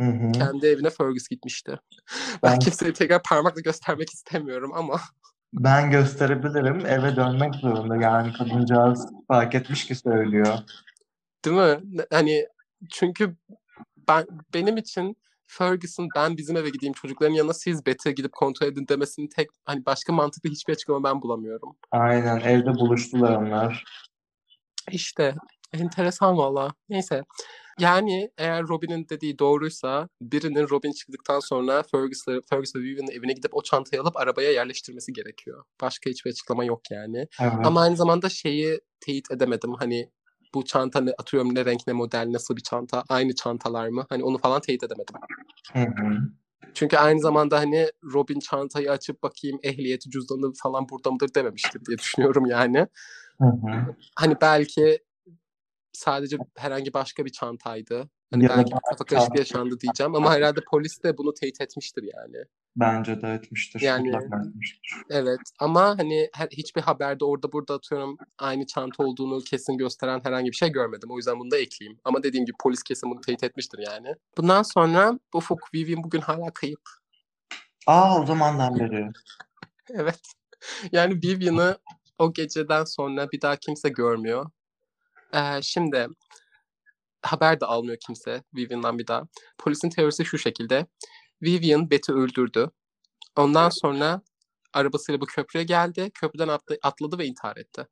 Hı 0.01 0.07
hı. 0.07 0.33
Kendi 0.33 0.67
evine 0.67 0.91
Fergus 0.91 1.29
gitmişti. 1.29 1.79
Ben 2.43 2.53
Ben, 2.53 2.59
kimseyi 2.59 2.93
tekrar 2.93 3.23
parmakla 3.23 3.61
göstermek 3.61 4.11
istemiyorum 4.11 4.71
ama 4.75 5.01
ben 5.53 5.91
gösterebilirim. 5.91 6.87
Eve 6.87 7.17
dönmek 7.17 7.55
zorunda. 7.55 7.97
Yani 7.97 8.33
kadıncağız 8.33 9.07
fark 9.29 9.55
etmiş 9.55 9.87
ki 9.87 9.95
söylüyor. 9.95 10.59
değil 11.45 11.57
mi? 11.57 11.81
Hani 12.11 12.47
çünkü 12.91 13.37
ben 14.09 14.27
benim 14.55 14.77
için 14.77 15.17
Ferguson 15.47 16.09
ben 16.17 16.37
bizim 16.37 16.57
eve 16.57 16.71
gideyim 16.71 16.93
çocukların 16.93 17.35
yanına 17.35 17.55
siz 17.55 17.87
Beth'e 17.87 18.13
gidip 18.13 18.33
kontrol 18.33 18.67
edin 18.67 18.89
demesinin 18.89 19.29
tek 19.29 19.49
hani 19.65 19.87
başka 19.87 20.13
mantıklı 20.13 20.51
hiçbir 20.51 20.73
açıklama 20.73 21.05
ben 21.05 21.23
bulamıyorum. 21.23 21.77
Aynen 21.91 22.41
evde 22.41 22.75
buluştular 22.75 23.37
onlar. 23.37 23.85
İşte 24.91 25.35
enteresan 25.73 26.37
valla. 26.37 26.75
Neyse. 26.89 27.23
Yani 27.79 28.31
eğer 28.39 28.63
Robin'in 28.63 29.07
dediği 29.09 29.39
doğruysa 29.39 30.09
birinin 30.21 30.71
Robin 30.71 30.93
çıktıktan 30.93 31.41
sonra 31.41 31.83
Fergus'la 31.83 32.41
Fergus 32.51 32.77
ve 32.77 32.81
Vivian'ın 32.81 33.11
evine 33.11 33.33
gidip 33.33 33.55
o 33.55 33.63
çantayı 33.63 34.03
alıp 34.03 34.17
arabaya 34.17 34.53
yerleştirmesi 34.53 35.13
gerekiyor. 35.13 35.65
Başka 35.81 36.11
hiçbir 36.11 36.31
açıklama 36.31 36.65
yok 36.65 36.81
yani. 36.91 37.27
Evet. 37.41 37.53
Ama 37.65 37.81
aynı 37.81 37.97
zamanda 37.97 38.29
şeyi 38.29 38.81
teyit 39.01 39.31
edemedim. 39.31 39.75
Hani 39.79 40.11
bu 40.55 40.65
çanta 40.65 41.01
ne, 41.01 41.13
atıyorum 41.19 41.55
ne 41.55 41.65
renk 41.65 41.87
ne 41.87 41.93
model 41.93 42.29
nasıl 42.33 42.57
bir 42.57 42.63
çanta 42.63 43.05
aynı 43.09 43.35
çantalar 43.35 43.89
mı? 43.89 44.07
Hani 44.09 44.25
onu 44.25 44.39
falan 44.39 44.61
teyit 44.61 44.83
edemedim. 44.83 45.15
Hı 45.73 45.81
hı. 45.81 46.19
Çünkü 46.75 46.97
aynı 46.97 47.21
zamanda 47.21 47.59
hani 47.59 47.89
Robin 48.13 48.41
çantayı 48.41 48.91
açıp 48.91 49.23
bakayım 49.23 49.59
ehliyeti 49.63 50.11
cüzdanı 50.11 50.53
falan 50.63 50.89
burada 50.89 51.11
mıdır 51.11 51.35
dememiştir 51.35 51.85
diye 51.85 51.99
düşünüyorum 51.99 52.47
yani. 52.47 52.87
Hı 53.39 53.45
hı. 53.45 53.97
Hani 54.17 54.35
belki 54.41 54.99
sadece 55.97 56.37
herhangi 56.57 56.95
başka 56.95 57.25
bir 57.25 57.31
çantaydı. 57.31 58.09
Hani 58.33 58.45
Ya 58.45 58.49
belki 58.49 58.73
bir 58.73 58.81
kafa 58.91 59.05
karışıklığı 59.05 59.39
yaşandı 59.39 59.81
diyeceğim 59.81 60.15
ama 60.15 60.35
herhalde 60.35 60.61
polis 60.71 61.03
de 61.03 61.19
bunu 61.19 61.35
teyit 61.35 61.61
etmiştir 61.61 62.03
yani. 62.17 62.45
Bence 62.77 63.23
de 63.23 63.29
etmiştir. 63.33 63.81
Yani- 63.81 64.09
etmiştir. 64.09 64.97
Evet 65.11 65.41
ama 65.61 65.99
hani 65.99 66.29
her, 66.35 66.49
hiçbir 66.51 66.81
haberde 66.81 67.25
orada 67.25 67.53
burada 67.53 67.75
atıyorum 67.75 68.17
aynı 68.39 68.67
çanta 68.67 69.05
olduğunu 69.05 69.41
kesin 69.41 69.79
gösteren 69.79 70.21
herhangi 70.25 70.51
bir 70.51 70.57
şey 70.57 70.73
görmedim. 70.73 71.11
O 71.11 71.17
yüzden 71.17 71.39
bunu 71.39 71.51
da 71.51 71.59
ekleyeyim. 71.59 72.01
Ama 72.05 72.23
dediğim 72.23 72.47
gibi 72.47 72.57
polis 72.63 72.83
kesin 72.83 73.11
bunu 73.11 73.21
teyit 73.21 73.45
etmiştir 73.45 73.79
yani. 73.87 74.15
Bundan 74.39 74.63
sonra 74.63 75.19
Ufuk 75.35 75.75
Vivian 75.75 76.05
bugün 76.05 76.21
hala 76.21 76.51
kayıp. 76.55 76.81
Aa 77.87 78.21
o 78.21 78.27
zamandan 78.27 78.79
beri. 78.79 79.09
Evet. 79.91 80.21
Yani 80.93 81.15
Vivian'ı 81.15 81.79
o 82.19 82.33
geceden 82.33 82.85
sonra 82.85 83.31
bir 83.33 83.41
daha 83.41 83.57
kimse 83.57 83.89
görmüyor. 83.89 84.51
Ee, 85.35 85.63
şimdi 85.63 86.09
haber 87.23 87.61
de 87.61 87.67
almıyor 87.67 87.97
kimse 88.07 88.43
Vivian'dan 88.55 88.99
bir 88.99 89.07
daha. 89.07 89.23
Polisin 89.59 89.91
teorisi 89.91 90.25
şu 90.25 90.39
şekilde. 90.39 90.87
Vivian 91.43 91.91
Beth'i 91.91 92.13
öldürdü. 92.13 92.71
Ondan 93.37 93.69
sonra 93.69 94.23
arabasıyla 94.73 95.21
bu 95.21 95.27
köprüye 95.27 95.65
geldi. 95.65 96.11
Köprüden 96.15 96.49
atla- 96.49 96.79
atladı 96.83 97.19
ve 97.19 97.27
intihar 97.27 97.57
etti. 97.57 97.87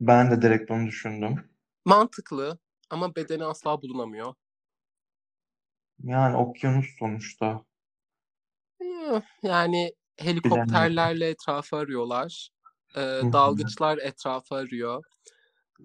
Ben 0.00 0.30
de 0.30 0.42
direkt 0.42 0.70
onu 0.70 0.86
düşündüm. 0.86 1.50
Mantıklı 1.84 2.58
ama 2.90 3.16
bedeni 3.16 3.44
asla 3.44 3.82
bulunamıyor. 3.82 4.34
Yani 6.02 6.36
okyanus 6.36 6.86
sonuçta. 6.98 7.64
Yani 9.42 9.92
helikopterlerle 10.16 11.28
etrafı 11.28 11.76
arıyorlar. 11.76 12.48
Hı. 12.94 13.32
dalgıçlar 13.32 13.98
etrafı 13.98 14.54
arıyor. 14.54 15.04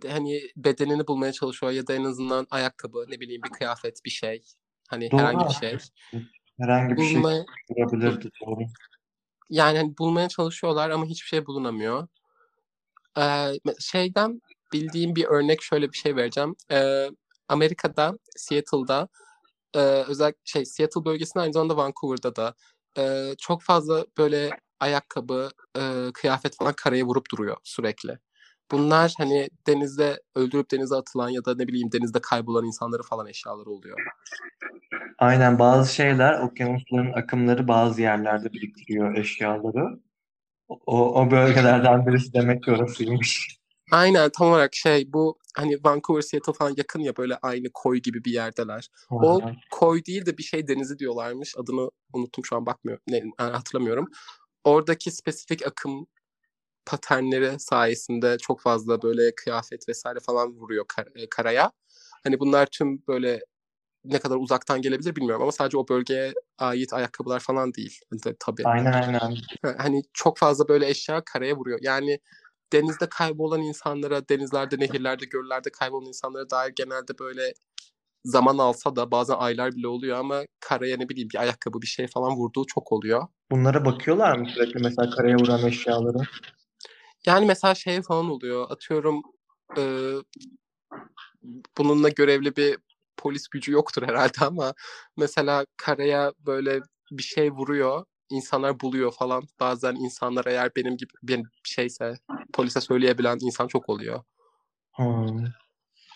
Hani 0.07 0.41
bedenini 0.55 1.07
bulmaya 1.07 1.31
çalışıyor 1.31 1.71
ya 1.71 1.87
da 1.87 1.93
en 1.93 2.03
azından 2.03 2.47
ayakkabı, 2.49 3.05
ne 3.09 3.19
bileyim 3.19 3.41
bir 3.43 3.49
kıyafet, 3.49 4.05
bir 4.05 4.09
şey. 4.09 4.43
Hani 4.89 5.11
Doğru 5.11 5.21
herhangi 5.21 5.49
bir 5.49 5.53
şey. 5.53 5.77
Herhangi 6.59 6.97
bir 6.97 7.03
şey 7.03 7.15
Bulmaya, 7.15 7.45
olabilirdi 7.69 8.29
doğru. 8.45 8.61
yani 9.49 9.77
hani 9.77 9.97
bulmaya 9.97 10.29
çalışıyorlar 10.29 10.89
ama 10.89 11.05
hiçbir 11.05 11.27
şey 11.27 11.45
bulunamıyor. 11.45 12.07
Ee, 13.17 13.51
şeyden 13.79 14.41
bildiğim 14.73 15.15
bir 15.15 15.25
örnek 15.25 15.61
şöyle 15.61 15.91
bir 15.91 15.97
şey 15.97 16.15
vereceğim. 16.15 16.55
Ee, 16.71 17.09
Amerika'da, 17.47 18.17
Seattle'da 18.35 19.07
e, 19.75 19.79
özel 19.79 20.33
şey 20.45 20.65
Seattle 20.65 21.05
bölgesinde 21.05 21.43
aynı 21.43 21.53
zamanda 21.53 21.77
Vancouver'da 21.77 22.35
da 22.35 22.53
e, 22.97 23.35
çok 23.37 23.61
fazla 23.61 24.05
böyle 24.17 24.49
ayakkabı, 24.79 25.49
e, 25.77 26.11
kıyafet 26.13 26.55
falan 26.57 26.73
karaya 26.73 27.05
vurup 27.05 27.31
duruyor 27.31 27.57
sürekli. 27.63 28.19
Bunlar 28.71 29.13
hani 29.17 29.49
denizde 29.67 30.21
öldürüp 30.35 30.71
denize 30.71 30.95
atılan 30.95 31.29
ya 31.29 31.45
da 31.45 31.55
ne 31.55 31.67
bileyim 31.67 31.91
denizde 31.91 32.19
kaybolan 32.21 32.65
insanları 32.65 33.03
falan 33.03 33.27
eşyaları 33.27 33.69
oluyor. 33.69 33.97
Aynen 35.17 35.59
bazı 35.59 35.93
şeyler 35.93 36.39
okyanusların 36.39 37.13
akımları 37.13 37.67
bazı 37.67 38.01
yerlerde 38.01 38.53
biriktiriyor 38.53 39.17
eşyaları. 39.17 39.99
O, 40.69 41.21
o 41.21 41.31
bölgelerden 41.31 42.07
birisi 42.07 42.33
demek 42.33 42.63
ki 42.63 42.71
orasıymış. 42.71 43.59
Aynen 43.91 44.29
tam 44.29 44.47
olarak 44.47 44.75
şey 44.75 45.13
bu 45.13 45.37
hani 45.55 45.77
Vancouver, 45.83 46.21
Seattle 46.21 46.53
falan 46.53 46.73
yakın 46.77 46.99
ya 46.99 47.17
böyle 47.17 47.35
aynı 47.35 47.67
koy 47.73 47.97
gibi 47.97 48.23
bir 48.23 48.31
yerdeler. 48.31 48.89
Hı 49.09 49.15
O 49.15 49.41
koy 49.71 50.05
değil 50.05 50.25
de 50.25 50.37
bir 50.37 50.43
şey 50.43 50.67
denizi 50.67 50.99
diyorlarmış. 50.99 51.53
Adını 51.57 51.91
unuttum 52.13 52.45
şu 52.45 52.55
an 52.55 52.65
bakmıyorum. 52.65 53.03
Ne, 53.07 53.23
hatırlamıyorum. 53.37 54.07
Oradaki 54.63 55.11
spesifik 55.11 55.67
akım 55.67 56.07
paternleri 56.85 57.59
sayesinde 57.59 58.37
çok 58.37 58.61
fazla 58.61 59.01
böyle 59.01 59.35
kıyafet 59.35 59.89
vesaire 59.89 60.19
falan 60.19 60.51
vuruyor 60.51 60.85
kar- 60.87 61.11
e, 61.15 61.29
karaya. 61.29 61.71
Hani 62.23 62.39
bunlar 62.39 62.65
tüm 62.71 63.03
böyle 63.07 63.39
ne 64.05 64.19
kadar 64.19 64.35
uzaktan 64.35 64.81
gelebilir 64.81 65.15
bilmiyorum 65.15 65.41
ama 65.41 65.51
sadece 65.51 65.77
o 65.77 65.87
bölgeye 65.87 66.33
ait 66.57 66.93
ayakkabılar 66.93 67.39
falan 67.39 67.73
değil. 67.73 67.99
Hani 68.09 68.35
tabii. 68.39 68.67
Aynen 68.67 68.93
aynen. 68.93 69.35
Ha, 69.63 69.75
Hani 69.77 70.03
çok 70.13 70.37
fazla 70.37 70.67
böyle 70.67 70.89
eşya 70.89 71.23
karaya 71.25 71.55
vuruyor. 71.55 71.79
Yani 71.81 72.19
denizde 72.73 73.09
kaybolan 73.09 73.61
insanlara, 73.61 74.29
denizlerde, 74.29 74.79
nehirlerde, 74.79 75.25
göllerde 75.25 75.69
kaybolan 75.69 76.07
insanlara 76.07 76.49
dair 76.49 76.73
genelde 76.75 77.19
böyle 77.19 77.53
zaman 78.25 78.57
alsa 78.57 78.95
da 78.95 79.11
bazen 79.11 79.35
aylar 79.35 79.75
bile 79.75 79.87
oluyor 79.87 80.17
ama 80.17 80.43
karaya 80.59 80.97
ne 80.97 81.09
bileyim 81.09 81.29
bir 81.33 81.39
ayakkabı 81.39 81.81
bir 81.81 81.87
şey 81.87 82.07
falan 82.07 82.35
vurduğu 82.35 82.65
çok 82.65 82.91
oluyor. 82.91 83.27
Bunlara 83.51 83.85
bakıyorlar 83.85 84.37
mı 84.37 84.49
sürekli 84.53 84.79
mesela 84.83 85.09
karaya 85.09 85.37
vuran 85.37 85.67
eşyaları? 85.67 86.17
Yani 87.25 87.45
mesela 87.45 87.75
şey 87.75 88.01
falan 88.01 88.29
oluyor. 88.29 88.71
Atıyorum 88.71 89.21
e, 89.77 90.13
bununla 91.77 92.09
görevli 92.09 92.55
bir 92.55 92.77
polis 93.17 93.47
gücü 93.47 93.71
yoktur 93.71 94.03
herhalde 94.07 94.45
ama 94.45 94.73
mesela 95.17 95.65
karaya 95.77 96.33
böyle 96.45 96.79
bir 97.11 97.23
şey 97.23 97.51
vuruyor. 97.51 98.05
insanlar 98.29 98.79
buluyor 98.79 99.11
falan. 99.11 99.43
Bazen 99.59 99.95
insanlar 99.95 100.45
eğer 100.45 100.71
benim 100.75 100.97
gibi 100.97 101.11
bir 101.23 101.43
şeyse 101.63 102.15
polise 102.53 102.81
söyleyebilen 102.81 103.37
insan 103.41 103.67
çok 103.67 103.89
oluyor. 103.89 104.23
Hmm. 104.95 105.45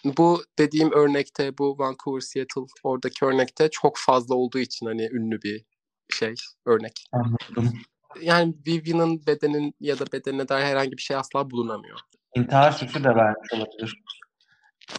Bu 0.06 0.43
dediğim 0.60 0.91
örnekte 0.91 1.58
bu 1.58 1.80
Vancouver, 1.80 2.22
Seattle 2.22 2.62
oradaki 2.84 3.26
örnekte 3.26 3.70
çok 3.72 3.97
fazla 3.97 4.36
olduğu 4.36 4.60
için 4.60 4.86
hani 4.86 5.10
ünlü 5.12 5.41
bir 5.41 5.66
şey 6.10 6.36
örnek. 6.66 7.06
Anladım. 7.12 7.74
Yani 8.22 8.55
Vivian'ın 8.68 9.26
bedenin 9.28 9.76
ya 9.80 9.99
da 9.99 10.05
bedenine 10.14 10.47
dair 10.49 10.66
herhangi 10.66 10.91
bir 10.91 11.01
şey 11.01 11.18
asla 11.18 11.51
bulunamıyor. 11.51 11.99
İntihar 12.36 12.72
süsü 12.72 13.03
de 13.03 13.16
vermiş 13.16 13.53
olabilir. 13.53 14.03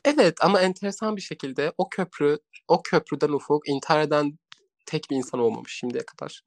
Evet 0.04 0.34
ama 0.40 0.60
enteresan 0.60 1.16
bir 1.16 1.20
şekilde 1.20 1.72
o 1.78 1.88
köprü, 1.88 2.38
o 2.68 2.82
köprüden 2.82 3.28
ufuk 3.28 3.68
intihar 3.68 4.00
eden 4.00 4.38
tek 4.86 5.10
bir 5.10 5.16
insan 5.16 5.40
olmamış 5.40 5.72
şimdiye 5.78 6.02
kadar. 6.06 6.42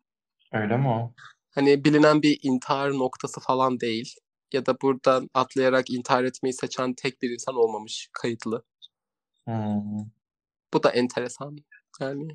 Öyle 0.53 0.78
mi 0.78 0.88
o? 0.88 1.13
Hani 1.55 1.84
bilinen 1.84 2.22
bir 2.22 2.39
intihar 2.43 2.89
noktası 2.89 3.39
falan 3.41 3.80
değil. 3.80 4.15
Ya 4.53 4.65
da 4.65 4.82
buradan 4.82 5.30
atlayarak 5.34 5.89
intihar 5.89 6.24
etmeyi 6.24 6.53
seçen 6.53 6.93
tek 6.93 7.22
bir 7.22 7.30
insan 7.30 7.55
olmamış 7.55 8.09
kayıtlı. 8.13 8.63
Hmm. 9.45 9.99
Bu 10.74 10.84
da 10.84 10.89
enteresan. 10.89 11.57
Yani 11.99 12.28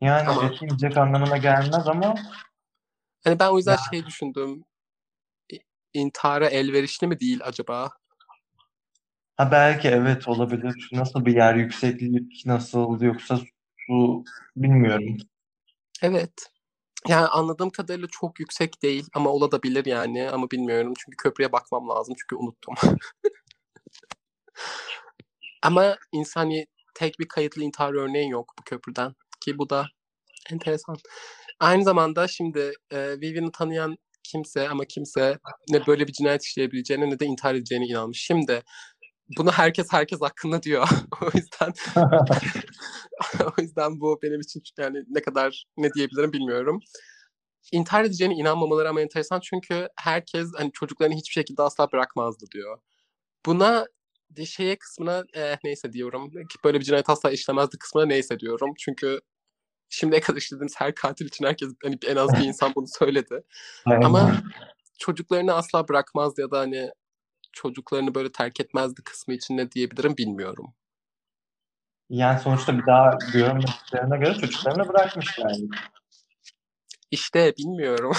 Yani 0.00 0.28
Ama- 0.28 1.02
anlamına 1.02 1.36
gelmez 1.36 1.88
ama 1.88 2.14
hani 3.24 3.38
ben 3.38 3.48
o 3.48 3.56
yüzden 3.56 3.72
Ya. 3.72 3.78
şey 3.90 4.06
düşündüm. 4.06 4.64
İntihara 5.94 6.48
elverişli 6.48 7.06
mi 7.06 7.20
değil 7.20 7.40
acaba? 7.44 7.90
ha 9.36 9.50
belki 9.50 9.88
evet 9.88 10.28
olabilir. 10.28 10.88
Nasıl 10.92 11.24
bir 11.26 11.34
yer, 11.34 11.54
yükseklik 11.54 12.46
nasıl 12.46 13.00
yoksa 13.00 13.38
su 13.86 14.24
bilmiyorum. 14.56 15.16
Evet. 16.02 16.32
Yani 17.08 17.26
anladığım 17.26 17.70
kadarıyla 17.70 18.08
çok 18.12 18.40
yüksek 18.40 18.82
değil 18.82 19.06
ama 19.14 19.30
olabilir 19.30 19.84
yani 19.86 20.30
ama 20.30 20.50
bilmiyorum 20.50 20.94
çünkü 20.98 21.16
köprüye 21.16 21.52
bakmam 21.52 21.88
lazım 21.88 22.14
çünkü 22.18 22.36
unuttum. 22.36 22.74
ama 25.62 25.96
insani 26.12 26.66
tek 26.94 27.18
bir 27.18 27.28
kayıtlı 27.28 27.62
intihar 27.62 27.94
örneği 27.94 28.30
yok 28.30 28.54
bu 28.58 28.62
köprüden 28.64 29.14
ki 29.40 29.58
bu 29.58 29.70
da 29.70 29.86
enteresan. 30.50 30.96
Aynı 31.60 31.84
zamanda 31.84 32.28
şimdi 32.28 32.72
e, 32.90 33.20
Vivian'ı 33.20 33.52
tanıyan 33.52 33.96
kimse 34.22 34.68
ama 34.68 34.84
kimse 34.84 35.38
ne 35.70 35.86
böyle 35.86 36.06
bir 36.06 36.12
cinayet 36.12 36.44
işleyebileceğine 36.44 37.10
ne 37.10 37.18
de 37.20 37.26
intihar 37.26 37.54
edeceğine 37.54 37.86
inanmış. 37.86 38.18
Şimdi 38.20 38.62
bunu 39.38 39.52
herkes 39.52 39.86
herkes 39.90 40.20
hakkında 40.20 40.62
diyor. 40.62 40.88
o 41.22 41.26
yüzden 41.34 41.72
o 43.46 43.62
yüzden 43.62 44.00
bu 44.00 44.18
benim 44.22 44.40
için 44.40 44.62
yani 44.78 45.04
ne 45.08 45.22
kadar 45.22 45.64
ne 45.76 45.92
diyebilirim 45.92 46.32
bilmiyorum. 46.32 46.80
İntihar 47.72 48.04
edeceğine 48.04 48.34
inanmamaları 48.34 48.88
ama 48.88 49.00
enteresan 49.00 49.40
çünkü 49.40 49.88
herkes 49.96 50.48
hani 50.56 50.72
çocuklarını 50.72 51.14
hiçbir 51.14 51.32
şekilde 51.32 51.62
asla 51.62 51.92
bırakmazdı 51.92 52.44
diyor. 52.54 52.78
Buna 53.46 53.86
şeye 54.46 54.76
kısmına 54.78 55.24
eh, 55.34 55.56
neyse 55.64 55.92
diyorum. 55.92 56.30
Böyle 56.64 56.80
bir 56.80 56.84
cinayet 56.84 57.10
asla 57.10 57.30
işlemezdi 57.30 57.78
kısmına 57.78 58.06
neyse 58.06 58.40
diyorum. 58.40 58.74
Çünkü 58.78 59.20
şimdiye 59.94 60.20
kadar 60.20 60.38
işlediğimiz 60.38 60.74
her 60.76 60.94
katil 60.94 61.26
için 61.26 61.44
herkes 61.44 61.68
hani 61.82 61.98
en 62.06 62.16
az 62.16 62.32
bir 62.32 62.38
insan 62.48 62.72
bunu 62.76 62.86
söyledi. 62.88 63.42
Ama 63.86 64.42
çocuklarını 64.98 65.54
asla 65.54 65.88
bırakmazdı 65.88 66.40
ya 66.40 66.50
da 66.50 66.58
hani 66.58 66.90
çocuklarını 67.52 68.14
böyle 68.14 68.32
terk 68.32 68.60
etmezdi 68.60 69.02
kısmı 69.04 69.34
için 69.34 69.56
ne 69.56 69.70
diyebilirim 69.70 70.16
bilmiyorum. 70.16 70.74
Yani 72.10 72.40
sonuçta 72.40 72.78
bir 72.78 72.86
daha 72.86 73.18
görmediklerine 73.32 74.18
göre 74.18 74.34
çocuklarını 74.34 74.88
bırakmışlar. 74.88 75.52
İşte 77.10 77.52
bilmiyorum. 77.58 78.12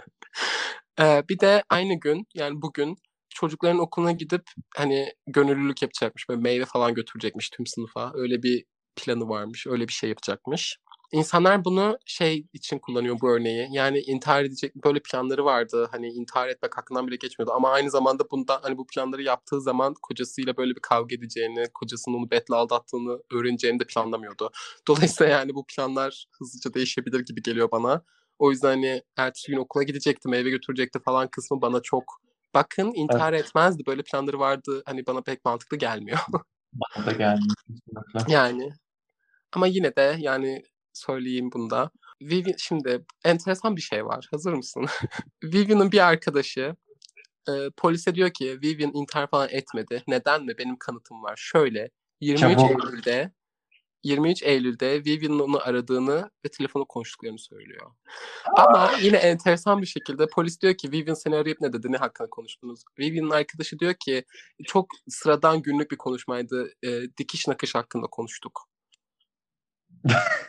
ee, 1.00 1.22
bir 1.28 1.40
de 1.40 1.62
aynı 1.70 2.00
gün 2.00 2.26
yani 2.34 2.62
bugün 2.62 2.96
çocukların 3.28 3.78
okuluna 3.78 4.12
gidip 4.12 4.42
hani 4.76 5.12
gönüllülük 5.26 5.82
yapacakmış. 5.82 6.28
Böyle 6.28 6.40
meyve 6.40 6.64
falan 6.64 6.94
götürecekmiş 6.94 7.50
tüm 7.50 7.66
sınıfa. 7.66 8.12
Öyle 8.14 8.42
bir 8.42 8.64
planı 8.96 9.28
varmış. 9.28 9.66
Öyle 9.66 9.88
bir 9.88 9.92
şey 9.92 10.08
yapacakmış. 10.08 10.78
İnsanlar 11.12 11.64
bunu 11.64 11.98
şey 12.06 12.46
için 12.52 12.78
kullanıyor 12.78 13.20
bu 13.20 13.30
örneği. 13.30 13.68
Yani 13.70 13.98
intihar 13.98 14.44
edecek 14.44 14.74
böyle 14.84 15.00
planları 15.00 15.44
vardı. 15.44 15.88
Hani 15.90 16.08
intihar 16.08 16.48
etmek 16.48 16.78
hakkından 16.78 17.06
bile 17.06 17.16
geçmiyordu. 17.16 17.52
Ama 17.52 17.70
aynı 17.70 17.90
zamanda 17.90 18.30
bundan 18.30 18.60
hani 18.62 18.78
bu 18.78 18.86
planları 18.86 19.22
yaptığı 19.22 19.60
zaman 19.60 19.94
kocasıyla 20.02 20.56
böyle 20.56 20.74
bir 20.74 20.80
kavga 20.80 21.14
edeceğini, 21.14 21.64
kocasının 21.74 22.16
onu 22.16 22.30
betle 22.30 22.54
aldattığını 22.54 23.18
öğreneceğini 23.32 23.80
de 23.80 23.84
planlamıyordu. 23.84 24.50
Dolayısıyla 24.88 25.32
yani 25.32 25.54
bu 25.54 25.64
planlar 25.66 26.26
hızlıca 26.38 26.74
değişebilir 26.74 27.20
gibi 27.20 27.42
geliyor 27.42 27.70
bana. 27.70 28.02
O 28.38 28.50
yüzden 28.50 28.68
hani 28.68 29.02
ertesi 29.16 29.52
gün 29.52 29.58
okula 29.58 29.82
gidecekti, 29.82 30.28
meyve 30.28 30.50
götürecekti 30.50 30.98
falan 30.98 31.28
kısmı 31.28 31.62
bana 31.62 31.82
çok 31.82 32.04
bakın 32.54 32.92
intihar 32.94 33.32
evet. 33.32 33.44
etmezdi. 33.44 33.86
Böyle 33.86 34.02
planları 34.02 34.38
vardı. 34.38 34.82
Hani 34.86 35.06
bana 35.06 35.20
pek 35.20 35.44
mantıklı 35.44 35.76
gelmiyor. 35.76 36.18
bana 36.72 37.06
da 37.06 37.12
gelmiyor. 37.12 37.54
Yani 38.28 38.72
ama 39.52 39.66
yine 39.66 39.96
de 39.96 40.16
yani 40.18 40.62
söyleyeyim 40.92 41.50
bunda. 41.52 41.90
Vivian, 42.22 42.56
şimdi 42.58 43.04
enteresan 43.24 43.76
bir 43.76 43.80
şey 43.80 44.06
var. 44.06 44.28
Hazır 44.30 44.52
mısın? 44.52 44.86
Vivian'ın 45.44 45.92
bir 45.92 46.08
arkadaşı 46.08 46.76
e, 47.48 47.52
polise 47.76 48.14
diyor 48.14 48.30
ki 48.30 48.58
Vivian 48.62 48.90
intihar 48.94 49.26
falan 49.30 49.48
etmedi. 49.50 50.02
Neden 50.08 50.44
mi? 50.44 50.58
Benim 50.58 50.76
kanıtım 50.78 51.22
var. 51.22 51.34
Şöyle 51.36 51.90
23 52.20 52.58
Çabuk. 52.58 52.70
Eylül'de 52.70 53.32
23 54.04 54.42
Eylül'de 54.42 55.04
Vivian'ın 55.04 55.38
onu 55.38 55.62
aradığını 55.62 56.30
ve 56.46 56.48
telefonu 56.48 56.86
konuştuklarını 56.86 57.38
söylüyor. 57.38 57.90
Ama 58.56 58.92
yine 59.02 59.16
enteresan 59.16 59.82
bir 59.82 59.86
şekilde 59.86 60.26
polis 60.26 60.60
diyor 60.60 60.74
ki 60.74 60.92
Vivian 60.92 61.14
seni 61.14 61.36
arayıp 61.36 61.60
ne 61.60 61.72
dedi, 61.72 61.92
ne 61.92 61.96
hakkında 61.96 62.30
konuştunuz? 62.30 62.82
Vivian'ın 62.98 63.30
arkadaşı 63.30 63.78
diyor 63.78 63.94
ki 63.94 64.24
çok 64.66 64.86
sıradan 65.08 65.62
günlük 65.62 65.90
bir 65.90 65.96
konuşmaydı, 65.96 66.72
e, 66.82 67.02
dikiş 67.18 67.48
nakış 67.48 67.74
hakkında 67.74 68.06
konuştuk. 68.06 68.71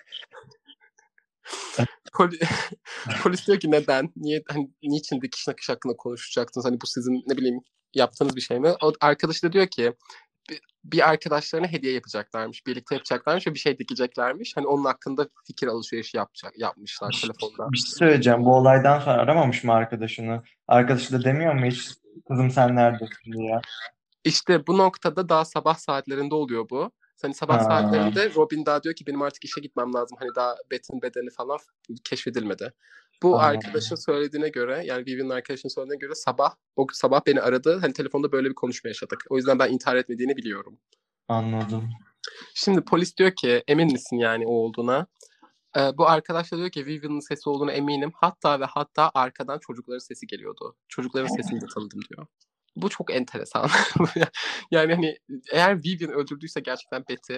Poli 2.13 2.39
polis 3.23 3.47
diyor 3.47 3.59
ki 3.59 3.71
neden? 3.71 4.09
Niye 4.15 4.43
hani 4.49 4.71
niçin 4.83 5.21
dikiş 5.21 5.47
nakış 5.47 5.69
hakkında 5.69 5.95
konuşacaktınız? 5.95 6.65
Hani 6.65 6.81
bu 6.81 6.87
sizin 6.87 7.23
ne 7.27 7.37
bileyim 7.37 7.59
yaptığınız 7.93 8.35
bir 8.35 8.41
şey 8.41 8.59
mi? 8.59 8.73
O 8.81 8.93
arkadaş 9.01 9.43
da 9.43 9.53
diyor 9.53 9.67
ki 9.67 9.93
bir 10.83 11.09
arkadaşlarına 11.09 11.67
hediye 11.67 11.93
yapacaklarmış. 11.93 12.67
Birlikte 12.67 12.95
yapacaklarmış 12.95 13.47
ve 13.47 13.53
bir 13.53 13.59
şey 13.59 13.79
dikeceklermiş. 13.79 14.57
Hani 14.57 14.67
onun 14.67 14.85
hakkında 14.85 15.27
fikir 15.47 15.67
alışverişi 15.67 16.17
yapacak, 16.17 16.53
yapmışlar 16.57 17.15
telefonda. 17.21 17.71
Bir 17.71 17.77
şey 17.77 17.91
söyleyeceğim. 17.91 18.45
Bu 18.45 18.55
olaydan 18.55 18.99
sonra 18.99 19.17
aramamış 19.17 19.63
mı 19.63 19.73
arkadaşını? 19.73 20.43
Arkadaşı 20.67 21.13
da 21.13 21.23
demiyor 21.23 21.53
mu 21.53 21.65
hiç 21.65 21.89
kızım 22.27 22.51
sen 22.51 22.75
neredesin 22.75 23.33
diye? 23.33 23.61
İşte 24.23 24.67
bu 24.67 24.77
noktada 24.77 25.29
daha 25.29 25.45
sabah 25.45 25.75
saatlerinde 25.75 26.35
oluyor 26.35 26.69
bu. 26.69 26.91
Hani 27.21 27.33
sabah 27.33 27.59
ha. 27.59 27.63
saatlerinde 27.63 28.35
Robin 28.35 28.65
daha 28.65 28.83
diyor 28.83 28.95
ki 28.95 29.07
benim 29.07 29.21
artık 29.21 29.45
işe 29.45 29.61
gitmem 29.61 29.93
lazım. 29.93 30.17
Hani 30.19 30.29
daha 30.35 30.55
Beth'in 30.71 31.01
bedeni 31.01 31.29
falan 31.29 31.59
keşfedilmedi. 32.03 32.73
Bu 33.23 33.39
Anladım. 33.39 33.59
arkadaşın 33.59 33.95
söylediğine 33.95 34.49
göre 34.49 34.83
yani 34.85 35.05
Vivian'ın 35.05 35.29
arkadaşının 35.29 35.73
söylediğine 35.73 35.99
göre 35.99 36.15
sabah 36.15 36.55
o 36.75 36.87
sabah 36.93 37.21
beni 37.27 37.41
aradı. 37.41 37.77
Hani 37.81 37.93
telefonda 37.93 38.31
böyle 38.31 38.49
bir 38.49 38.55
konuşma 38.55 38.87
yaşadık. 38.87 39.23
O 39.29 39.37
yüzden 39.37 39.59
ben 39.59 39.71
intihar 39.71 39.95
etmediğini 39.95 40.37
biliyorum. 40.37 40.79
Anladım. 41.27 41.89
Şimdi 42.53 42.81
polis 42.81 43.17
diyor 43.17 43.31
ki 43.31 43.63
emin 43.67 43.91
misin 43.91 44.17
yani 44.17 44.47
o 44.47 44.51
olduğuna? 44.51 45.07
Ee, 45.77 45.97
bu 45.97 46.07
arkadaş 46.07 46.51
da 46.51 46.57
diyor 46.57 46.69
ki 46.69 46.85
Vivian'ın 46.85 47.19
sesi 47.19 47.49
olduğunu 47.49 47.71
eminim. 47.71 48.11
Hatta 48.15 48.59
ve 48.59 48.65
hatta 48.65 49.11
arkadan 49.13 49.59
çocukların 49.59 49.99
sesi 49.99 50.27
geliyordu. 50.27 50.75
Çocukların 50.87 51.35
sesini 51.35 51.61
de 51.61 51.65
tanıdım 51.75 51.99
diyor. 52.09 52.27
Bu 52.75 52.89
çok 52.89 53.13
enteresan. 53.13 53.69
yani 54.71 54.93
hani 54.93 55.17
eğer 55.51 55.77
Vivian 55.77 56.11
öldürdüyse 56.11 56.59
gerçekten 56.59 57.03
Betty 57.09 57.33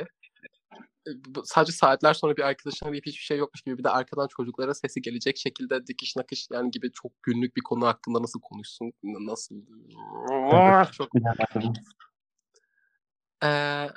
sadece 1.44 1.72
saatler 1.72 2.14
sonra 2.14 2.38
bir 2.38 2.42
arkadaşına 2.42 2.90
arayıp 2.90 3.06
hiçbir 3.06 3.24
şey 3.24 3.38
yokmuş 3.38 3.62
gibi 3.62 3.78
bir 3.78 3.84
de 3.84 3.90
arkadan 3.90 4.28
çocuklara 4.28 4.74
sesi 4.74 5.02
gelecek 5.02 5.38
şekilde 5.38 5.88
dikiş 5.88 6.16
nakış 6.16 6.48
yani 6.52 6.72
gibi 6.72 6.92
çok 6.92 7.24
günlük 7.24 7.56
bir 7.56 7.62
konu 7.62 7.88
hakkında 7.88 8.22
nasıl 8.22 8.42
konuşsun 8.42 8.94
nasıl 9.04 9.56
çok 10.92 11.10
ee, 13.44 13.88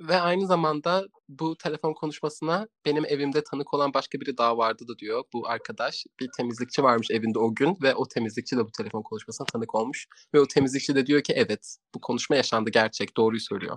ve 0.00 0.20
aynı 0.20 0.46
zamanda 0.46 1.08
bu 1.28 1.56
telefon 1.56 1.94
konuşmasına 1.94 2.68
benim 2.86 3.04
evimde 3.06 3.44
tanık 3.44 3.74
olan 3.74 3.94
başka 3.94 4.20
biri 4.20 4.38
daha 4.38 4.58
vardı 4.58 4.88
da 4.88 4.98
diyor 4.98 5.24
bu 5.32 5.48
arkadaş. 5.48 6.04
Bir 6.20 6.28
temizlikçi 6.36 6.82
varmış 6.82 7.10
evinde 7.10 7.38
o 7.38 7.54
gün 7.54 7.76
ve 7.82 7.94
o 7.94 8.08
temizlikçi 8.08 8.56
de 8.56 8.64
bu 8.64 8.72
telefon 8.72 9.02
konuşmasına 9.02 9.46
tanık 9.46 9.74
olmuş. 9.74 10.06
Ve 10.34 10.40
o 10.40 10.46
temizlikçi 10.46 10.94
de 10.94 11.06
diyor 11.06 11.22
ki 11.22 11.32
evet 11.36 11.76
bu 11.94 12.00
konuşma 12.00 12.36
yaşandı 12.36 12.70
gerçek 12.70 13.16
doğruyu 13.16 13.40
söylüyor. 13.40 13.76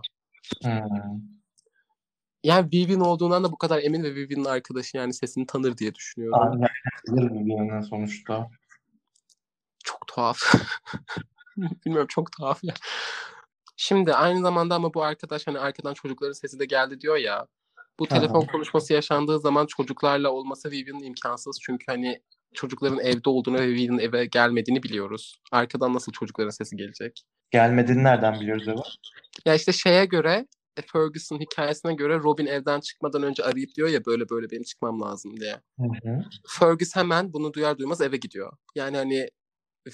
Hmm. 0.63 0.71
Yani 2.43 2.69
Vivian 2.73 3.01
olduğundan 3.01 3.43
da 3.43 3.51
bu 3.51 3.57
kadar 3.57 3.83
emin 3.83 4.03
ve 4.03 4.15
Vivian'ın 4.15 4.45
arkadaşı 4.45 4.97
yani 4.97 5.13
sesini 5.13 5.45
tanır 5.45 5.77
diye 5.77 5.95
düşünüyorum. 5.95 6.39
Aynen. 6.41 6.69
Vivian'ın 7.07 7.81
sonuçta. 7.81 8.49
Çok 9.83 10.07
tuhaf. 10.07 10.39
Bilmiyorum 11.57 12.07
çok 12.09 12.31
tuhaf 12.31 12.63
ya. 12.63 12.73
Şimdi 13.83 14.13
aynı 14.13 14.41
zamanda 14.41 14.75
ama 14.75 14.93
bu 14.93 15.03
arkadaş 15.03 15.47
hani 15.47 15.59
arkadan 15.59 15.93
çocukların 15.93 16.33
sesi 16.33 16.59
de 16.59 16.65
geldi 16.65 17.01
diyor 17.01 17.17
ya. 17.17 17.47
Bu 17.99 18.07
telefon 18.07 18.45
konuşması 18.51 18.93
yaşandığı 18.93 19.39
zaman 19.39 19.65
çocuklarla 19.65 20.29
olması 20.29 20.71
Vivian'ın 20.71 21.03
imkansız. 21.03 21.59
Çünkü 21.61 21.85
hani 21.87 22.21
çocukların 22.53 22.99
evde 22.99 23.29
olduğunu 23.29 23.57
ve 23.59 23.67
Vivian'ın 23.67 23.99
eve 23.99 24.25
gelmediğini 24.25 24.83
biliyoruz. 24.83 25.41
Arkadan 25.51 25.93
nasıl 25.93 26.11
çocukların 26.11 26.49
sesi 26.49 26.75
gelecek? 26.75 27.23
Gelmediğini 27.51 28.03
nereden 28.03 28.39
biliyoruz 28.39 28.67
Eva? 28.67 28.83
Ya 29.45 29.55
işte 29.55 29.71
şeye 29.71 30.05
göre 30.05 30.47
e, 30.77 30.81
Ferguson 30.81 31.39
hikayesine 31.39 31.93
göre 31.93 32.17
Robin 32.17 32.45
evden 32.45 32.79
çıkmadan 32.79 33.23
önce 33.23 33.43
arayıp 33.43 33.75
diyor 33.75 33.89
ya 33.89 34.05
böyle 34.05 34.29
böyle 34.29 34.51
benim 34.51 34.63
çıkmam 34.63 35.01
lazım 35.01 35.39
diye. 35.39 35.61
Hı 35.79 35.83
hı. 36.03 36.23
Fergus 36.59 36.95
hemen 36.95 37.33
bunu 37.33 37.53
duyar 37.53 37.77
duymaz 37.77 38.01
eve 38.01 38.17
gidiyor. 38.17 38.53
Yani 38.75 38.97
hani 38.97 39.27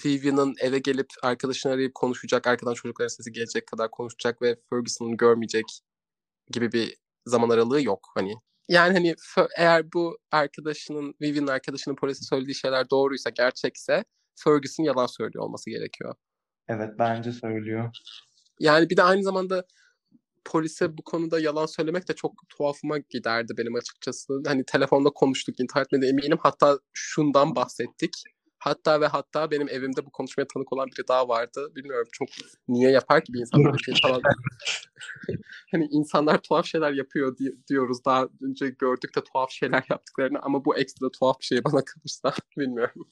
Vivian'ın 0.04 0.54
eve 0.60 0.78
gelip 0.78 1.06
arkadaşını 1.22 1.72
arayıp 1.72 1.94
konuşacak, 1.94 2.46
arkadan 2.46 2.74
çocukların 2.74 3.08
sesi 3.08 3.32
gelecek 3.32 3.66
kadar 3.66 3.90
konuşacak 3.90 4.42
ve 4.42 4.56
Ferguson'ı 4.70 5.16
görmeyecek 5.16 5.64
gibi 6.50 6.72
bir 6.72 6.96
zaman 7.26 7.50
aralığı 7.50 7.82
yok 7.82 8.00
hani. 8.14 8.34
Yani 8.68 8.92
hani 8.92 9.14
eğer 9.56 9.92
bu 9.94 10.18
arkadaşının, 10.32 11.14
Vivian'ın 11.22 11.46
arkadaşının 11.46 11.96
polise 11.96 12.24
söylediği 12.24 12.54
şeyler 12.54 12.90
doğruysa, 12.90 13.30
gerçekse 13.30 14.04
Ferguson 14.44 14.84
yalan 14.84 15.06
söylüyor 15.06 15.44
olması 15.44 15.70
gerekiyor. 15.70 16.14
Evet 16.68 16.90
bence 16.98 17.32
söylüyor. 17.32 17.90
Yani 18.60 18.90
bir 18.90 18.96
de 18.96 19.02
aynı 19.02 19.22
zamanda 19.22 19.64
polise 20.44 20.98
bu 20.98 21.02
konuda 21.02 21.40
yalan 21.40 21.66
söylemek 21.66 22.08
de 22.08 22.14
çok 22.14 22.32
tuhafıma 22.48 22.98
giderdi 22.98 23.52
benim 23.58 23.74
açıkçası. 23.74 24.42
Hani 24.46 24.64
telefonda 24.64 25.10
konuştuk, 25.10 25.60
internette 25.60 25.96
eminim. 25.96 26.38
Hatta 26.40 26.78
şundan 26.92 27.56
bahsettik. 27.56 28.10
Hatta 28.58 29.00
ve 29.00 29.06
hatta 29.06 29.50
benim 29.50 29.68
evimde 29.68 30.06
bu 30.06 30.10
konuşmaya 30.10 30.46
tanık 30.46 30.72
olan 30.72 30.86
biri 30.86 31.08
daha 31.08 31.28
vardı. 31.28 31.72
Bilmiyorum 31.76 32.08
çok 32.12 32.28
niye 32.68 32.90
yapar 32.90 33.24
ki 33.24 33.32
bir 33.32 33.40
insan 33.40 33.64
böyle 33.64 33.78
şey 33.78 33.94
falan. 34.02 34.22
hani 35.70 35.88
insanlar 35.90 36.38
tuhaf 36.38 36.66
şeyler 36.66 36.92
yapıyor 36.92 37.36
diyoruz. 37.68 38.04
Daha 38.04 38.28
önce 38.42 38.68
gördük 38.68 39.16
de 39.16 39.20
tuhaf 39.24 39.50
şeyler 39.50 39.84
yaptıklarını 39.90 40.38
ama 40.42 40.64
bu 40.64 40.76
ekstra 40.76 41.10
tuhaf 41.10 41.40
bir 41.40 41.44
şey 41.44 41.64
bana 41.64 41.84
kalırsa 41.84 42.32
bilmiyorum. 42.58 43.08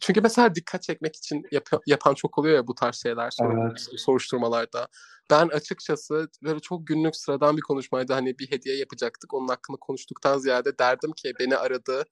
Çünkü 0.00 0.20
mesela 0.20 0.54
dikkat 0.54 0.82
çekmek 0.82 1.16
için 1.16 1.42
yap- 1.50 1.82
yapan 1.86 2.14
çok 2.14 2.38
oluyor 2.38 2.54
ya 2.56 2.66
bu 2.66 2.74
tarz 2.74 3.02
şeyler 3.02 3.36
evet. 3.42 3.86
soruşturmalarda. 3.96 4.88
Ben 5.30 5.48
açıkçası 5.48 6.28
böyle 6.42 6.60
çok 6.60 6.86
günlük 6.86 7.16
sıradan 7.16 7.56
bir 7.56 7.62
konuşmaydı. 7.62 8.12
Hani 8.12 8.38
bir 8.38 8.50
hediye 8.50 8.76
yapacaktık. 8.76 9.34
Onun 9.34 9.48
hakkında 9.48 9.76
konuştuktan 9.80 10.38
ziyade 10.38 10.78
derdim 10.78 11.12
ki 11.12 11.32
beni 11.40 11.56
aradı 11.56 12.04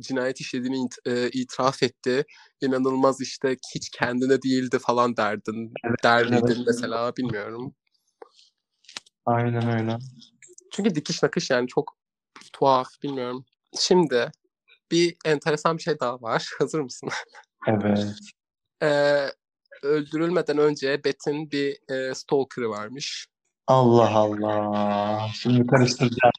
cinayet 0.00 0.40
işlediğini 0.40 0.88
e, 1.06 1.28
itiraf 1.28 1.82
etti. 1.82 2.24
İnanılmaz 2.60 3.20
işte 3.20 3.56
hiç 3.74 3.90
kendine 3.90 4.42
değildi 4.42 4.78
falan 4.78 5.16
derdin. 5.16 5.72
Der 6.04 6.26
evet. 6.30 6.56
mesela 6.66 7.16
bilmiyorum. 7.16 7.74
Aynen 9.26 9.80
öyle. 9.80 9.98
Çünkü 10.72 10.94
dikiş 10.94 11.22
nakış 11.22 11.50
yani 11.50 11.68
çok 11.68 11.96
tuhaf 12.52 12.88
bilmiyorum. 13.02 13.44
Şimdi 13.78 14.30
bir 14.90 15.16
enteresan 15.24 15.76
bir 15.76 15.82
şey 15.82 16.00
daha 16.00 16.22
var. 16.22 16.50
Hazır 16.58 16.80
mısın? 16.80 17.08
Evet. 17.66 18.06
Ee, 18.82 19.26
öldürülmeden 19.82 20.58
önce 20.58 21.04
Beth'in 21.04 21.50
bir 21.50 21.92
e, 21.92 22.14
stalker'ı 22.14 22.68
varmış. 22.68 23.26
Allah 23.66 24.10
Allah. 24.10 25.28
Şimdi 25.34 25.66
karıştıracağım. 25.66 26.32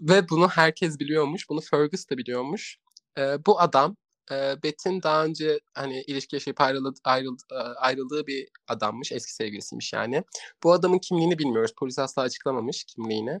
Ve 0.00 0.28
bunu 0.28 0.48
herkes 0.48 0.98
biliyormuş. 0.98 1.48
Bunu 1.48 1.60
Fergus 1.60 2.10
da 2.10 2.18
biliyormuş. 2.18 2.78
Ee, 3.18 3.46
bu 3.46 3.60
adam 3.60 3.96
e, 4.30 4.62
Beth'in 4.62 5.02
daha 5.02 5.24
önce 5.24 5.60
hani 5.74 6.02
ilişki 6.02 6.36
yaşayıp 6.36 6.60
ayrıldı, 6.60 6.92
ayrıldı, 7.04 7.42
e, 7.52 7.54
ayrıldığı 7.54 8.26
bir 8.26 8.48
adammış. 8.68 9.12
Eski 9.12 9.34
sevgilisiymiş 9.34 9.92
yani. 9.92 10.22
Bu 10.62 10.72
adamın 10.72 10.98
kimliğini 10.98 11.38
bilmiyoruz. 11.38 11.72
Polis 11.78 11.98
asla 11.98 12.22
açıklamamış 12.22 12.84
kimliğini. 12.84 13.40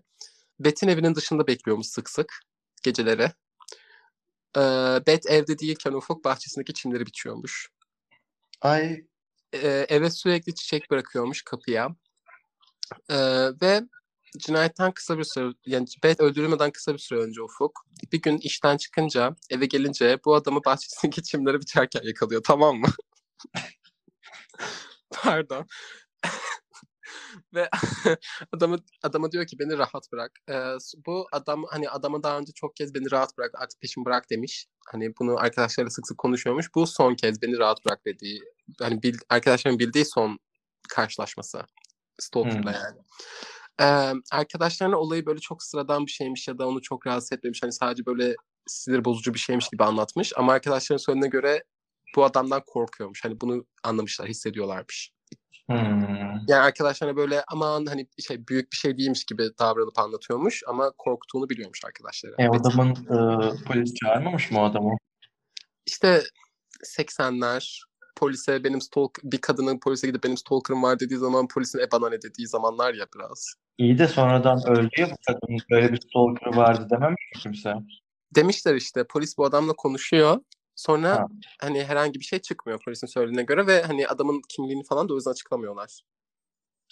Beth'in 0.60 0.88
evinin 0.88 1.14
dışında 1.14 1.46
bekliyormuş 1.46 1.86
sık 1.86 2.10
sık 2.10 2.40
geceleri. 2.82 3.30
Ee, 4.56 4.60
Beth 5.06 5.30
evde 5.30 5.58
değilken 5.58 5.92
Ufuk 5.92 6.24
bahçesindeki 6.24 6.74
çimleri 6.74 7.06
biçiyormuş. 7.06 7.68
Ay. 8.60 9.04
Ee, 9.52 9.86
eve 9.88 10.10
sürekli 10.10 10.54
çiçek 10.54 10.90
bırakıyormuş 10.90 11.42
kapıya. 11.42 11.88
Ee, 13.10 13.16
ve 13.62 13.82
cinayetten 14.38 14.92
kısa 14.92 15.18
bir 15.18 15.24
süre, 15.24 15.52
yani 15.66 15.86
Beth 16.04 16.20
öldürülmeden 16.20 16.70
kısa 16.70 16.92
bir 16.92 16.98
süre 16.98 17.18
önce 17.18 17.42
Ufuk, 17.42 17.86
bir 18.12 18.22
gün 18.22 18.38
işten 18.38 18.76
çıkınca, 18.76 19.36
eve 19.50 19.66
gelince 19.66 20.18
bu 20.24 20.34
adamı 20.34 20.60
bahçesindeki 20.64 21.22
çimleri 21.30 21.60
biçerken 21.60 22.00
yakalıyor, 22.04 22.42
tamam 22.42 22.76
mı? 22.76 22.88
Pardon. 25.10 25.66
Ve 27.54 27.68
adamı 28.52 28.78
adama 29.02 29.32
diyor 29.32 29.46
ki 29.46 29.58
beni 29.58 29.78
rahat 29.78 30.12
bırak. 30.12 30.32
Ee, 30.48 30.76
bu 31.06 31.26
adam 31.32 31.64
hani 31.70 31.90
adamı 31.90 32.22
daha 32.22 32.38
önce 32.38 32.52
çok 32.52 32.76
kez 32.76 32.94
beni 32.94 33.10
rahat 33.10 33.38
bırak 33.38 33.50
artık 33.54 33.80
peşimi 33.80 34.06
bırak 34.06 34.30
demiş. 34.30 34.66
Hani 34.86 35.12
bunu 35.20 35.38
arkadaşlarıyla 35.38 35.90
sık 35.90 36.06
sık 36.06 36.18
konuşuyormuş. 36.18 36.74
Bu 36.74 36.86
son 36.86 37.14
kez 37.14 37.42
beni 37.42 37.58
rahat 37.58 37.84
bırak 37.84 38.04
dediği 38.04 38.42
hani 38.80 39.02
bil, 39.02 39.18
arkadaşların 39.28 39.78
bildiği 39.78 40.04
son 40.04 40.38
karşılaşması. 40.88 41.62
Stalker'la 42.18 42.72
Hmm. 42.72 42.80
yani. 42.84 42.98
Ee, 43.80 44.12
arkadaşlarına 44.32 44.96
olayı 44.96 45.26
böyle 45.26 45.40
çok 45.40 45.62
sıradan 45.62 46.06
bir 46.06 46.10
şeymiş 46.10 46.48
ya 46.48 46.58
da 46.58 46.68
onu 46.68 46.82
çok 46.82 47.06
rahatsız 47.06 47.32
etmemiş. 47.32 47.62
Hani 47.62 47.72
sadece 47.72 48.06
böyle 48.06 48.34
sinir 48.66 49.04
bozucu 49.04 49.34
bir 49.34 49.38
şeymiş 49.38 49.68
gibi 49.68 49.84
anlatmış. 49.84 50.32
Ama 50.36 50.52
arkadaşların 50.52 50.98
söylediğine 51.02 51.28
göre 51.28 51.64
bu 52.16 52.24
adamdan 52.24 52.62
korkuyormuş. 52.66 53.24
Hani 53.24 53.40
bunu 53.40 53.66
anlamışlar, 53.82 54.28
hissediyorlarmış. 54.28 55.12
Hmm. 55.66 55.76
Yani 56.48 56.62
arkadaşlarına 56.62 57.16
böyle 57.16 57.44
aman 57.48 57.86
hani 57.86 58.06
şey 58.26 58.46
büyük 58.48 58.72
bir 58.72 58.76
şey 58.76 58.98
değilmiş 58.98 59.24
gibi 59.24 59.48
davranıp 59.58 59.98
anlatıyormuş 59.98 60.62
ama 60.66 60.92
korktuğunu 60.98 61.48
biliyormuş 61.48 61.84
arkadaşları. 61.84 62.34
E, 62.38 62.48
adamın 62.48 62.90
e, 62.90 63.64
polis 63.64 63.94
çağırmamış 63.94 64.50
mı 64.50 64.60
o 64.60 64.64
adamı? 64.64 64.96
İşte 65.86 66.22
80'ler 66.84 67.87
polise 68.18 68.64
benim 68.64 68.80
stalk 68.80 69.18
bir 69.24 69.38
kadının 69.38 69.78
polise 69.78 70.06
gidip 70.06 70.24
benim 70.24 70.36
stalker'ım 70.36 70.82
var 70.82 71.00
dediği 71.00 71.16
zaman 71.16 71.48
polisin 71.48 71.78
e 71.78 71.90
bana 71.92 72.08
ne 72.08 72.22
dediği 72.22 72.46
zamanlar 72.46 72.94
ya 72.94 73.06
biraz. 73.16 73.54
İyi 73.78 73.98
de 73.98 74.06
sonradan 74.08 74.68
öldü 74.68 74.88
ya 74.98 75.10
bu 75.10 75.16
kadın. 75.26 75.58
Böyle 75.70 75.92
bir 75.92 76.00
stalker'ı 76.00 76.56
vardı 76.56 76.86
dememiş 76.90 77.30
mi 77.34 77.40
kimse? 77.42 77.74
Demişler 78.34 78.74
işte 78.74 79.04
polis 79.04 79.38
bu 79.38 79.44
adamla 79.44 79.72
konuşuyor. 79.72 80.40
Sonra 80.76 81.10
Ha. 81.10 81.26
hani 81.60 81.84
herhangi 81.84 82.20
bir 82.20 82.24
şey 82.24 82.38
çıkmıyor 82.38 82.80
polisin 82.84 83.06
söylediğine 83.06 83.42
göre 83.42 83.66
ve 83.66 83.82
hani 83.82 84.08
adamın 84.08 84.42
kimliğini 84.48 84.84
falan 84.84 85.08
da 85.08 85.12
o 85.12 85.16
yüzden 85.16 85.30
açıklamıyorlar. 85.30 86.00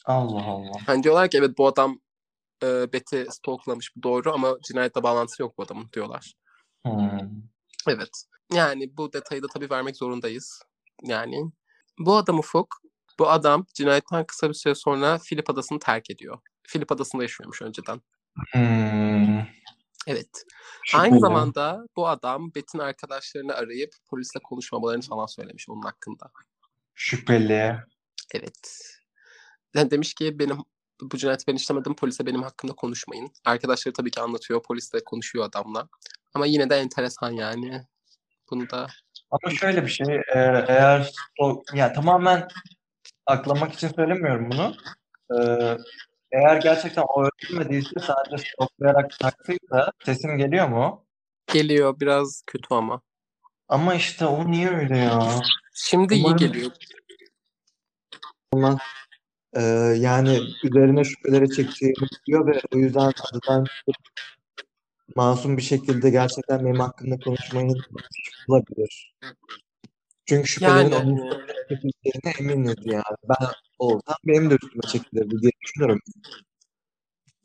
Allah 0.04 0.44
Allah. 0.44 0.72
Hani 0.86 1.02
diyorlar 1.02 1.30
ki 1.30 1.38
evet 1.38 1.58
bu 1.58 1.66
adam 1.66 2.00
e, 2.62 2.92
Betty 2.92 3.22
stalklamış 3.30 3.96
bu 3.96 4.02
doğru 4.02 4.32
ama 4.32 4.56
cinayetle 4.62 5.02
bağlantısı 5.02 5.42
yok 5.42 5.58
bu 5.58 5.62
adamın 5.62 5.88
diyorlar. 5.92 6.34
Hmm. 6.86 7.42
Evet. 7.88 8.24
Yani 8.52 8.96
bu 8.96 9.12
detayı 9.12 9.42
da 9.42 9.46
tabii 9.54 9.70
vermek 9.70 9.96
zorundayız. 9.96 10.62
Yani 11.02 11.52
bu 11.98 12.16
adam 12.16 12.38
Ufuk, 12.38 12.80
bu 13.18 13.30
adam 13.30 13.66
cinayetten 13.74 14.26
kısa 14.26 14.48
bir 14.48 14.54
süre 14.54 14.74
sonra 14.74 15.18
Filip 15.18 15.50
Adası'nı 15.50 15.78
terk 15.78 16.10
ediyor. 16.10 16.38
Filip 16.66 16.92
Adası'nda 16.92 17.22
yaşıyormuş 17.22 17.62
önceden. 17.62 18.00
Hmm. 18.52 19.38
Evet. 20.06 20.44
Şüpheli. 20.84 21.02
Aynı 21.02 21.20
zamanda 21.20 21.86
bu 21.96 22.08
adam 22.08 22.54
Bet'in 22.54 22.78
arkadaşlarını 22.78 23.54
arayıp 23.54 23.90
polisle 24.10 24.40
konuşmamalarını 24.40 25.02
falan 25.02 25.26
söylemiş 25.26 25.68
onun 25.68 25.82
hakkında. 25.82 26.30
Şüpheli. 26.94 27.76
Evet. 28.34 28.82
Yani 29.74 29.90
demiş 29.90 30.14
ki 30.14 30.38
benim 30.38 30.56
bu 31.02 31.16
cinayeti 31.16 31.46
ben 31.46 31.54
işlemedim 31.54 31.96
polise 31.96 32.26
benim 32.26 32.42
hakkımda 32.42 32.74
konuşmayın. 32.74 33.30
Arkadaşları 33.44 33.92
tabii 33.92 34.10
ki 34.10 34.20
anlatıyor 34.20 34.62
polis 34.62 34.92
de 34.92 35.04
konuşuyor 35.04 35.44
adamla. 35.44 35.88
Ama 36.34 36.46
yine 36.46 36.70
de 36.70 36.76
enteresan 36.76 37.30
yani. 37.30 37.86
Bunu 38.50 38.70
da 38.70 38.86
Ama 39.30 39.54
şöyle 39.54 39.82
bir 39.82 39.90
şey, 39.90 40.14
e, 40.16 40.64
eğer 40.68 41.10
o, 41.40 41.62
ya 41.74 41.92
tamamen 41.92 42.48
aklamak 43.26 43.72
için 43.72 43.88
söylemiyorum 43.88 44.50
bunu. 44.50 44.74
E, 45.30 45.36
eğer 46.32 46.56
gerçekten 46.56 47.04
o 47.08 47.24
öldürmediyse 47.24 48.00
sadece 48.00 48.44
stoklayarak 48.48 49.18
taktıysa 49.18 49.92
sesim 50.04 50.38
geliyor 50.38 50.68
mu? 50.68 51.06
geliyor 51.52 52.00
biraz 52.00 52.42
kötü 52.46 52.66
ama. 52.74 53.00
Ama 53.68 53.94
işte 53.94 54.26
o 54.26 54.50
niye 54.50 54.70
öyle 54.70 54.98
ya? 54.98 55.22
Şimdi 55.74 56.14
iyi 56.14 56.24
Umarım- 56.24 56.38
geliyor. 56.38 56.70
Ama 58.52 58.78
e, 59.56 59.62
yani 59.96 60.40
üzerine 60.64 61.04
şüpheleri 61.04 61.50
çektiğini 61.50 61.94
biliyor 61.94 62.46
ve 62.46 62.60
o 62.74 62.78
yüzden 62.78 63.12
adadan 63.30 63.66
masum 65.16 65.56
bir 65.56 65.62
şekilde 65.62 66.10
gerçekten 66.10 66.64
benim 66.64 66.80
hakkımda 66.80 67.18
konuşmayı 67.18 67.74
olabilir. 68.48 69.14
Çünkü 70.26 70.48
şüphelerin 70.48 70.90
Yani- 70.90 70.94
onun 70.94 71.16
üstüne 71.16 71.54
çekileceğine 71.68 72.52
eminiz 72.52 72.76
yani. 72.84 73.02
Ben 73.28 73.46
olsam 73.78 74.16
benim 74.26 74.50
de 74.50 74.54
üstüme 74.54 74.82
çekilirdi 74.92 75.42
diye 75.42 75.52
düşünüyorum. 75.62 76.00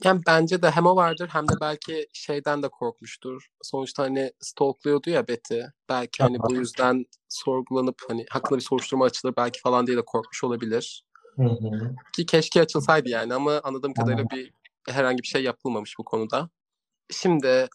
Yani 0.03 0.22
bence 0.28 0.62
de 0.62 0.72
hem 0.72 0.86
o 0.86 0.95
vardır 0.95 1.30
hem 1.34 1.47
de 1.47 1.53
belki 1.62 2.07
şeyden 2.14 2.64
de 2.64 2.70
korkmuştur. 2.70 3.47
Sonuçta 3.62 4.03
hani 4.03 4.32
stalkluyordu 4.39 5.09
ya 5.09 5.28
Betty. 5.28 5.59
Belki 5.89 6.24
hani 6.24 6.39
bu 6.39 6.53
yüzden 6.55 7.05
sorgulanıp 7.30 8.01
hani 8.07 8.26
hakkında 8.30 8.59
bir 8.59 8.64
soruşturma 8.64 9.05
açılır 9.05 9.34
belki 9.38 9.62
falan 9.62 9.88
diye 9.88 9.97
de 9.97 10.01
korkmuş 10.05 10.43
olabilir. 10.43 11.03
Hı 11.36 11.43
hı. 11.43 11.95
Ki 12.16 12.26
keşke 12.26 12.62
açılsaydı 12.62 13.09
yani 13.09 13.34
ama 13.34 13.59
anladığım 13.64 13.93
kadarıyla 13.93 14.26
bir 14.32 14.53
herhangi 14.89 15.22
bir 15.24 15.28
şey 15.28 15.43
yapılmamış 15.43 15.95
bu 15.99 16.05
konuda. 16.05 16.49
Şimdi 17.10 17.68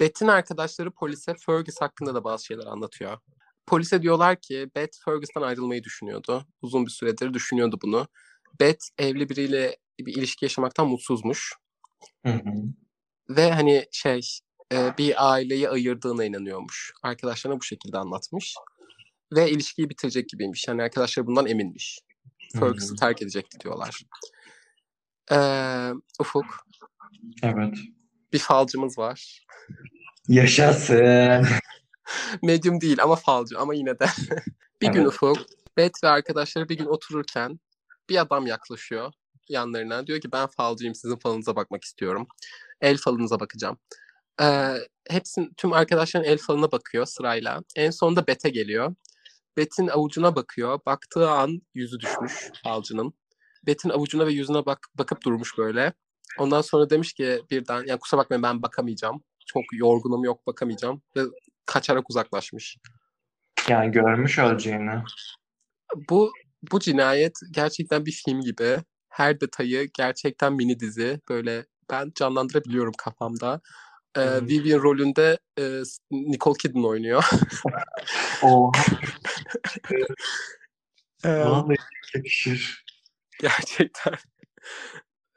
Beth'in 0.00 0.28
arkadaşları 0.28 0.90
polise 0.90 1.34
Fergus 1.46 1.80
hakkında 1.80 2.14
da 2.14 2.24
bazı 2.24 2.44
şeyler 2.44 2.66
anlatıyor. 2.66 3.18
Polise 3.66 4.02
diyorlar 4.02 4.40
ki 4.40 4.70
Beth 4.76 5.04
Fergus'tan 5.04 5.42
ayrılmayı 5.42 5.82
düşünüyordu. 5.82 6.46
Uzun 6.62 6.86
bir 6.86 6.90
süredir 6.90 7.34
düşünüyordu 7.34 7.78
bunu. 7.82 8.08
Beth 8.60 8.84
evli 8.98 9.28
biriyle 9.28 9.76
bir 10.00 10.16
ilişki 10.16 10.44
yaşamaktan 10.44 10.88
mutsuzmuş. 10.88 11.52
Hı 12.26 12.32
hı. 12.32 12.52
Ve 13.28 13.52
hani 13.52 13.86
şey 13.92 14.20
e, 14.72 14.98
bir 14.98 15.32
aileyi 15.32 15.68
ayırdığına 15.68 16.24
inanıyormuş. 16.24 16.92
Arkadaşlarına 17.02 17.60
bu 17.60 17.64
şekilde 17.64 17.98
anlatmış. 17.98 18.54
Ve 19.32 19.50
ilişkiyi 19.50 19.90
bitirecek 19.90 20.28
gibiymiş. 20.28 20.68
Yani 20.68 20.82
arkadaşlar 20.82 21.26
bundan 21.26 21.46
eminmiş. 21.46 22.00
Fergus'u 22.52 22.96
terk 22.96 23.22
edecekti 23.22 23.60
diyorlar. 23.60 24.02
Ee, 25.32 25.90
Ufuk, 26.20 26.66
Evet. 27.42 27.78
Bir 28.34 28.38
falcımız 28.38 28.98
var. 28.98 29.46
Yaşasın. 30.28 31.46
Medium 32.42 32.80
değil 32.80 33.02
ama 33.02 33.16
falcı 33.16 33.58
ama 33.58 33.74
yine 33.74 33.98
de. 33.98 34.06
bir 34.82 34.86
gün 34.86 35.00
Evet. 35.00 35.06
Ufuk, 35.06 35.38
Beth 35.76 36.04
ve 36.04 36.08
arkadaşları 36.08 36.68
bir 36.68 36.78
gün 36.78 36.86
otururken 36.86 37.60
bir 38.08 38.20
adam 38.20 38.46
yaklaşıyor 38.46 39.12
yanlarına. 39.48 40.06
Diyor 40.06 40.20
ki 40.20 40.32
ben 40.32 40.46
falcıyım 40.46 40.94
sizin 40.94 41.16
falınıza 41.16 41.56
bakmak 41.56 41.84
istiyorum. 41.84 42.26
El 42.80 42.96
falınıza 42.96 43.40
bakacağım. 43.40 43.78
Ee, 44.42 44.74
hepsinin, 45.10 45.54
tüm 45.56 45.72
arkadaşların 45.72 46.30
el 46.30 46.38
falına 46.38 46.72
bakıyor 46.72 47.06
sırayla. 47.06 47.62
En 47.76 47.90
sonunda 47.90 48.26
Beth'e 48.26 48.50
geliyor. 48.50 48.94
Beth'in 49.56 49.88
avucuna 49.88 50.36
bakıyor. 50.36 50.80
Baktığı 50.86 51.30
an 51.30 51.62
yüzü 51.74 52.00
düşmüş 52.00 52.50
falcının. 52.64 53.14
Beth'in 53.66 53.90
avucuna 53.90 54.26
ve 54.26 54.32
yüzüne 54.32 54.66
bak 54.66 54.78
bakıp 54.98 55.24
durmuş 55.24 55.58
böyle. 55.58 55.92
Ondan 56.38 56.60
sonra 56.60 56.90
demiş 56.90 57.12
ki 57.12 57.42
birden 57.50 57.84
yani 57.86 57.98
kusura 58.00 58.20
bakmayın 58.20 58.42
ben 58.42 58.62
bakamayacağım. 58.62 59.22
Çok 59.46 59.64
yorgunum 59.72 60.24
yok 60.24 60.46
bakamayacağım. 60.46 61.02
Ve 61.16 61.20
kaçarak 61.66 62.10
uzaklaşmış. 62.10 62.76
Yani 63.68 63.90
görmüş 63.92 64.38
öleceğini. 64.38 65.02
Bu 66.10 66.32
bu 66.72 66.80
cinayet 66.80 67.38
gerçekten 67.50 68.06
bir 68.06 68.12
film 68.12 68.40
gibi. 68.40 68.78
Her 69.08 69.40
detayı 69.40 69.90
gerçekten 69.98 70.52
mini 70.52 70.80
dizi. 70.80 71.20
Böyle 71.28 71.66
ben 71.90 72.12
canlandırabiliyorum 72.14 72.92
kafamda. 72.98 73.60
e, 74.16 74.20
Evet. 74.20 74.42
Vivian 74.42 74.82
rolünde 74.82 75.38
e, 75.58 75.82
Nicole 76.10 76.56
Kidman 76.58 76.84
oynuyor. 76.84 77.24
Oha. 78.42 78.72
E, 81.24 81.28
Vallahi 81.44 81.76
yakışır. 82.14 82.84
gerçekten. 83.40 84.14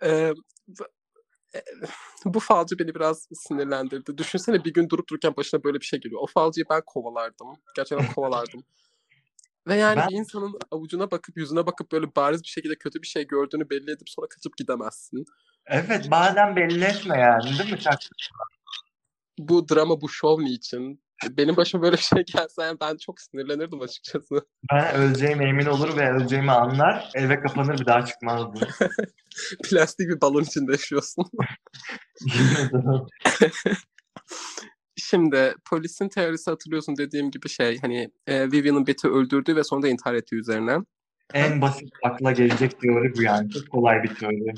E, 0.04 0.34
bu- 0.68 0.88
e, 1.56 1.62
bu 2.26 2.40
falcı 2.40 2.80
beni 2.80 2.96
biraz 2.96 3.28
sinirlendirdi. 3.34 4.18
Düşünsene 4.18 4.64
bir 4.64 4.74
gün 4.74 4.90
durup 4.90 5.10
dururken 5.10 5.36
başına 5.36 5.64
böyle 5.64 5.80
bir 5.80 5.86
şey 5.86 6.00
geliyor. 6.00 6.22
O 6.22 6.28
falcıyı 6.28 6.66
ben 6.70 6.82
kovalardım. 6.86 7.48
Gerçekten 7.76 8.08
kovalardım. 8.16 8.64
Ve 9.68 9.76
yani 9.76 9.98
Ben- 9.98 10.10
bir 10.10 10.16
insanın 10.16 10.60
avucuna 10.72 11.12
bakıp 11.12 11.38
yüzüne 11.38 11.66
bakıp 11.66 11.92
böyle 11.92 12.16
bariz 12.16 12.44
bir 12.44 12.48
şekilde 12.48 12.76
kötü 12.76 13.02
bir 13.02 13.08
şey 13.08 13.28
gördüğünü 13.28 13.70
belli 13.70 13.92
edip 13.92 14.10
sonra 14.10 14.28
kaçıp 14.28 14.58
gidemezsin. 14.58 15.26
Evet 15.66 16.12
bazen 16.12 16.56
belli 16.56 16.84
etme 16.84 17.20
yani 17.20 17.44
değil 17.44 17.72
mi? 17.72 17.80
Bu 19.38 19.70
drama, 19.70 20.02
bu 20.02 20.10
şov 20.10 20.40
niçin? 20.40 21.02
Benim 21.30 21.58
başıma 21.58 21.84
böyle 21.84 21.98
bir 21.98 22.02
şey 22.02 22.24
gelse 22.24 22.62
yani 22.62 22.78
ben 22.82 22.98
çok 22.98 23.22
sinirlenirdim 23.22 23.82
açıkçası. 23.82 24.46
Ben 24.74 24.96
öleceğime 24.96 25.50
emin 25.50 25.66
olur 25.66 25.98
ve 25.98 26.12
öleceğimi 26.12 26.52
anlar. 26.52 27.12
Eve 27.16 27.40
kapanır 27.40 27.80
bir 27.80 27.86
daha 27.86 28.06
çıkmazdım. 28.06 28.68
Plastik 29.64 30.10
bir 30.10 30.22
balon 30.22 30.44
içinde 30.44 30.72
yaşıyorsun. 30.72 31.26
Şimdi 34.96 35.54
polisin 35.70 36.10
teorisi 36.10 36.52
hatırlıyorsun 36.52 36.98
dediğim 36.98 37.32
gibi 37.32 37.50
şey 37.50 37.80
hani 37.82 38.12
e, 38.28 38.52
Vivian'ın 38.52 38.88
Betty 38.88 39.08
öldürdüğü 39.08 39.56
ve 39.56 39.64
sonra 39.64 39.82
da 39.82 39.88
intihar 39.88 40.14
ettiği 40.14 40.36
üzerine. 40.36 40.78
en 41.34 41.62
basit 41.62 41.90
akla 42.04 42.32
gelecek 42.32 42.82
teori 42.82 43.14
bu 43.18 43.22
yani. 43.22 43.50
Çok 43.50 43.70
kolay 43.70 44.04
bir 44.04 44.16
teori. 44.16 44.54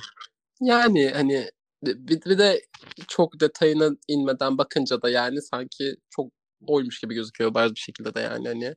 Yani 0.62 1.10
hani 1.14 1.50
bir, 1.84 2.26
bir 2.26 2.38
de 2.38 2.62
çok 3.08 3.40
detayına 3.40 3.90
inmeden 4.08 4.58
bakınca 4.58 5.02
da 5.02 5.10
yani 5.10 5.42
sanki 5.42 5.96
çok 6.10 6.32
oymuş 6.68 7.00
gibi 7.00 7.14
gözüküyor 7.16 7.54
bazı 7.54 7.76
bir 7.76 7.80
şekilde 7.80 8.14
de 8.14 8.20
yani 8.20 8.48
hani. 8.48 8.76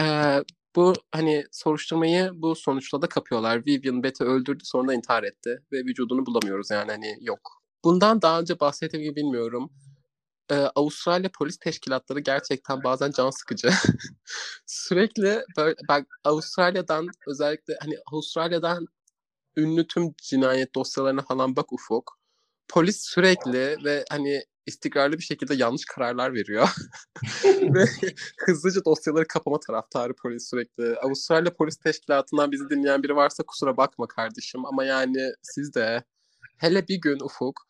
Ee, 0.00 0.44
bu 0.76 0.92
hani 1.12 1.44
soruşturmayı 1.52 2.30
bu 2.34 2.54
sonuçla 2.54 3.02
da 3.02 3.08
kapıyorlar. 3.08 3.66
Vivian 3.66 4.02
Betty 4.02 4.24
öldürdü 4.24 4.64
sonra 4.64 4.88
da 4.88 4.94
intihar 4.94 5.22
etti 5.22 5.58
ve 5.72 5.78
vücudunu 5.78 6.26
bulamıyoruz 6.26 6.70
yani 6.70 6.90
hani 6.90 7.16
yok. 7.20 7.62
Bundan 7.84 8.22
daha 8.22 8.40
önce 8.40 8.60
bahsettiğim 8.60 9.04
gibi 9.04 9.16
bilmiyorum. 9.16 9.70
Ee, 10.50 10.54
Avustralya 10.54 11.30
polis 11.38 11.58
teşkilatları 11.58 12.20
gerçekten 12.20 12.84
bazen 12.84 13.10
can 13.10 13.30
sıkıcı. 13.30 13.70
Sürekli 14.66 15.44
böyle 15.56 15.76
ben 15.88 16.06
Avustralya'dan 16.24 17.06
özellikle 17.26 17.74
hani 17.82 17.94
Avustralya'dan 18.12 18.86
ünlü 19.56 19.86
tüm 19.86 20.14
cinayet 20.22 20.74
dosyalarına 20.74 21.22
falan 21.22 21.56
bak 21.56 21.72
Ufuk. 21.72 22.18
Polis 22.68 23.00
sürekli 23.02 23.84
ve 23.84 24.04
hani 24.10 24.42
istikrarlı 24.66 25.18
bir 25.18 25.22
şekilde 25.22 25.54
yanlış 25.54 25.84
kararlar 25.84 26.34
veriyor. 26.34 26.68
ve 27.44 27.84
hızlıca 28.46 28.84
dosyaları 28.84 29.28
kapama 29.28 29.60
taraftarı 29.60 30.14
polis 30.14 30.50
sürekli. 30.50 30.96
Avustralya 30.96 31.54
Polis 31.54 31.76
Teşkilatı'ndan 31.76 32.52
bizi 32.52 32.70
dinleyen 32.70 33.02
biri 33.02 33.16
varsa 33.16 33.42
kusura 33.42 33.76
bakma 33.76 34.06
kardeşim 34.06 34.66
ama 34.66 34.84
yani 34.84 35.32
siz 35.42 35.74
de 35.74 36.04
hele 36.58 36.88
bir 36.88 37.00
gün 37.00 37.20
Ufuk 37.20 37.60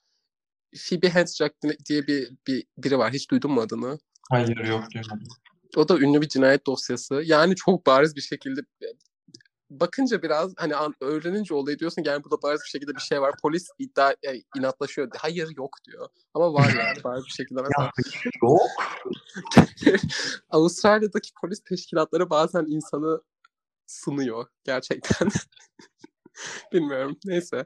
Phoebe 0.89 1.09
Handsjack 1.09 1.55
diye 1.89 2.07
bir, 2.07 2.31
bir 2.47 2.65
biri 2.79 2.99
var. 2.99 3.13
Hiç 3.13 3.31
duydun 3.31 3.53
mu 3.53 3.61
adını? 3.61 3.99
Hayır 4.31 4.57
yok 4.57 4.85
duymadım. 4.95 5.29
O 5.77 5.89
da 5.89 5.99
ünlü 5.99 6.21
bir 6.21 6.29
cinayet 6.29 6.67
dosyası. 6.67 7.23
Yani 7.25 7.57
çok 7.57 7.87
bariz 7.87 8.17
bir 8.17 8.21
şekilde 8.21 8.61
bakınca 9.81 10.23
biraz 10.23 10.53
hani 10.57 10.77
an- 10.77 10.95
öğrenince 11.01 11.55
olayı 11.55 11.79
diyorsun 11.79 12.03
yani 12.07 12.25
burada 12.25 12.43
bariz 12.43 12.61
bir 12.65 12.69
şekilde 12.69 12.95
bir 12.95 13.01
şey 13.01 13.21
var. 13.21 13.35
Polis 13.43 13.69
iddia 13.79 14.15
yani 14.23 14.43
inatlaşıyor. 14.59 15.09
Hayır 15.19 15.49
yok 15.57 15.77
diyor. 15.85 16.09
Ama 16.35 16.55
var 16.55 16.69
yani 16.79 16.99
bariz 17.05 17.25
bir 17.25 17.31
şekilde. 17.31 17.61
Mesela 17.63 17.91
yok. 18.43 18.61
Avustralya'daki 20.51 21.31
polis 21.41 21.61
teşkilatları 21.61 22.31
bazen 22.31 22.65
insanı 22.69 23.23
sınıyor 23.87 24.47
gerçekten. 24.65 25.29
Bilmiyorum. 26.73 27.19
Neyse. 27.25 27.65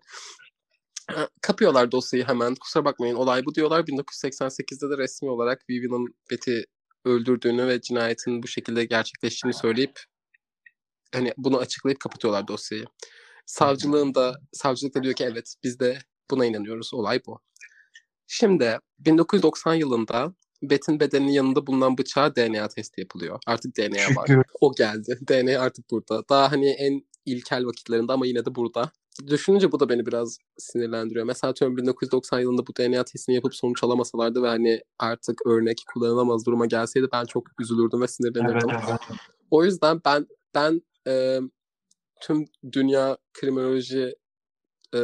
Kapıyorlar 1.42 1.92
dosyayı 1.92 2.26
hemen. 2.26 2.54
Kusura 2.54 2.84
bakmayın 2.84 3.14
olay 3.14 3.44
bu 3.44 3.54
diyorlar. 3.54 3.80
1988'de 3.80 4.90
de 4.90 4.98
resmi 4.98 5.30
olarak 5.30 5.68
Vivian'ın 5.70 6.14
Betty 6.30 6.61
öldürdüğünü 7.04 7.66
ve 7.66 7.80
cinayetin 7.80 8.42
bu 8.42 8.46
şekilde 8.48 8.84
gerçekleştiğini 8.84 9.54
söyleyip 9.54 10.00
hani 11.17 11.33
bunu 11.37 11.59
açıklayıp 11.59 12.01
kapatıyorlar 12.01 12.49
dosyayı. 12.49 12.85
Savcılığın 13.47 14.14
da 14.14 14.41
savcılık 14.53 14.95
da 14.95 15.03
diyor 15.03 15.14
ki 15.14 15.25
evet 15.25 15.55
biz 15.64 15.81
de 15.81 15.99
buna 16.31 16.47
inanıyoruz. 16.47 16.95
Olay 16.95 17.21
bu. 17.27 17.41
Şimdi 18.27 18.79
1990 18.99 19.75
yılında 19.75 20.35
Bet'in 20.62 21.01
bedeninin 21.01 21.33
yanında 21.33 21.67
bulunan 21.67 21.99
bıçağa 21.99 22.37
DNA 22.37 22.69
testi 22.69 23.01
yapılıyor. 23.01 23.39
Artık 23.47 23.77
DNA 23.77 24.17
var. 24.17 24.31
O 24.61 24.73
geldi. 24.75 25.19
DNA 25.29 25.61
artık 25.61 25.91
burada. 25.91 26.23
Daha 26.29 26.53
hani 26.53 26.71
en 26.71 27.03
ilkel 27.27 27.67
vakitlerinde 27.67 28.12
ama 28.12 28.27
yine 28.27 28.45
de 28.45 28.55
burada. 28.55 28.91
Düşününce 29.27 29.73
bu 29.73 29.81
da 29.81 29.89
beni 29.89 30.07
biraz 30.07 30.39
sinirlendiriyor. 30.59 31.27
Mesela 31.27 31.51
atıyorum 31.51 31.77
1990 31.77 32.41
yılında 32.41 32.67
bu 32.67 32.77
DNA 32.77 33.05
testini 33.05 33.35
yapıp 33.35 33.55
sonuç 33.55 33.85
alamasalardı 33.85 34.43
ve 34.43 34.49
hani 34.49 34.81
artık 34.99 35.47
örnek 35.47 35.83
kullanılamaz 35.95 36.47
duruma 36.47 36.67
gelseydi 36.67 37.09
ben 37.12 37.25
çok 37.25 37.61
üzülürdüm 37.61 38.01
ve 38.01 38.05
Evet 38.05 38.11
sinirlenirdim. 38.11 38.71
evet. 38.71 39.01
O 39.51 39.64
yüzden 39.64 40.01
ben 40.05 40.27
ben 40.55 40.83
e, 41.07 41.40
tüm 42.20 42.44
dünya 42.72 43.16
kriminoloji 43.34 44.14
e, 44.94 44.98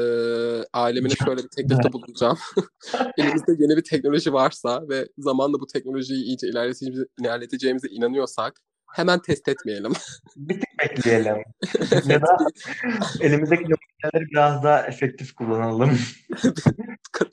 alemine 0.73 1.15
şöyle 1.25 1.43
bir 1.43 1.49
teklifte 1.57 1.89
bulunacağım. 1.93 2.39
Elimizde 3.19 3.53
yeni 3.59 3.77
bir 3.77 3.85
teknoloji 3.85 4.33
varsa 4.33 4.89
ve 4.89 5.09
zamanla 5.19 5.61
bu 5.61 5.67
teknolojiyi 5.67 6.25
iyice 6.25 6.49
ilerleteceğimize, 6.49 7.05
ilerleteceğimize 7.21 7.89
inanıyorsak 7.89 8.53
hemen 8.93 9.23
test 9.23 9.49
etmeyelim. 9.49 9.93
Bir 10.37 10.61
tık 10.61 10.69
bekleyelim. 10.79 11.37
ya 12.07 12.23
da 12.23 12.37
elimizdeki 13.21 13.63
numuneleri 13.63 14.31
biraz 14.31 14.63
daha 14.65 14.87
efektif 14.87 15.35
kullanalım. 15.35 15.99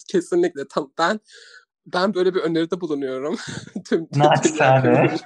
Kesinlikle. 0.07 0.67
Tam, 0.67 0.91
ben 0.97 1.19
ben 1.85 2.13
böyle 2.13 2.35
bir 2.35 2.39
öneride 2.39 2.81
bulunuyorum. 2.81 3.37
tüm, 3.73 4.07
tüm 4.09 4.23
Naçizane. 4.23 5.17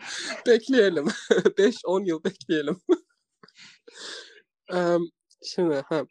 bekleyelim. 0.46 1.06
5-10 1.58 2.06
yıl 2.06 2.24
bekleyelim. 2.24 2.80
Em, 4.72 5.00
Şimdi 5.44 5.74
ha, 5.88 6.04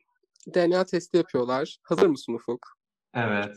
DNA 0.55 0.85
testi 0.85 1.17
yapıyorlar. 1.17 1.77
Hazır 1.83 2.07
mısın 2.07 2.33
Ufuk? 2.33 2.67
Evet. 3.13 3.55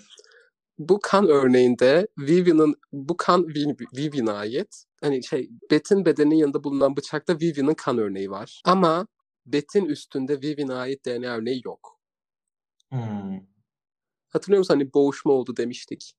bu 0.78 1.00
kan 1.02 1.28
örneğinde 1.28 2.06
Vivian'ın 2.18 2.74
bu 2.92 3.16
kan 3.16 3.42
Vi- 3.42 3.96
Vivian'a 3.96 4.32
ait. 4.32 4.84
Hani 5.00 5.24
şey 5.24 5.50
Bet'in 5.70 6.04
bedeninin 6.04 6.34
yanında 6.34 6.64
bulunan 6.64 6.96
bıçakta 6.96 7.34
Vivian'ın 7.40 7.74
kan 7.74 7.98
örneği 7.98 8.30
var. 8.30 8.62
Ama 8.64 9.06
Bet'in 9.46 9.84
üstünde 9.84 10.42
Vivian'a 10.42 10.78
ait 10.78 11.06
DNA 11.06 11.36
örneği 11.36 11.62
yok. 11.64 12.00
Hmm. 12.90 13.40
Hatırlıyor 14.28 14.58
musun 14.58 14.74
hani 14.74 14.92
boğuşma 14.94 15.32
oldu 15.32 15.56
demiştik. 15.56 16.14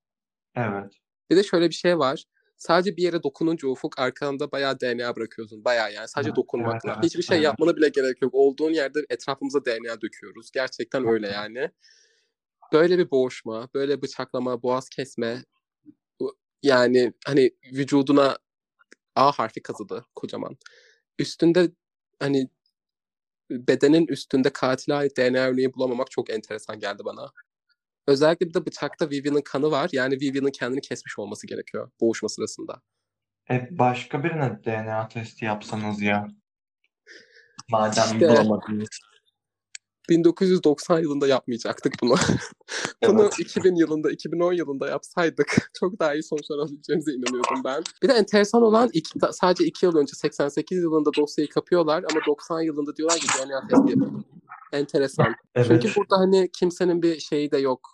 Evet. 0.56 0.94
Bir 1.30 1.36
de 1.36 1.44
şöyle 1.44 1.70
bir 1.70 1.74
şey 1.74 2.00
var. 2.00 2.24
Sadece 2.58 2.98
bir 2.98 3.04
yere 3.04 3.24
dokununca 3.24 3.68
ufuk 3.68 4.00
arkanda 4.00 4.52
bayağı 4.52 4.80
DNA 4.80 5.16
bırakıyorsun. 5.16 5.66
Bayağı 5.66 5.94
yani 5.94 6.08
sadece 6.08 6.30
Evet, 6.30 6.38
dokunmakla. 6.38 6.94
evet, 6.94 7.04
Hiçbir 7.04 7.24
şey 7.24 7.38
evet. 7.38 7.46
yapmana 7.46 7.76
bile 7.76 7.90
gerek 7.90 8.22
yok. 8.22 8.34
Olduğun 8.34 8.72
yerde 8.72 9.00
etrafımıza 9.10 9.66
DNA 9.66 10.02
döküyoruz. 10.02 10.52
Gerçekten 10.52 11.08
öyle 11.08 11.28
yani. 11.28 11.70
Böyle 12.74 12.98
bir 12.98 13.12
boğuşma, 13.12 13.70
böyle 13.74 14.02
bıçaklama, 14.02 14.64
boğaz 14.64 14.90
kesme 14.90 15.44
yani 16.64 17.14
hani 17.26 17.52
vücuduna 17.74 18.38
A 19.16 19.32
harfi 19.32 19.62
kazıdı 19.62 20.06
kocaman. 20.16 20.58
Üstünde 21.20 21.72
hani 22.20 22.50
bedenin 23.52 24.08
üstünde 24.08 24.50
katile 24.50 24.94
ait 24.94 25.18
DNA 25.18 25.48
örneği 25.48 25.74
bulamamak 25.74 26.12
çok 26.12 26.30
enteresan 26.30 26.80
geldi 26.80 27.06
bana. 27.06 27.32
Özellikle 28.08 28.46
bir 28.50 28.54
de 28.54 28.66
bıçakta 28.66 29.10
Vivian'ın 29.10 29.42
kanı 29.42 29.72
var. 29.72 29.90
Yani 29.94 30.16
Vivian'ın 30.16 30.52
kendini 30.52 30.82
kesmiş 30.82 31.20
olması 31.20 31.48
gerekiyor 31.48 31.92
boğuşma 32.02 32.30
sırasında. 32.30 32.82
E, 33.50 33.68
başka 33.72 34.24
birine 34.24 34.60
DNA 34.66 35.08
testi 35.08 35.46
yapsanız 35.46 36.02
ya. 36.02 36.28
Madem 37.72 38.04
İşte. 38.04 38.30
bulamadınız. 38.30 38.90
1990 40.10 41.00
yılında 41.00 41.28
yapmayacaktık 41.28 41.94
bunu. 42.02 42.16
bunu 43.08 43.22
Evet. 43.22 43.40
2000 43.40 43.76
yılında, 43.76 44.12
2010 44.12 44.54
yılında 44.54 44.88
yapsaydık 44.88 45.72
çok 45.80 46.00
daha 46.00 46.14
iyi 46.14 46.24
sonuçlar 46.24 46.58
alabileceğimize 46.58 47.12
inanıyordum 47.12 47.64
ben. 47.64 47.84
Bir 48.04 48.10
de 48.10 48.14
enteresan 48.14 48.62
olan 48.62 48.90
iki, 48.94 49.20
sadece 49.32 49.66
2 49.66 49.86
yıl 49.86 49.96
önce 49.96 50.14
88 50.16 50.84
yılında 50.84 51.10
dosyayı 51.18 51.50
kapıyorlar 51.50 52.06
ama 52.12 52.22
90 52.28 52.62
yılında 52.62 52.96
diyorlar 52.96 53.18
ki 53.18 53.28
DNA 53.28 53.68
testi 53.68 54.00
yapalım. 54.00 54.26
Enteresan. 54.74 55.36
Evet. 55.56 55.68
Çünkü 55.68 55.96
burada 55.96 56.18
hani 56.18 56.50
kimsenin 56.52 57.02
bir 57.02 57.20
şeyi 57.20 57.52
de 57.52 57.58
yok. 57.58 57.90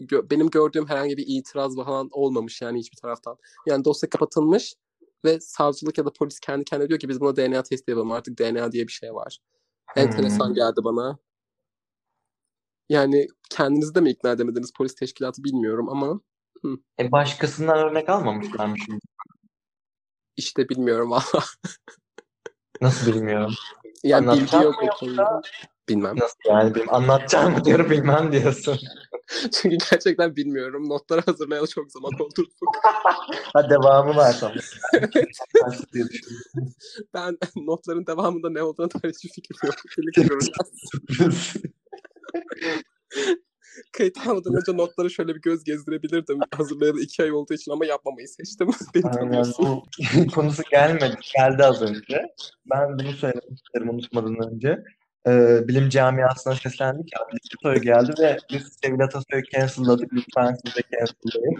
Benim 0.00 0.50
gördüğüm 0.50 0.88
herhangi 0.88 1.16
bir 1.16 1.24
itiraz 1.26 1.76
falan 1.76 2.08
olmamış 2.12 2.62
yani 2.62 2.78
hiçbir 2.78 2.96
taraftan. 2.96 3.36
Yani 3.66 3.84
dosya 3.84 4.08
kapatılmış 4.10 4.74
ve 5.24 5.40
savcılık 5.40 5.98
ya 5.98 6.04
da 6.04 6.12
polis 6.12 6.40
kendi 6.40 6.64
kendine 6.64 6.88
diyor 6.88 7.00
ki 7.00 7.08
biz 7.08 7.20
buna 7.20 7.36
DNA 7.36 7.62
testi 7.62 7.90
yapalım 7.90 8.12
artık 8.12 8.38
DNA 8.38 8.72
diye 8.72 8.86
bir 8.86 8.92
şey 8.92 9.14
var. 9.14 9.38
Enteresan 9.96 10.46
Hmm. 10.48 10.54
geldi 10.54 10.80
bana. 10.84 11.18
Yani 12.88 13.26
kendinizi 13.50 13.94
de 13.94 14.00
mi 14.00 14.10
ikna 14.10 14.30
edemediniz 14.30 14.72
polis 14.72 14.94
teşkilatı 14.94 15.44
bilmiyorum 15.44 15.88
ama 15.88 16.20
E 17.00 17.12
başkasından 17.12 17.78
örnek 17.78 18.08
almamışlar 18.08 18.66
mı 18.66 18.78
şimdi? 18.86 19.00
İşte 20.36 20.68
bilmiyorum 20.68 21.10
valla. 21.10 21.44
Nasıl 22.80 23.12
bilmiyorum. 23.12 23.54
Yani 24.02 24.26
bilgi 24.26 24.30
Anlatacağım 24.30 24.64
yok 24.64 24.82
mı 24.82 24.88
o 24.94 24.98
konuda. 24.98 25.40
Bilmem. 25.88 26.16
Nasıl 26.16 26.36
yani 26.48 26.74
benim 26.74 26.94
anlatacağım 26.94 27.52
mı 27.52 27.64
diyorum 27.64 27.90
bilmem 27.90 28.32
diyorsun. 28.32 28.78
Çünkü 29.52 29.76
gerçekten 29.90 30.36
bilmiyorum. 30.36 30.88
Notları 30.88 31.20
hazırlayalı 31.20 31.66
çok 31.66 31.92
zaman 31.92 32.12
oldu. 32.20 32.46
Ha 33.54 33.70
devamı 33.70 34.16
var 34.16 34.34
düşündüm. 35.92 36.44
Ben 37.14 37.38
notların 37.56 38.06
devamında 38.06 38.50
ne 38.50 38.62
olduğuna 38.62 38.90
dair 38.90 39.12
hiçbir 39.12 39.30
fikrim 39.30 39.58
yok. 39.64 39.74
Kayıt 43.92 44.18
almadan 44.26 44.54
önce 44.54 44.76
notları 44.76 45.10
şöyle 45.10 45.34
bir 45.34 45.40
göz 45.40 45.64
gezdirebilirdim. 45.64 46.38
Hazırlayalı 46.56 47.00
iki 47.00 47.22
ay 47.22 47.32
olduğu 47.32 47.54
için 47.54 47.72
ama 47.72 47.86
yapmamayı 47.86 48.28
seçtim. 48.28 48.70
Beni 48.94 49.02
tanıyorsun. 49.02 49.82
konusu 50.34 50.62
gelmedi. 50.70 51.16
Geldi 51.36 51.64
az 51.64 51.82
önce. 51.82 52.34
Ben 52.70 52.98
bunu 52.98 53.12
söylemek 53.12 53.52
isterim 53.52 53.90
unutmadan 53.90 54.52
önce. 54.52 54.84
Ee, 55.28 55.68
bilim 55.68 55.88
camiasına 55.88 56.54
seslendik 56.54 57.12
ya. 57.12 57.20
Atasoy 57.20 57.82
geldi 57.82 58.12
ve 58.20 58.36
biz 58.50 58.78
Sevil 58.82 59.00
Atasoy'u 59.00 59.42
cancelladık. 59.52 60.12
Lütfen 60.12 60.56
siz 60.64 60.76
de 60.76 60.80
cancellayın. 60.92 61.58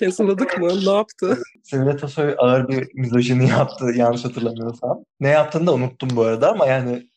Cancel'ladık 0.00 0.58
mı? 0.58 0.68
Ne 0.86 0.96
yaptı? 0.96 1.38
Sevil 1.62 1.88
Atasoy 1.88 2.34
ağır 2.38 2.68
bir 2.68 2.88
mizojini 2.94 3.48
yaptı 3.48 3.84
yanlış 3.94 4.24
hatırlamıyorsam. 4.24 5.04
Ne 5.20 5.28
yaptığını 5.28 5.66
da 5.66 5.74
unuttum 5.74 6.08
bu 6.12 6.22
arada 6.22 6.50
ama 6.50 6.66
yani 6.66 7.08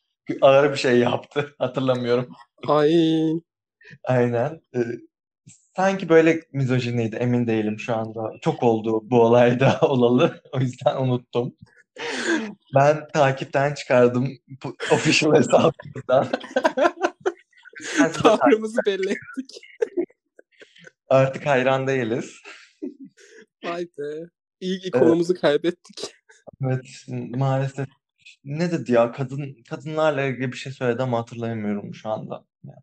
ağır 0.41 0.71
bir 0.71 0.77
şey 0.77 0.99
yaptı. 0.99 1.55
Hatırlamıyorum. 1.59 2.27
Ay 2.67 2.93
Aynen. 4.03 4.61
Ee, 4.75 4.79
sanki 5.75 6.09
böyle 6.09 6.41
mizojiniydi. 6.53 7.15
Emin 7.15 7.47
değilim 7.47 7.79
şu 7.79 7.95
anda. 7.95 8.31
Çok 8.41 8.63
oldu 8.63 9.01
bu 9.03 9.21
olayda 9.21 9.79
olalı. 9.81 10.41
O 10.53 10.59
yüzden 10.59 10.97
unuttum. 10.97 11.55
Ben 12.75 13.07
takipten 13.07 13.73
çıkardım 13.73 14.37
official 14.91 15.31
takip- 15.31 16.07
tavrımızı 18.23 18.79
belli 18.85 19.09
ettik. 19.09 19.61
Artık 21.09 21.45
hayran 21.45 21.87
değiliz. 21.87 22.35
Vay 23.63 23.83
be. 23.83 24.29
İyi 24.59 24.87
ikonumuzu 24.87 25.35
kaybettik. 25.35 26.13
Evet 26.63 26.85
maalesef. 27.35 27.87
Ne 28.43 28.71
dedi 28.71 28.91
ya? 28.91 29.11
Kadın 29.11 29.55
kadınlarla 29.69 30.23
ilgili 30.23 30.51
bir 30.51 30.57
şey 30.57 30.71
söyledi 30.71 31.03
ama 31.03 31.19
hatırlayamıyorum 31.19 31.95
şu 31.95 32.09
anda. 32.09 32.45
Yani. 32.63 32.75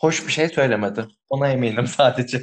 Hoş 0.00 0.26
bir 0.26 0.32
şey 0.32 0.48
söylemedi. 0.48 1.06
Ona 1.30 1.48
eminim 1.48 1.86
sadece. 1.86 2.42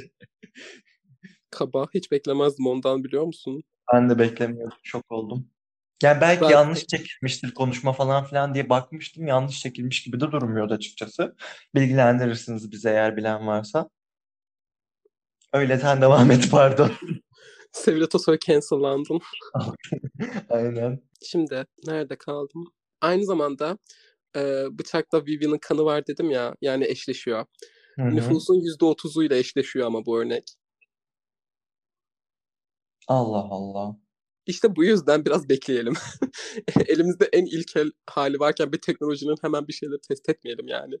Kaba. 1.50 1.86
Hiç 1.94 2.10
beklemezdim 2.10 2.66
ondan 2.66 3.04
biliyor 3.04 3.24
musun? 3.24 3.62
Ben 3.92 4.10
de 4.10 4.18
beklemiyordum. 4.18 4.78
Şok 4.82 5.12
oldum. 5.12 5.50
Yani 6.02 6.20
belki 6.20 6.42
Ben- 6.42 6.50
yanlış 6.50 6.86
çekilmiştir 6.86 7.54
konuşma 7.54 7.92
falan 7.92 8.24
filan 8.24 8.54
diye 8.54 8.68
bakmıştım. 8.68 9.26
Yanlış 9.26 9.60
çekilmiş 9.60 10.02
gibi 10.02 10.20
de 10.20 10.32
durmuyordu 10.32 10.74
açıkçası. 10.74 11.36
Bilgilendirirsiniz 11.74 12.72
bize 12.72 12.90
eğer 12.90 13.16
bilen 13.16 13.46
varsa. 13.46 13.88
Öyle 15.52 15.78
sen 15.78 16.00
devam 16.02 16.30
et 16.30 16.50
pardon. 16.50 16.90
Sevil 17.72 18.02
Atasoy 18.02 18.38
cancellandın. 18.38 19.20
Aynen. 20.50 21.02
Şimdi 21.22 21.64
nerede 21.86 22.16
kaldım? 22.18 22.72
Aynı 23.00 23.24
zamanda 23.24 23.78
e, 24.36 24.64
bıçakla 24.70 25.26
Vivian'ın 25.26 25.58
kanı 25.58 25.84
var 25.84 26.06
dedim 26.06 26.30
ya. 26.30 26.54
Yani 26.60 26.84
eşleşiyor. 26.84 27.46
Hı 27.96 28.02
hı. 28.02 28.16
Nüfusun 28.16 28.54
%30'uyla 28.54 29.36
eşleşiyor 29.36 29.86
ama 29.86 30.06
bu 30.06 30.20
örnek. 30.20 30.44
Allah 33.08 33.46
Allah. 33.50 33.96
İşte 34.46 34.76
bu 34.76 34.84
yüzden 34.84 35.24
biraz 35.24 35.48
bekleyelim. 35.48 35.94
Elimizde 36.86 37.28
en 37.32 37.46
ilkel 37.46 37.90
hali 38.10 38.40
varken 38.40 38.72
bir 38.72 38.80
teknolojinin 38.80 39.36
hemen 39.42 39.68
bir 39.68 39.72
şeyleri 39.72 40.00
test 40.08 40.28
etmeyelim 40.28 40.68
yani. 40.68 40.94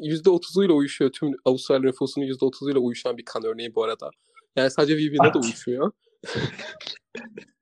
%30'uyla 0.00 0.72
uyuşuyor 0.72 1.12
tüm 1.12 1.30
Avustralya 1.44 1.90
nüfusunun 1.90 2.26
%30'uyla 2.26 2.78
uyuşan 2.78 3.18
bir 3.18 3.24
kan 3.24 3.44
örneği 3.44 3.74
bu 3.74 3.84
arada. 3.84 4.10
Yani 4.56 4.70
sadece 4.70 5.14
da 5.14 5.18
Bak. 5.18 5.44
uyuşmuyor. 5.44 5.92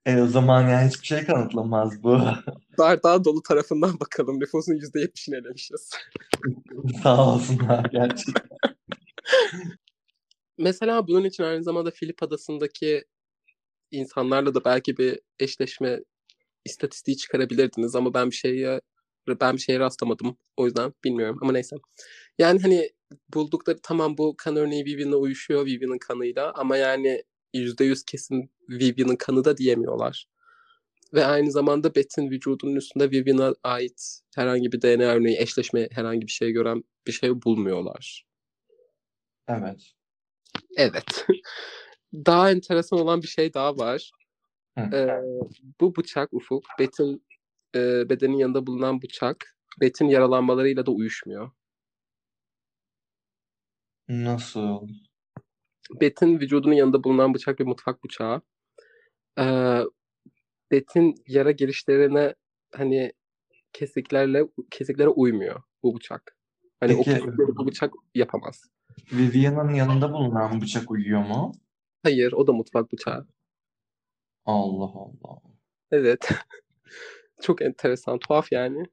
E 0.05 0.21
o 0.21 0.27
zaman 0.27 0.69
yani 0.69 0.89
hiçbir 0.89 1.05
şey 1.05 1.25
kanıtlamaz 1.25 2.03
bu. 2.03 2.19
Bardağı 2.77 3.23
dolu 3.23 3.41
tarafından 3.41 3.99
bakalım. 3.99 4.39
Nüfusun 4.39 4.73
%70'ini 4.73 5.35
elemişiz. 5.35 5.89
Sağ 7.03 7.33
olsunlar 7.33 7.85
gerçekten. 7.91 8.47
Mesela 10.57 11.07
bunun 11.07 11.23
için 11.23 11.43
aynı 11.43 11.63
zamanda 11.63 11.91
Filip 11.91 12.23
Adası'ndaki 12.23 13.03
insanlarla 13.93 14.55
da 14.55 14.65
belki 14.65 14.97
bir 14.97 15.19
eşleşme 15.39 15.99
istatistiği 16.65 17.17
çıkarabilirdiniz 17.17 17.95
ama 17.95 18.13
ben 18.13 18.31
bir 18.31 18.35
şeye 18.35 18.81
ben 19.27 19.55
bir 19.55 19.61
şeye 19.61 19.79
rastlamadım. 19.79 20.37
O 20.57 20.65
yüzden 20.65 20.93
bilmiyorum 21.03 21.39
ama 21.41 21.51
neyse. 21.51 21.75
Yani 22.39 22.61
hani 22.61 22.89
buldukları 23.33 23.79
tamam 23.83 24.17
bu 24.17 24.35
kan 24.37 24.55
örneği 24.55 24.85
Vivian'a 24.85 25.15
uyuşuyor 25.15 25.65
Vivian'ın 25.65 25.97
kanıyla 25.97 26.53
ama 26.53 26.77
yani 26.77 27.23
%100 27.53 28.05
kesin 28.05 28.51
Vivian'ın 28.69 29.15
kanı 29.15 29.45
da 29.45 29.57
diyemiyorlar. 29.57 30.27
Ve 31.13 31.25
aynı 31.25 31.51
zamanda 31.51 31.95
Beth'in 31.95 32.31
vücudunun 32.31 32.75
üstünde 32.75 33.11
Vivian'a 33.11 33.55
ait 33.63 34.19
herhangi 34.35 34.71
bir 34.71 34.81
DNA 34.81 35.13
örneği, 35.13 35.37
eşleşme 35.39 35.87
herhangi 35.91 36.27
bir 36.27 36.31
şey 36.31 36.51
gören 36.51 36.83
bir 37.07 37.11
şey 37.11 37.41
bulmuyorlar. 37.41 38.25
Evet. 39.47 39.93
Evet. 40.77 41.25
daha 42.13 42.51
enteresan 42.51 42.99
olan 42.99 43.21
bir 43.21 43.27
şey 43.27 43.53
daha 43.53 43.77
var. 43.77 44.11
Hı. 44.77 44.81
Ee, 44.95 45.21
bu 45.81 45.95
bıçak 45.95 46.33
Ufuk, 46.33 46.63
Beth'in 46.79 47.25
e, 47.75 48.09
bedenin 48.09 48.37
yanında 48.37 48.67
bulunan 48.67 49.01
bıçak, 49.01 49.55
Beth'in 49.81 50.07
yaralanmalarıyla 50.07 50.85
da 50.85 50.91
uyuşmuyor. 50.91 51.51
Nasıl? 54.09 54.87
Beth'in 56.01 56.39
vücudunun 56.39 56.73
yanında 56.73 57.03
bulunan 57.03 57.33
bıçak 57.33 57.59
bir 57.59 57.65
mutfak 57.65 58.03
bıçağı. 58.03 58.41
Ee, 59.39 59.79
Beth'in 60.71 61.15
yara 61.27 61.51
girişlerine 61.51 62.35
hani 62.75 63.13
kesiklerle 63.73 64.47
kesiklere 64.71 65.09
uymuyor 65.09 65.61
bu 65.83 65.95
bıçak. 65.95 66.37
Hani 66.79 66.93
o 66.93 66.97
Peki- 66.97 67.11
kesikleri 67.11 67.55
bu 67.55 67.67
bıçak 67.67 67.93
yapamaz. 68.15 68.61
Vivian'ın 69.11 69.73
yanında 69.73 70.13
bulunan 70.13 70.61
bıçak 70.61 70.91
uyuyor 70.91 71.25
mu? 71.25 71.51
Hayır, 72.03 72.33
o 72.33 72.47
da 72.47 72.53
mutfak 72.53 72.91
bıçağı. 72.91 73.27
Allah 74.45 74.91
Allah. 74.95 75.41
Evet. 75.91 76.29
Çok 77.41 77.61
enteresan, 77.61 78.19
tuhaf 78.19 78.51
yani. 78.51 78.85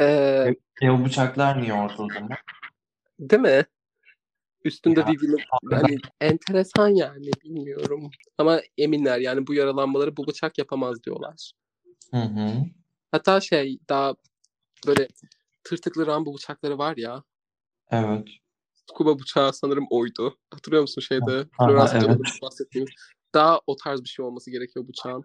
Ee, 0.00 0.54
E 0.82 0.90
o 0.90 1.04
bıçaklar 1.04 1.62
niye 1.62 1.72
orada 1.72 2.02
o 2.02 2.08
zaman? 2.12 2.30
Değil 3.20 3.42
mi? 3.42 3.64
Üstünde 4.64 5.00
Ya, 5.00 5.06
Vivi'nin 5.06 5.38
hani 5.70 5.96
enteresan 6.20 6.88
yani 6.88 7.30
bilmiyorum. 7.44 8.10
Ama 8.38 8.60
eminler 8.78 9.18
yani 9.18 9.46
bu 9.46 9.54
yaralanmaları 9.54 10.16
bu 10.16 10.26
bıçak 10.26 10.58
yapamaz 10.58 11.02
diyorlar. 11.04 11.52
Hı 12.10 12.16
hı. 12.16 12.64
Hatta 13.10 13.40
şey 13.40 13.78
daha 13.88 14.14
böyle 14.86 15.08
tırtıklı 15.64 16.06
Rambo 16.06 16.34
bıçakları 16.34 16.78
var 16.78 16.96
ya. 16.96 17.22
Evet. 17.90 18.28
Scuba 18.90 19.18
bıçağı 19.18 19.52
sanırım 19.52 19.86
oydu. 19.90 20.36
Hatırlıyor 20.54 20.82
musun 20.82 21.00
şeyde? 21.00 21.46
Florence 21.56 22.06
evet. 22.06 22.18
bahsettiğimiz. 22.42 22.90
Daha 23.34 23.60
o 23.66 23.76
tarz 23.76 24.02
bir 24.04 24.08
şey 24.08 24.24
olması 24.24 24.50
gerekiyor 24.50 24.88
bıçağın. 24.88 25.24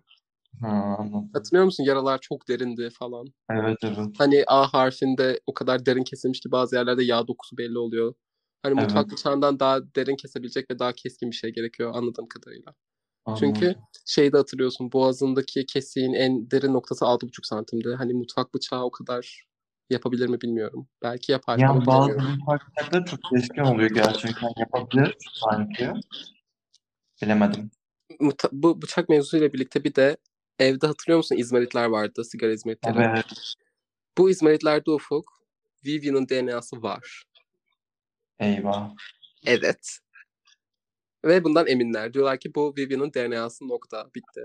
Ha, 0.62 0.96
anladım. 1.00 1.30
Hatırlıyor 1.34 1.66
musun? 1.66 1.84
Yaralar 1.84 2.18
çok 2.22 2.50
derindi 2.50 2.90
falan. 3.00 3.28
Evet 3.52 3.78
evet. 3.84 4.08
Hani 4.18 4.44
A 4.48 4.74
harfinde 4.74 5.40
o 5.48 5.54
kadar 5.54 5.86
derin 5.86 6.04
kesilmiş 6.04 6.40
ki 6.40 6.52
bazı 6.52 6.76
yerlerde 6.76 7.04
yağ 7.04 7.28
dokusu 7.28 7.58
belli 7.58 7.78
oluyor. 7.78 8.14
Hani 8.64 8.74
Evet. 8.74 8.84
mutfak 8.84 9.12
bıçağından 9.12 9.60
daha 9.60 9.96
derin 9.96 10.16
kesebilecek 10.16 10.72
ve 10.72 10.80
daha 10.80 10.94
keskin 10.94 11.32
bir 11.32 11.36
şey 11.36 11.54
gerekiyor 11.54 11.92
anladığım 11.96 12.28
kadarıyla. 12.28 12.74
Çünkü 13.40 13.66
Anladım. 13.66 13.82
şeyde 14.06 14.38
hatırlıyorsun 14.38 14.92
boğazındaki 14.92 15.66
kesiğin 15.66 16.14
en 16.14 16.52
derin 16.52 16.74
noktası 16.74 17.06
6,5 17.06 17.48
santimdi. 17.48 17.96
Hani 17.98 18.14
mutfak 18.14 18.54
bıçağı 18.54 18.84
o 18.84 18.92
kadar 18.92 19.46
yapabilir 19.94 20.28
mi 20.28 20.42
bilmiyorum. 20.42 20.88
Belki 21.04 21.32
yapar 21.32 21.58
Yani 21.58 21.86
bazı 21.86 22.18
bıçakları 22.18 23.06
çok 23.06 23.20
keskin 23.24 23.62
oluyor 23.62 23.90
gerçekten. 23.90 24.50
Yapabilir 24.58 25.18
sanki. 25.34 25.90
Bilemedim. 27.22 27.72
Bu 28.52 28.82
bıçak 28.82 29.10
mevzusuyla 29.10 29.54
birlikte 29.54 29.84
bir 29.84 29.96
de 29.96 30.18
evde 30.60 30.88
hatırlıyor 30.88 31.18
musun 31.18 31.36
izmaritler 31.36 31.86
vardı, 31.86 32.24
sigara 32.26 32.52
izmaritleri. 32.52 33.00
Evet. 33.00 33.26
Bu 34.18 34.30
izmaritlerde 34.30 34.92
ufuk 34.92 35.32
Vivian'ın 35.86 36.30
DNA'sı 36.30 36.84
var. 36.84 37.24
Eyvah. 38.40 38.92
Evet. 39.46 40.00
Ve 41.26 41.44
bundan 41.44 41.68
eminler. 41.68 42.14
Diyorlar 42.14 42.40
ki 42.40 42.56
bu 42.56 42.74
Vivian'ın 42.78 43.14
DNA'sı 43.14 43.68
nokta. 43.68 44.06
Bitti. 44.16 44.42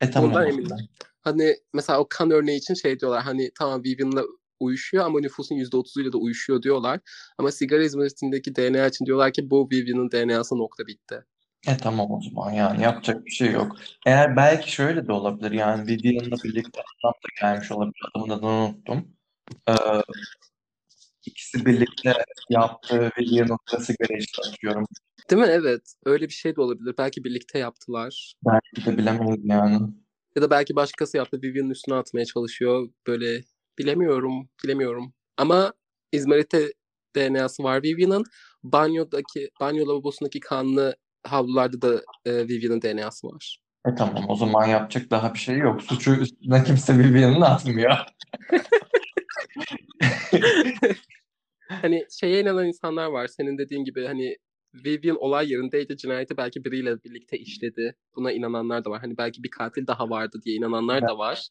E 0.00 0.10
tamam. 0.10 0.32
Zaman. 0.32 0.48
eminler. 0.48 0.78
Hani 1.20 1.56
mesela 1.74 2.00
o 2.00 2.06
kan 2.10 2.30
örneği 2.30 2.58
için 2.58 2.74
şey 2.74 3.00
diyorlar 3.00 3.22
hani 3.22 3.50
tamam 3.58 3.84
Vivian'la 3.84 4.22
uyuşuyor 4.60 5.04
ama 5.04 5.20
nüfusun 5.20 5.56
%30'uyla 5.56 6.12
da 6.12 6.18
uyuşuyor 6.18 6.62
diyorlar. 6.62 7.00
Ama 7.38 7.52
sigara 7.52 7.84
izmaritindeki 7.84 8.56
DNA 8.56 8.86
için 8.86 9.06
diyorlar 9.06 9.32
ki 9.32 9.50
bu 9.50 9.68
Vivian'ın 9.72 10.10
DNA'sı 10.10 10.58
nokta 10.58 10.86
bitti. 10.86 11.24
E 11.66 11.76
tamam 11.76 12.10
o 12.10 12.20
zaman 12.22 12.52
yani 12.52 12.82
yapacak 12.82 13.26
bir 13.26 13.30
şey 13.30 13.50
yok. 13.50 13.76
Eğer 14.06 14.36
belki 14.36 14.72
şöyle 14.72 15.06
de 15.06 15.12
olabilir 15.12 15.50
yani 15.50 15.86
Vivian'la 15.86 16.36
birlikte 16.44 16.80
adam 16.80 17.12
da 17.12 17.28
gelmiş 17.40 17.72
olabilir. 17.72 18.02
Adamın 18.14 18.30
adını 18.30 18.50
unuttum. 18.50 19.08
Ee, 19.68 19.72
ikisi 21.26 21.66
birlikte 21.66 22.12
yaptığı 22.50 23.10
Vivian'ın 23.18 23.58
da 23.72 23.80
sigara 23.80 24.18
işte 24.18 24.42
atıyorum. 24.48 24.86
Değil 25.30 25.42
mi? 25.42 25.48
Evet. 25.50 25.94
Öyle 26.04 26.28
bir 26.28 26.32
şey 26.32 26.56
de 26.56 26.60
olabilir. 26.60 26.94
Belki 26.98 27.24
birlikte 27.24 27.58
yaptılar. 27.58 28.34
Belki 28.46 28.86
de 28.86 28.98
bilemeyiz 28.98 29.40
yani. 29.44 29.78
Ya 30.36 30.42
da 30.42 30.50
belki 30.50 30.76
başkası 30.76 31.16
yaptı. 31.16 31.42
Vivian'ın 31.42 31.70
üstüne 31.70 31.94
atmaya 31.94 32.24
çalışıyor. 32.24 32.88
Böyle 33.06 33.42
bilemiyorum. 33.78 34.48
Bilemiyorum. 34.64 35.12
Ama 35.36 35.72
İzmir'de 36.12 36.72
DNA'sı 37.16 37.62
var 37.62 37.82
Vivian'ın. 37.82 38.24
Banyodaki, 38.62 39.50
banyo 39.60 39.88
lavabosundaki 39.88 40.40
kanlı 40.40 40.96
havlularda 41.24 41.82
da 41.82 42.02
e, 42.24 42.48
Vivian'ın 42.48 42.82
DNA'sı 42.82 43.26
var. 43.26 43.58
E 43.88 43.94
tamam 43.94 44.24
o 44.28 44.36
zaman 44.36 44.66
yapacak 44.66 45.10
daha 45.10 45.34
bir 45.34 45.38
şey 45.38 45.58
yok. 45.58 45.82
Suçu 45.82 46.14
üstüne 46.14 46.64
kimse 46.64 46.98
Vivian'ını 46.98 47.46
atmıyor. 47.46 47.96
hani 51.68 52.06
şeye 52.20 52.40
inanan 52.40 52.66
insanlar 52.66 53.06
var. 53.06 53.26
Senin 53.26 53.58
dediğin 53.58 53.84
gibi 53.84 54.06
hani 54.06 54.36
Vivian 54.74 55.16
olay 55.16 55.52
yerindeydi. 55.52 55.96
Cinayeti 55.96 56.36
belki 56.36 56.64
biriyle 56.64 57.04
birlikte 57.04 57.38
işledi. 57.38 57.94
Buna 58.16 58.32
inananlar 58.32 58.84
da 58.84 58.90
var. 58.90 59.00
Hani 59.00 59.18
belki 59.18 59.42
bir 59.42 59.50
katil 59.50 59.86
daha 59.86 60.10
vardı 60.10 60.40
diye 60.44 60.56
inananlar 60.56 61.02
da 61.02 61.18
var. 61.18 61.48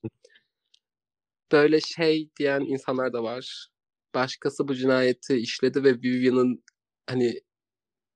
Böyle 1.52 1.80
şey 1.80 2.30
diyen 2.39 2.62
insanlar 2.62 3.14
da 3.14 3.24
var. 3.24 3.68
Başkası 4.16 4.68
bu 4.68 4.76
cinayeti 4.76 5.36
işledi 5.36 5.84
ve 5.84 5.93
Vivian'ın 5.93 6.64
hani 7.10 7.41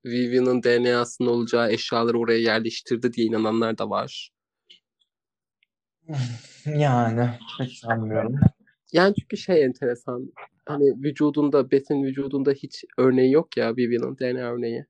Vivian'ın 0.04 0.62
DNA'sının 0.62 1.28
olacağı 1.28 1.72
eşyaları 1.72 2.18
oraya 2.18 2.38
yerleştirdi 2.38 3.12
diye 3.12 3.26
inananlar 3.26 3.78
da 3.78 3.90
var. 3.90 4.30
Yani 6.66 7.30
pek 7.58 7.72
sanmıyorum. 7.72 8.34
Yani 8.92 9.14
çünkü 9.20 9.36
şey 9.36 9.64
enteresan. 9.64 10.32
Hani 10.66 10.84
vücudunda, 10.84 11.70
Beth'in 11.70 12.04
vücudunda 12.04 12.50
hiç 12.50 12.84
örneği 12.98 13.32
yok 13.32 13.56
ya 13.56 13.76
Vivian'ın 13.76 14.18
DNA 14.18 14.52
örneği. 14.52 14.86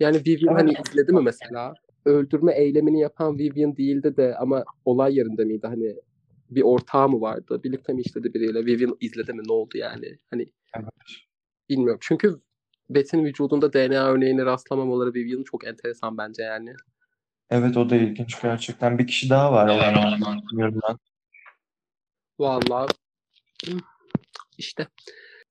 Yani 0.00 0.16
Vivian 0.26 0.54
hani 0.54 0.72
izledi 0.86 1.12
mi 1.12 1.22
mesela? 1.22 1.74
Öldürme 2.04 2.52
eylemini 2.54 3.00
yapan 3.00 3.38
Vivian 3.38 3.76
değildi 3.76 4.16
de 4.16 4.36
ama 4.36 4.64
olay 4.84 5.16
yerinde 5.16 5.44
miydi? 5.44 5.66
Hani 5.66 5.96
bir 6.50 6.62
ortağı 6.62 7.08
mı 7.08 7.20
vardı? 7.20 7.60
Birlikte 7.64 7.92
mi 7.92 8.00
işledi 8.00 8.34
biriyle? 8.34 8.66
Vivian 8.66 8.96
izledi 9.00 9.32
mi? 9.32 9.42
Ne 9.46 9.52
oldu 9.52 9.78
yani? 9.78 10.18
Hani 10.30 10.46
Evet. 10.74 10.88
bilmiyorum. 11.68 12.00
Çünkü 12.02 12.40
Beth'in 12.90 13.24
vücudunda 13.24 13.72
DNA 13.72 14.08
örneğine 14.08 14.44
rastlamamaları 14.44 15.14
Vivian'ın 15.14 15.44
çok 15.44 15.66
enteresan 15.66 16.18
bence 16.18 16.42
yani. 16.42 16.74
Evet 17.50 17.76
o 17.76 17.90
da 17.90 17.96
ilginç 17.96 18.42
gerçekten. 18.42 18.98
Bir 18.98 19.06
kişi 19.06 19.30
daha 19.30 19.52
var 19.52 19.68
olan 19.68 19.94
ondan 19.94 20.42
bilmiyorum 20.50 20.80
ben. 20.88 20.98
Vallahi 22.38 22.88
işte. 24.58 24.88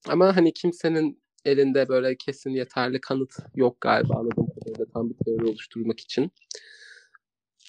Ama 0.08 0.36
hani 0.36 0.54
kimsenin 0.54 1.22
elinde 1.46 1.90
böyle 1.90 2.16
kesin 2.18 2.50
yeterli 2.50 3.02
kanıt 3.02 3.34
yok 3.56 3.82
galiba 3.82 4.14
anladığım 4.16 4.48
kadarıyla 4.48 4.86
tam 4.94 5.10
bir 5.10 5.16
teori 5.26 5.46
oluşturmak 5.46 6.00
için. 6.00 6.32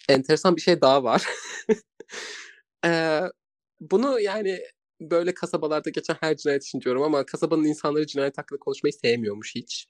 Enteresan 0.09 0.57
bir 0.57 0.61
şey 0.61 0.81
daha 0.81 1.05
var. 1.05 1.26
ee, 2.85 3.20
bunu 3.81 4.20
yani 4.20 4.61
böyle 5.01 5.35
kasabalarda 5.35 5.91
geçen 5.91 6.16
her 6.20 6.37
cinayet 6.37 6.64
için 6.64 6.81
diyorum 6.81 7.03
ama 7.03 7.26
kasabanın 7.26 7.64
insanları 7.64 8.07
cinayet 8.07 8.39
hakkında 8.39 8.59
konuşmayı 8.59 8.93
sevmiyormuş 8.93 9.55
hiç. 9.55 9.87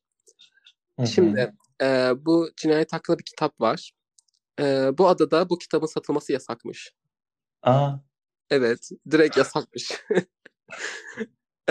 Hı 0.96 1.02
hı. 1.02 1.06
Şimdi 1.06 1.54
e, 1.82 2.12
bu 2.16 2.50
cinayet 2.56 2.92
hakkında 2.92 3.18
bir 3.18 3.24
kitap 3.24 3.60
var. 3.60 3.92
E, 4.60 4.90
bu 4.98 5.08
adada 5.08 5.50
bu 5.50 5.58
kitabın 5.58 5.86
satılması 5.86 6.32
yasakmış. 6.32 6.92
Aa, 7.62 7.92
Evet, 8.50 8.90
direkt 9.10 9.36
yasakmış. 9.36 9.92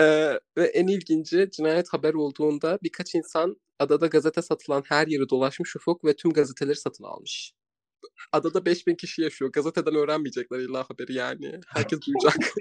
Ee, 0.00 0.40
ve 0.56 0.66
en 0.66 0.86
ilginci 0.86 1.50
cinayet 1.52 1.88
haber 1.88 2.14
olduğunda 2.14 2.78
birkaç 2.82 3.14
insan 3.14 3.56
adada 3.78 4.06
gazete 4.06 4.42
satılan 4.42 4.82
her 4.86 5.06
yeri 5.06 5.28
dolaşmış 5.28 5.76
ufuk 5.76 6.04
ve 6.04 6.16
tüm 6.16 6.32
gazeteleri 6.32 6.76
satın 6.76 7.04
almış. 7.04 7.52
Adada 8.32 8.64
5000 8.66 8.94
kişi 8.94 9.22
yaşıyor. 9.22 9.52
Gazeteden 9.52 9.94
öğrenmeyecekler 9.94 10.58
illa 10.58 10.84
haberi 10.88 11.14
yani. 11.14 11.60
Herkes 11.68 11.98
duyacak. 12.06 12.52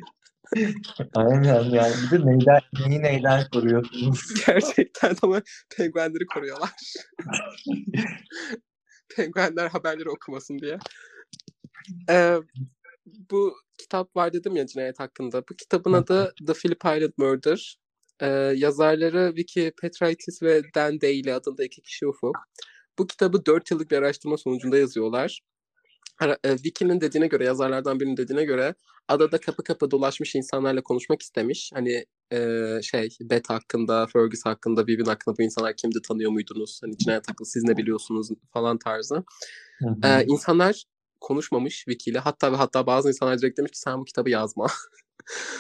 aynen 1.16 1.64
yani. 1.64 1.94
Bir 2.12 2.20
de 2.20 2.26
neyden, 2.26 2.60
neyi 2.88 3.02
neyden 3.02 3.50
koruyorsunuz? 3.54 4.20
Gerçekten 4.48 5.16
ama 5.22 5.42
penguenleri 5.78 6.26
koruyorlar. 6.26 6.72
Penguenler 9.16 9.68
haberleri 9.70 10.10
okumasın 10.10 10.60
diye. 10.60 10.80
Ee, 12.10 12.38
bu 13.32 13.56
kitap 13.78 14.16
var 14.16 14.34
dedim 14.34 14.56
ya 14.56 14.68
cinayet 14.68 15.00
hakkında. 15.00 15.42
Bu 15.42 15.56
kitabın 15.56 15.94
adı 15.94 16.34
The 16.48 16.54
Philip 16.54 16.86
Island 16.86 17.14
Murder. 17.18 17.78
Ee, 18.22 18.28
yazarları 18.56 19.36
Vicky 19.36 19.72
Petraitis 19.82 20.44
ve 20.44 20.62
Dan 20.76 21.02
Daly 21.02 21.34
adında 21.34 21.64
iki 21.64 21.82
kişi 21.82 22.08
ufuk. 22.08 22.36
Bu 23.00 23.08
kitabı 23.08 23.46
4 23.46 23.72
yıllık 23.72 23.92
bir 23.92 23.98
araştırma 23.98 24.38
sonucunda 24.38 24.78
yazıyorlar. 24.78 25.42
Ara- 26.20 26.38
e, 26.44 26.52
Vicky'nin 26.54 27.02
dediğine 27.02 27.28
göre, 27.28 27.46
yazarlardan 27.46 28.00
birinin 28.00 28.18
dediğine 28.18 28.44
göre 28.44 28.76
adada 29.08 29.38
kapı 29.38 29.64
kapı 29.64 29.92
dolaşmış 29.92 30.36
insanlarla 30.36 30.82
konuşmak 30.82 31.22
istemiş. 31.22 31.72
Hani 31.74 32.06
e, 32.32 32.40
şey, 32.84 33.10
Beth 33.22 33.50
hakkında, 33.50 34.08
Fergus 34.08 34.46
hakkında, 34.46 34.88
Vivian 34.88 35.06
hakkında 35.06 35.38
bu 35.38 35.42
insanlar 35.42 35.76
kimdi 35.76 36.02
tanıyor 36.02 36.32
muydunuz? 36.32 36.80
Hani 36.84 36.98
cinayet 36.98 37.30
hakkında 37.30 37.50
siz 37.50 37.64
ne 37.64 37.78
biliyorsunuz 37.78 38.30
falan 38.54 38.78
tarzı. 38.78 39.24
Hı 39.80 39.90
hı. 39.90 40.08
Ee, 40.08 40.26
insanlar 40.28 40.84
konuşmamış 41.22 41.76
Wiki 41.76 42.12
ile. 42.12 42.20
Hatta 42.20 42.52
ve 42.52 42.56
hatta 42.56 42.88
bazı 42.88 43.08
insanlar 43.10 43.40
direkt 43.40 43.58
demiş 43.58 43.72
ki 43.72 43.80
sen 43.80 44.00
bu 44.00 44.06
kitabı 44.06 44.30
yazma. 44.30 44.68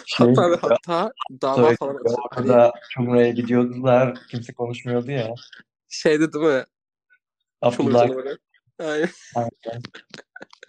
Şey, 0.05 0.27
hatta 0.27 0.51
ve 0.51 0.55
hatta 0.55 1.11
dava 1.41 1.75
falan 1.75 1.97
hani 2.29 2.51
orada 2.51 2.71
Cumhur'a 2.93 3.29
gidiyordular. 3.29 4.17
Kimse 4.31 4.53
konuşmuyordu 4.53 5.11
ya. 5.11 5.35
şeydi 5.89 6.33
değil 6.33 6.45
mi? 6.45 6.63
Abdullah. 7.61 8.09
Aynen. 8.79 9.09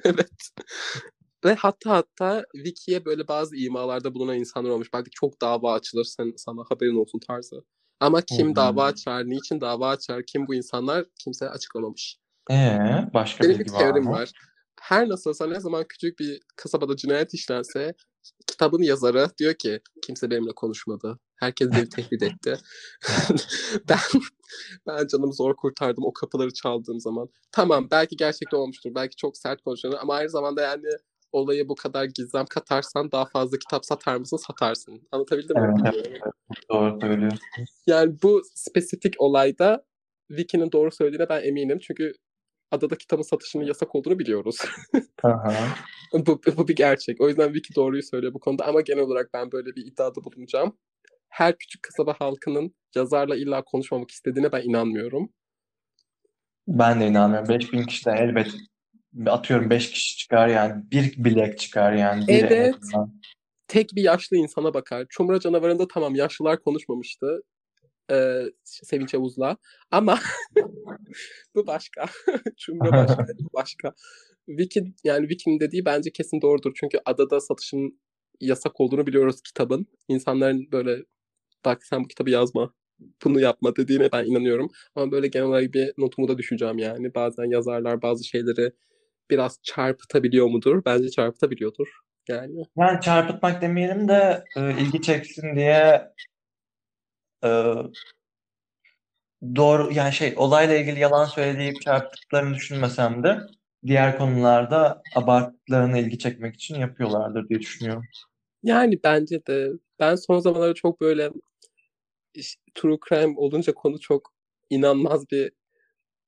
Evet. 0.05 0.31
Ve 1.45 1.55
hatta 1.55 1.91
hatta 1.91 2.45
Wiki'ye 2.55 3.05
böyle 3.05 3.29
bazı 3.29 3.57
imalarda 3.57 4.15
bulunan 4.15 4.37
insanlar 4.37 4.71
olmuş. 4.71 4.89
Belki 4.95 5.11
çok 5.11 5.41
dava 5.41 5.73
açılır 5.73 6.05
sen, 6.05 6.33
sana 6.37 6.65
haberin 6.69 7.01
olsun 7.01 7.19
tarzı. 7.19 7.65
Ama 8.01 8.21
kim 8.23 8.51
hı. 8.51 8.57
dava 8.57 8.85
açar, 8.85 9.25
niçin 9.27 9.61
dava 9.61 9.89
açar, 9.89 10.23
kim 10.27 10.47
bu 10.47 10.55
insanlar 10.55 11.05
kimse 11.25 11.51
açıklamamış. 11.51 12.19
Ee, 12.51 12.79
başka 13.15 13.45
Benim 13.45 13.55
bir 13.55 13.59
bilgi 13.59 13.73
var 13.73 13.79
teorim 13.79 14.05
mı? 14.05 14.11
var. 14.11 14.33
Her 14.89 15.09
nasılsa 15.09 15.47
ne 15.47 15.61
zaman 15.61 15.85
küçük 15.89 16.19
bir 16.19 16.41
kasabada 16.57 16.97
cinayet 16.97 17.35
işlense 17.35 17.95
kitabın 18.47 18.83
yazarı 18.83 19.29
diyor 19.39 19.55
ki 19.55 19.81
kimse 20.03 20.31
benimle 20.31 20.53
konuşmadı. 20.53 21.19
Herkes 21.37 21.71
beni 21.73 21.89
tehdit 21.89 22.23
etti. 22.23 22.59
ben 23.89 23.99
ben 24.87 25.07
canımı 25.07 25.33
zor 25.33 25.57
kurtardım 25.57 26.05
o 26.05 26.13
kapıları 26.13 26.53
çaldığım 26.53 27.01
zaman. 27.01 27.29
Tamam 27.53 27.89
belki 27.91 28.17
gerçekten 28.17 28.59
olmuştur. 28.59 28.91
Belki 28.95 29.17
çok 29.17 29.37
sert 29.37 29.63
konuşuyor 29.63 29.95
ama 30.01 30.15
aynı 30.15 30.31
zamanda 30.31 30.63
yani 30.63 30.87
olayı 31.33 31.69
bu 31.69 31.75
kadar 31.75 32.05
gizem 32.05 32.47
katarsan 32.47 33.13
daha 33.13 33.25
fazla 33.25 33.59
kitap 33.59 33.85
satar 33.85 34.17
mısın? 34.17 34.37
Satarsın. 34.37 35.09
Anlatabildim 35.13 35.57
mi? 35.57 35.75
Evet. 35.85 36.21
Doğru 36.71 37.01
söylüyorsun. 37.01 37.41
Yani 37.87 38.17
bu 38.23 38.43
spesifik 38.55 39.15
olayda 39.19 39.85
Vicky'nin 40.31 40.73
doğru 40.73 40.91
söylediğine 40.91 41.29
ben 41.29 41.43
eminim. 41.43 41.79
Çünkü 41.79 42.13
adada 42.71 42.97
kitabın 42.97 43.23
satışının 43.23 43.65
yasak 43.65 43.95
olduğunu 43.95 44.19
biliyoruz. 44.19 44.57
Bu, 46.13 46.41
bu 46.57 46.69
bir 46.69 46.77
gerçek. 46.77 47.21
O 47.21 47.29
yüzden 47.29 47.55
Vicky 47.55 47.77
doğruyu 47.77 48.03
söylüyor 48.03 48.35
bu 48.35 48.41
konuda. 48.41 48.67
Ama 48.67 48.81
genel 48.81 49.03
olarak 49.03 49.31
ben 49.35 49.53
böyle 49.53 49.77
bir 49.77 49.87
iddiada 49.87 50.25
bulunacağım. 50.25 50.79
Her 51.29 51.59
küçük 51.59 51.83
kasaba 51.83 52.15
halkının 52.19 52.75
yazarla 52.95 53.37
illa 53.37 53.65
konuşmamak 53.65 54.11
istediğine 54.11 54.53
ben 54.53 54.63
inanmıyorum. 54.63 55.33
Ben 56.69 57.01
de 57.01 57.07
inanmıyorum. 57.07 57.49
5000 57.49 57.83
kişiden 57.83 58.17
elbet 58.17 58.55
atıyorum 59.27 59.71
5 59.71 59.91
kişi 59.91 60.17
çıkar 60.17 60.49
yani. 60.49 60.83
Bir 60.91 61.25
bilek 61.25 61.59
çıkar 61.59 61.93
yani. 61.93 62.29
Biri 62.29 62.37
en 62.37 62.47
Evet. 62.47 62.75
azından. 62.75 63.21
Tek 63.69 63.91
bir 63.97 64.03
yaşlı 64.03 64.37
insana 64.37 64.75
bakar. 64.75 65.07
Çumra 65.09 65.41
canavarında 65.41 65.89
tamam 65.89 66.15
yaşlılar 66.15 66.63
konuşmamıştı. 66.63 67.43
Ee, 68.11 68.43
Sevinç 68.65 69.15
Yavuz'la. 69.15 69.57
Ama 69.91 70.19
bu 71.55 71.67
başka. 71.67 72.07
Çumra 72.59 72.93
başka. 72.93 73.27
başka. 73.55 73.95
Vicky, 74.49 74.93
yani 75.05 75.29
Vicky'nin 75.29 75.61
dediği 75.61 75.85
bence 75.85 76.11
kesin 76.13 76.41
doğrudur. 76.41 76.73
Çünkü 76.81 76.99
adada 77.05 77.41
satışın 77.41 78.01
yasak 78.41 78.81
olduğunu 78.81 79.07
biliyoruz 79.07 79.43
kitabın. 79.43 79.87
İnsanların 80.09 80.69
böyle 80.73 81.05
bak 81.65 81.85
sen 81.85 82.05
bu 82.05 82.09
kitabı 82.09 82.31
yazma. 82.31 82.75
Bunu 83.25 83.41
yapma 83.41 83.77
dediğine 83.77 84.13
ben 84.13 84.25
inanıyorum. 84.25 84.71
Ama 84.95 85.13
böyle 85.13 85.29
genel 85.29 85.47
olarak 85.47 85.75
bir 85.75 85.93
notumu 85.99 86.29
da 86.29 86.39
düşeceğim 86.39 86.79
yani. 86.79 87.15
Bazen 87.15 87.45
yazarlar 87.45 88.03
bazı 88.03 88.25
şeyleri 88.25 88.73
biraz 89.31 89.59
çarpıtabiliyor 89.63 90.47
mudur? 90.47 90.83
Bence 90.87 91.11
çarpıtabiliyordur. 91.11 91.89
Yani 92.29 92.63
Yani 92.77 93.01
çarpıtmak 93.01 93.63
demeyelim 93.63 94.09
de 94.09 94.45
e, 94.57 94.83
ilgi 94.83 95.03
çeksin 95.03 95.57
diye 95.57 96.03
e, 97.45 97.51
doğru 99.57 99.93
yani 99.93 100.13
şey 100.13 100.35
olayla 100.37 100.75
ilgili 100.77 101.01
yalan 101.01 101.25
söyleyip 101.25 101.83
çarptıklarını 101.83 102.55
düşünmesem 102.55 103.23
de 103.23 103.39
diğer 103.87 104.19
konularda 104.19 105.03
abarttıklarına 105.15 105.99
ilgi 105.99 106.19
çekmek 106.19 106.55
için 106.55 106.75
yapıyorlardır 106.75 107.49
diye 107.49 107.61
düşünüyorum. 107.61 108.05
Yani 108.63 109.01
bence 109.05 109.47
de 109.47 109.71
ben 110.01 110.15
son 110.15 110.39
zamanlarda 110.39 110.75
çok 110.75 111.01
böyle 111.01 111.31
işte, 112.35 112.63
true 112.75 112.99
crime 113.09 113.35
olunca 113.37 113.75
konu 113.75 114.01
çok 114.01 114.33
inanmaz 114.71 115.31
bir 115.31 115.53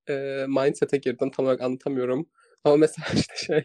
e, 0.09 0.47
mindset'e 0.49 0.97
girdim. 0.97 1.31
Tam 1.31 1.45
olarak 1.47 1.61
anlatamıyorum. 1.61 2.29
Ama 2.65 2.77
mesela 2.77 3.07
işte 3.15 3.35
şey 3.37 3.65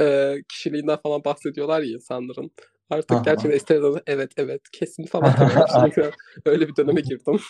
e, 0.00 0.36
kişiliğinden 0.48 0.98
falan 1.02 1.24
bahsediyorlar 1.24 1.80
ya 1.80 1.94
insanların. 1.94 2.50
Artık 2.90 3.12
Aha. 3.12 3.22
gerçekten 3.22 3.56
istedim 3.56 4.00
evet 4.06 4.32
evet 4.36 4.62
kesin 4.72 5.06
falan 5.06 5.34
başladım. 5.56 6.12
Öyle 6.44 6.68
bir 6.68 6.76
döneme 6.76 7.00
girdim. 7.00 7.40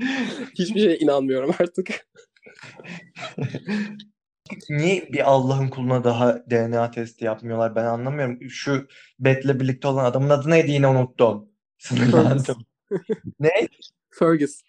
Hiçbir 0.58 0.80
şeye 0.80 0.98
inanmıyorum 0.98 1.54
artık. 1.60 2.06
Niye 4.70 5.08
bir 5.12 5.30
Allah'ın 5.30 5.68
kuluna 5.68 6.04
daha 6.04 6.50
DNA 6.50 6.90
testi 6.90 7.24
yapmıyorlar 7.24 7.76
ben 7.76 7.84
anlamıyorum. 7.84 8.50
Şu 8.50 8.88
Bet'le 9.18 9.60
birlikte 9.60 9.88
olan 9.88 10.04
adamın 10.04 10.30
adı 10.30 10.50
neydi 10.50 10.70
yine 10.70 10.86
unuttum. 10.86 11.48
Sinirlendim. 11.78 12.56
ne? 13.40 13.68
Fergus. 14.10 14.62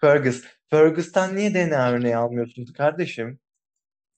Fergus. 0.00 0.44
Fergus'tan 0.70 1.36
niye 1.36 1.54
DNA 1.54 1.90
örneği 1.90 2.16
almıyorsunuz 2.16 2.72
kardeşim? 2.72 3.40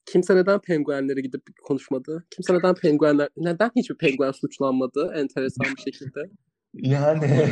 Kimse 0.07 0.35
neden 0.35 0.59
penguenlere 0.61 1.21
gidip 1.21 1.41
konuşmadı? 1.63 2.25
Kimse 2.31 2.53
neden 2.53 2.75
penguenler 2.75 3.29
neden 3.37 3.71
hiçbir 3.75 3.97
penguen 3.97 4.31
suçlanmadı 4.31 5.13
enteresan 5.15 5.75
bir 5.75 5.81
şekilde? 5.81 6.19
Yani 6.73 7.49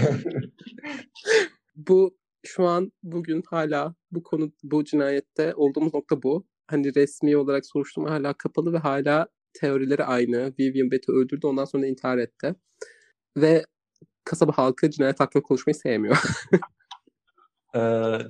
Bu 1.76 2.18
şu 2.46 2.64
an 2.64 2.92
bugün 3.04 3.44
hala 3.50 3.96
bu 4.12 4.24
konu 4.24 4.52
bu 4.64 4.84
cinayette 4.84 5.54
olduğumuz 5.56 5.94
nokta 5.94 6.24
bu. 6.24 6.48
Hani 6.68 6.96
resmi 6.96 7.38
olarak 7.38 7.66
soruşturma 7.66 8.12
hala 8.12 8.34
kapalı 8.34 8.74
ve 8.74 8.78
hala 8.78 9.28
teorileri 9.54 10.04
aynı. 10.04 10.54
Vivian 10.60 10.92
Betty 10.92 11.12
öldürdü 11.12 11.48
ondan 11.48 11.66
sonra 11.66 11.86
intihar 11.86 12.18
etti. 12.18 12.56
Ve 13.38 13.66
kasaba 14.24 14.52
halkı 14.52 14.90
cinayet 14.90 15.20
hakkında 15.20 15.44
konuşmayı 15.44 15.76
sevmiyor. 15.76 16.18
Ee, 17.76 17.80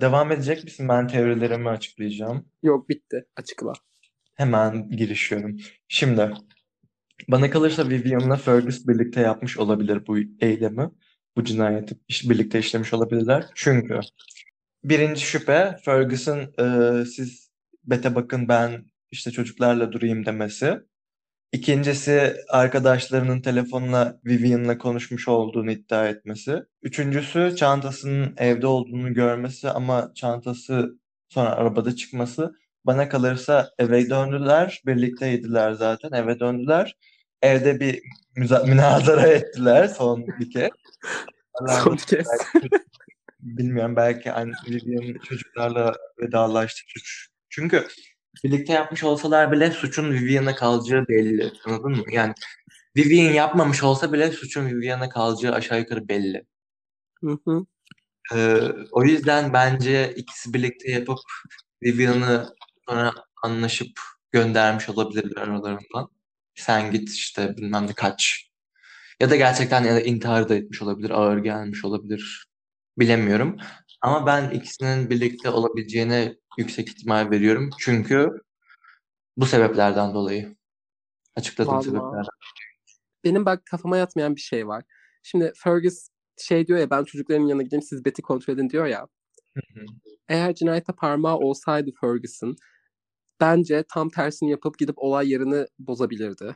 devam 0.01 0.31
edecek 0.31 0.63
misin? 0.63 0.87
Ben 0.89 1.07
teorilerimi 1.07 1.69
açıklayacağım. 1.69 2.45
Yok 2.63 2.89
bitti. 2.89 3.25
Açıkla. 3.35 3.73
Hemen 4.35 4.89
girişiyorum. 4.89 5.57
Şimdi 5.87 6.31
bana 7.27 7.49
kalırsa 7.49 7.89
Vivian'la 7.89 8.35
Fergus 8.35 8.87
birlikte 8.87 9.21
yapmış 9.21 9.57
olabilir 9.57 10.07
bu 10.07 10.17
eylemi. 10.39 10.89
Bu 11.37 11.43
cinayeti 11.43 11.95
birlikte 12.09 12.59
işlemiş 12.59 12.93
olabilirler. 12.93 13.45
Çünkü 13.55 13.99
birinci 14.83 15.21
şüphe 15.21 15.77
Fergus'un 15.85 16.39
e, 16.59 17.05
siz 17.05 17.49
bete 17.83 18.15
bakın 18.15 18.47
ben 18.47 18.85
işte 19.11 19.31
çocuklarla 19.31 19.91
durayım 19.91 20.25
demesi. 20.25 20.79
İkincisi 21.51 22.35
arkadaşlarının 22.49 23.41
telefonla 23.41 24.19
Vivian'la 24.25 24.77
konuşmuş 24.77 25.27
olduğunu 25.27 25.71
iddia 25.71 26.07
etmesi. 26.07 26.63
Üçüncüsü 26.83 27.55
çantasının 27.55 28.33
evde 28.37 28.67
olduğunu 28.67 29.13
görmesi 29.13 29.69
ama 29.69 30.11
çantası 30.15 30.99
sonra 31.29 31.49
arabada 31.49 31.95
çıkması. 31.95 32.55
Bana 32.85 33.09
kalırsa 33.09 33.71
eve 33.79 34.09
döndüler, 34.09 34.81
birlikteydiler 34.85 35.71
zaten 35.71 36.11
eve 36.11 36.39
döndüler. 36.39 36.95
Evde 37.41 37.79
bir 37.79 38.01
müza- 38.37 38.65
münazara 38.69 39.27
ettiler 39.27 39.87
son 39.87 40.27
bir 40.39 40.51
kez. 40.51 40.69
Son 41.83 41.95
kez. 41.95 42.27
Bilmiyorum 43.39 43.95
belki 43.95 44.31
anne 44.31 44.53
Vivian 44.67 45.19
çocuklarla 45.19 45.95
vedalaştı. 46.21 46.81
Çünkü 47.49 47.87
birlikte 48.43 48.73
yapmış 48.73 49.03
olsalar 49.03 49.51
bile 49.51 49.71
suçun 49.71 50.11
Vivian'a 50.11 50.55
kalacağı 50.55 51.07
belli. 51.07 51.51
Anladın 51.65 51.91
mı? 51.91 52.03
Yani 52.11 52.33
Vivian 52.97 53.33
yapmamış 53.33 53.83
olsa 53.83 54.13
bile 54.13 54.31
suçun 54.31 54.67
Vivian'a 54.67 55.09
kalacağı 55.09 55.53
aşağı 55.53 55.79
yukarı 55.79 56.07
belli. 56.07 56.45
Hı 57.21 57.37
hı. 57.45 57.65
Ee, 58.33 58.59
o 58.91 59.03
yüzden 59.03 59.53
bence 59.53 60.13
ikisi 60.15 60.53
birlikte 60.53 60.91
yapıp 60.91 61.19
Vivian'ı 61.83 62.55
sonra 62.89 63.13
anlaşıp 63.43 63.99
göndermiş 64.31 64.89
olabilirler 64.89 65.41
aralarından. 65.41 66.09
Sen 66.55 66.91
git 66.91 67.09
işte 67.09 67.57
bilmem 67.57 67.87
ne 67.87 67.93
kaç. 67.93 68.49
Ya 69.19 69.29
da 69.29 69.35
gerçekten 69.35 69.83
ya 69.83 69.95
da 69.95 70.01
intihar 70.01 70.49
da 70.49 70.55
etmiş 70.55 70.81
olabilir, 70.81 71.09
ağır 71.09 71.37
gelmiş 71.37 71.85
olabilir. 71.85 72.47
Bilemiyorum. 72.99 73.57
Ama 74.01 74.25
ben 74.25 74.49
ikisinin 74.49 75.09
birlikte 75.09 75.49
olabileceğine 75.49 76.35
yüksek 76.57 76.89
ihtimal 76.89 77.31
veriyorum. 77.31 77.69
Çünkü 77.79 78.31
bu 79.37 79.45
sebeplerden 79.45 80.13
dolayı. 80.13 80.55
Açıkladığım 81.35 81.73
Vallahi. 81.73 81.85
sebeplerden. 81.85 82.25
Benim 83.23 83.45
bak 83.45 83.65
kafama 83.65 83.97
yatmayan 83.97 84.35
bir 84.35 84.41
şey 84.41 84.67
var. 84.67 84.83
Şimdi 85.23 85.51
Fergus 85.55 86.07
şey 86.37 86.67
diyor 86.67 86.79
ya 86.79 86.89
ben 86.89 87.03
çocukların 87.03 87.47
yanına 87.47 87.63
gideyim 87.63 87.83
siz 87.83 88.05
Betty 88.05 88.21
kontrol 88.21 88.53
edin 88.53 88.69
diyor 88.69 88.85
ya. 88.85 89.07
Hı 89.53 89.61
hı. 89.73 89.85
Eğer 90.29 90.55
cinayette 90.55 90.93
parmağı 90.93 91.37
olsaydı 91.37 91.91
Ferguson 92.01 92.55
bence 93.39 93.83
tam 93.93 94.09
tersini 94.09 94.51
yapıp 94.51 94.77
gidip 94.77 94.95
olay 94.97 95.29
yerini 95.29 95.65
bozabilirdi. 95.79 96.55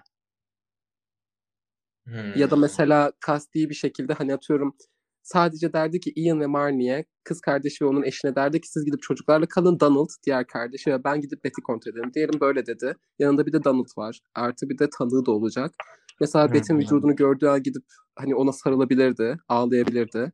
Hmm. 2.07 2.35
Ya 2.35 2.51
da 2.51 2.55
mesela 2.55 3.11
kasti 3.19 3.69
bir 3.69 3.75
şekilde 3.75 4.13
hani 4.13 4.33
atıyorum 4.33 4.75
sadece 5.21 5.73
derdi 5.73 5.99
ki 5.99 6.13
Ian 6.15 6.39
ve 6.39 6.47
Marnie'ye 6.47 7.05
kız 7.23 7.41
kardeşi 7.41 7.85
ve 7.85 7.89
onun 7.89 8.03
eşine 8.03 8.35
derdi 8.35 8.61
ki 8.61 8.67
siz 8.71 8.85
gidip 8.85 9.01
çocuklarla 9.01 9.45
kalın 9.45 9.79
Donald 9.79 10.09
diğer 10.25 10.47
kardeşi 10.47 10.91
ve 10.91 11.03
ben 11.03 11.21
gidip 11.21 11.43
Betty 11.43 11.61
kontrol 11.61 11.91
ederim. 11.91 12.11
Diyelim 12.13 12.39
böyle 12.39 12.65
dedi. 12.65 12.95
Yanında 13.19 13.45
bir 13.45 13.53
de 13.53 13.63
Donald 13.63 13.97
var. 13.97 14.19
Artı 14.35 14.69
bir 14.69 14.79
de 14.79 14.89
tanığı 14.97 15.25
da 15.25 15.31
olacak. 15.31 15.75
Mesela 16.21 16.53
Betty'nin 16.53 16.79
vücudunu 16.79 17.15
gördüğü 17.15 17.47
an 17.47 17.63
gidip 17.63 17.83
hani 18.15 18.35
ona 18.35 18.51
sarılabilirdi, 18.51 19.37
ağlayabilirdi. 19.47 20.31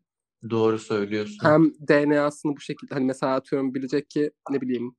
Doğru 0.50 0.80
söylüyorsun. 0.80 1.38
Hem 1.42 1.72
DNA'sını 1.88 2.56
bu 2.56 2.60
şekilde 2.60 2.94
hani 2.94 3.06
mesela 3.06 3.36
atıyorum 3.36 3.74
bilecek 3.74 4.10
ki 4.10 4.32
ne 4.52 4.62
bileyim 4.62 4.96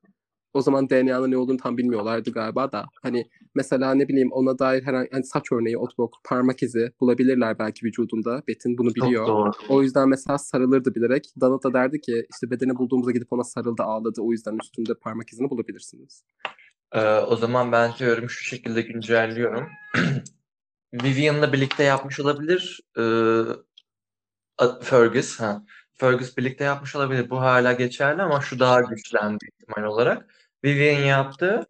o 0.57 0.62
zaman 0.62 0.90
DNA'nın 0.90 1.30
ne 1.30 1.36
olduğunu 1.36 1.57
tam 1.57 1.76
bilmiyorlardı 1.76 2.30
galiba 2.32 2.72
da. 2.72 2.84
Hani 3.02 3.30
mesela 3.54 3.94
ne 3.94 4.09
bileyim 4.09 4.32
ona 4.32 4.59
dair 4.59 4.82
herhangi 4.82 5.09
hani 5.12 5.24
saç 5.24 5.52
örneği, 5.52 5.78
otbok, 5.78 6.14
parmak 6.24 6.62
izi 6.62 6.92
bulabilirler 7.00 7.59
belki 7.59 7.86
vücudunda. 7.86 8.42
Betin 8.49 8.78
bunu 8.78 8.95
Çok 8.95 9.08
biliyor. 9.08 9.26
doğru. 9.26 9.50
O 9.68 9.83
yüzden 9.83 10.08
mesela 10.08 10.38
sarılırdı 10.38 10.95
bilerek. 10.95 11.33
Donald 11.41 11.62
da 11.62 11.72
derdi 11.72 12.00
ki 12.00 12.26
işte 12.33 12.50
bedeni 12.50 12.76
bulduğumuzda 12.76 13.11
gidip 13.11 13.33
ona 13.33 13.45
sarıldı 13.45 13.83
ağladı. 13.83 14.20
O 14.20 14.33
yüzden 14.33 14.58
üstünde 14.62 14.95
parmak 14.95 15.33
izini 15.33 15.50
bulabilirsiniz. 15.50 16.24
Ee, 16.92 17.18
o 17.18 17.37
zaman 17.37 17.72
ben 17.72 17.95
teorimi 17.95 18.30
şu 18.30 18.45
şekilde 18.45 18.83
güncelliyorum. 18.83 19.68
Vivian'la 21.03 21.53
birlikte 21.53 21.83
yapmış 21.83 22.20
olabilir. 22.20 22.80
Ee, 22.99 23.42
Fergus, 24.83 25.41
ha. 25.41 25.62
Fergus 25.95 26.37
birlikte 26.37 26.64
yapmış 26.64 26.96
olabilir. 26.96 27.30
Bu 27.30 27.41
hala 27.41 27.72
geçerli 27.72 28.22
ama 28.22 28.41
şu 28.41 28.58
daha 28.58 28.80
güçlendi 28.80 29.45
ihtimal 29.53 29.88
olarak. 29.88 30.36
Vivian 30.64 31.03
yaptı. 31.03 31.66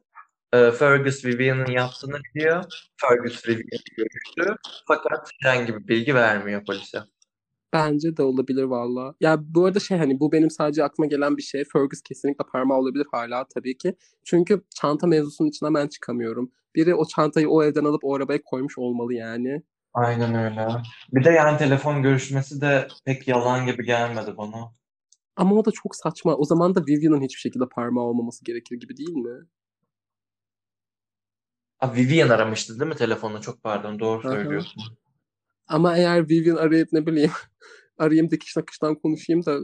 Ee, 0.52 0.70
Fergus 0.70 1.24
Vivian'ın 1.24 1.66
yaptığını 1.66 2.18
biliyor. 2.34 2.64
Fergus 3.00 3.48
Vivian'ı 3.48 3.96
görmüştü. 3.96 4.56
Fakat 4.88 5.30
herhangi 5.42 5.74
bir 5.74 5.88
bilgi 5.88 6.14
vermiyor 6.14 6.64
polise. 6.64 6.98
Bence 7.72 8.16
de 8.16 8.22
olabilir 8.22 8.62
valla. 8.62 9.14
Ya 9.20 9.36
bu 9.40 9.64
arada 9.64 9.80
şey 9.80 9.98
hani 9.98 10.20
bu 10.20 10.32
benim 10.32 10.50
sadece 10.50 10.84
aklıma 10.84 11.06
gelen 11.06 11.36
bir 11.36 11.42
şey. 11.42 11.64
Fergus 11.72 12.02
kesinlikle 12.02 12.44
parmağı 12.52 12.78
olabilir 12.78 13.06
hala 13.12 13.44
tabii 13.54 13.78
ki. 13.78 13.94
Çünkü 14.24 14.62
çanta 14.74 15.06
mevzusunun 15.06 15.48
içinden 15.48 15.74
ben 15.74 15.88
çıkamıyorum. 15.88 16.50
Biri 16.74 16.94
o 16.94 17.04
çantayı 17.06 17.48
o 17.48 17.64
evden 17.64 17.84
alıp 17.84 18.04
o 18.04 18.14
arabaya 18.14 18.42
koymuş 18.42 18.78
olmalı 18.78 19.14
yani. 19.14 19.62
Aynen 19.94 20.34
öyle. 20.34 20.68
Bir 21.12 21.24
de 21.24 21.30
yani 21.30 21.58
telefon 21.58 22.02
görüşmesi 22.02 22.60
de 22.60 22.88
pek 23.04 23.28
yalan 23.28 23.66
gibi 23.66 23.84
gelmedi 23.84 24.36
bana. 24.36 24.72
Ama 25.36 25.54
o 25.54 25.64
da 25.64 25.70
çok 25.70 25.96
saçma. 25.96 26.36
O 26.36 26.44
zaman 26.44 26.74
da 26.74 26.86
Vivian'ın 26.86 27.22
hiçbir 27.22 27.40
şekilde 27.40 27.64
parmağı 27.68 28.04
olmaması 28.04 28.44
gerekir 28.44 28.76
gibi 28.76 28.96
değil 28.96 29.16
mi? 29.16 29.46
Ha, 31.78 31.94
Vivian 31.94 32.28
aramıştı 32.28 32.80
değil 32.80 32.88
mi 32.88 32.96
telefonla? 32.96 33.40
Çok 33.40 33.62
pardon. 33.62 33.98
Doğru 33.98 34.28
Aha. 34.28 34.36
söylüyorsun. 34.36 34.82
Ama 35.68 35.96
eğer 35.96 36.28
Vivian 36.28 36.56
arayıp 36.56 36.92
ne 36.92 37.06
bileyim 37.06 37.30
arayayım 37.98 38.30
dikiş 38.30 38.56
nakıştan 38.56 38.94
konuşayım 38.94 39.46
da 39.46 39.60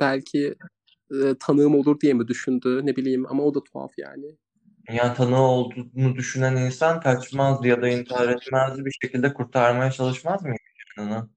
belki 0.00 0.54
e, 1.10 1.34
tanığım 1.40 1.74
olur 1.74 2.00
diye 2.00 2.14
mi 2.14 2.28
düşündü 2.28 2.80
ne 2.86 2.96
bileyim 2.96 3.26
ama 3.26 3.42
o 3.42 3.54
da 3.54 3.64
tuhaf 3.64 3.92
yani. 3.98 4.36
Yani 4.92 5.14
tanığı 5.14 5.42
olduğunu 5.42 6.16
düşünen 6.16 6.56
insan 6.56 7.00
kaçmazdı 7.00 7.66
ya 7.68 7.82
da 7.82 7.88
intihar 7.88 8.28
etmezdi. 8.28 8.84
Bir 8.84 8.98
şekilde 9.02 9.34
kurtarmaya 9.34 9.90
çalışmaz 9.90 10.42
mıydı 10.42 10.58
canını? 10.96 11.28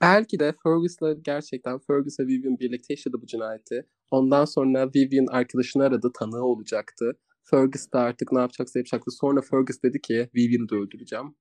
Belki 0.00 0.38
de 0.40 0.54
Fergus'la 0.62 1.12
gerçekten 1.12 1.78
Fergus 1.78 2.20
ve 2.20 2.26
Vivian 2.26 2.58
birlikte 2.58 2.94
yaşadı 2.94 3.16
bu 3.22 3.26
cinayeti. 3.26 3.86
Ondan 4.10 4.44
sonra 4.44 4.90
Vivian 4.94 5.26
arkadaşını 5.26 5.84
aradı, 5.84 6.10
tanığı 6.14 6.44
olacaktı. 6.44 7.12
Fergus 7.44 7.92
da 7.92 8.00
artık 8.00 8.32
ne 8.32 8.40
yapacaksa 8.40 8.78
yapacaktı. 8.78 9.10
Sonra 9.10 9.40
Fergus 9.42 9.82
dedi 9.82 10.00
ki 10.00 10.30
Vivian'ı 10.36 10.68
da 10.68 10.76
öldüreceğim. 10.76 11.34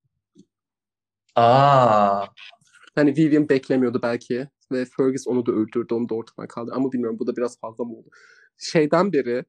Aa, 1.36 2.26
Hani 2.96 3.18
Vivian 3.18 3.50
beklemiyordu 3.50 4.00
belki 4.04 4.48
ve 4.72 4.86
Fergus 4.86 5.28
onu 5.28 5.46
da 5.46 5.52
öldürdü. 5.52 5.94
Onu 5.94 6.10
da 6.10 6.16
ortadan 6.16 6.48
kaldı. 6.48 6.72
Ama 6.76 6.92
bilmiyorum 6.92 7.18
bu 7.20 7.28
da 7.28 7.36
biraz 7.38 7.60
fazla 7.60 7.84
mı 7.84 7.94
oldu? 7.96 8.10
Şeyden 8.58 9.14
beri 9.14 9.46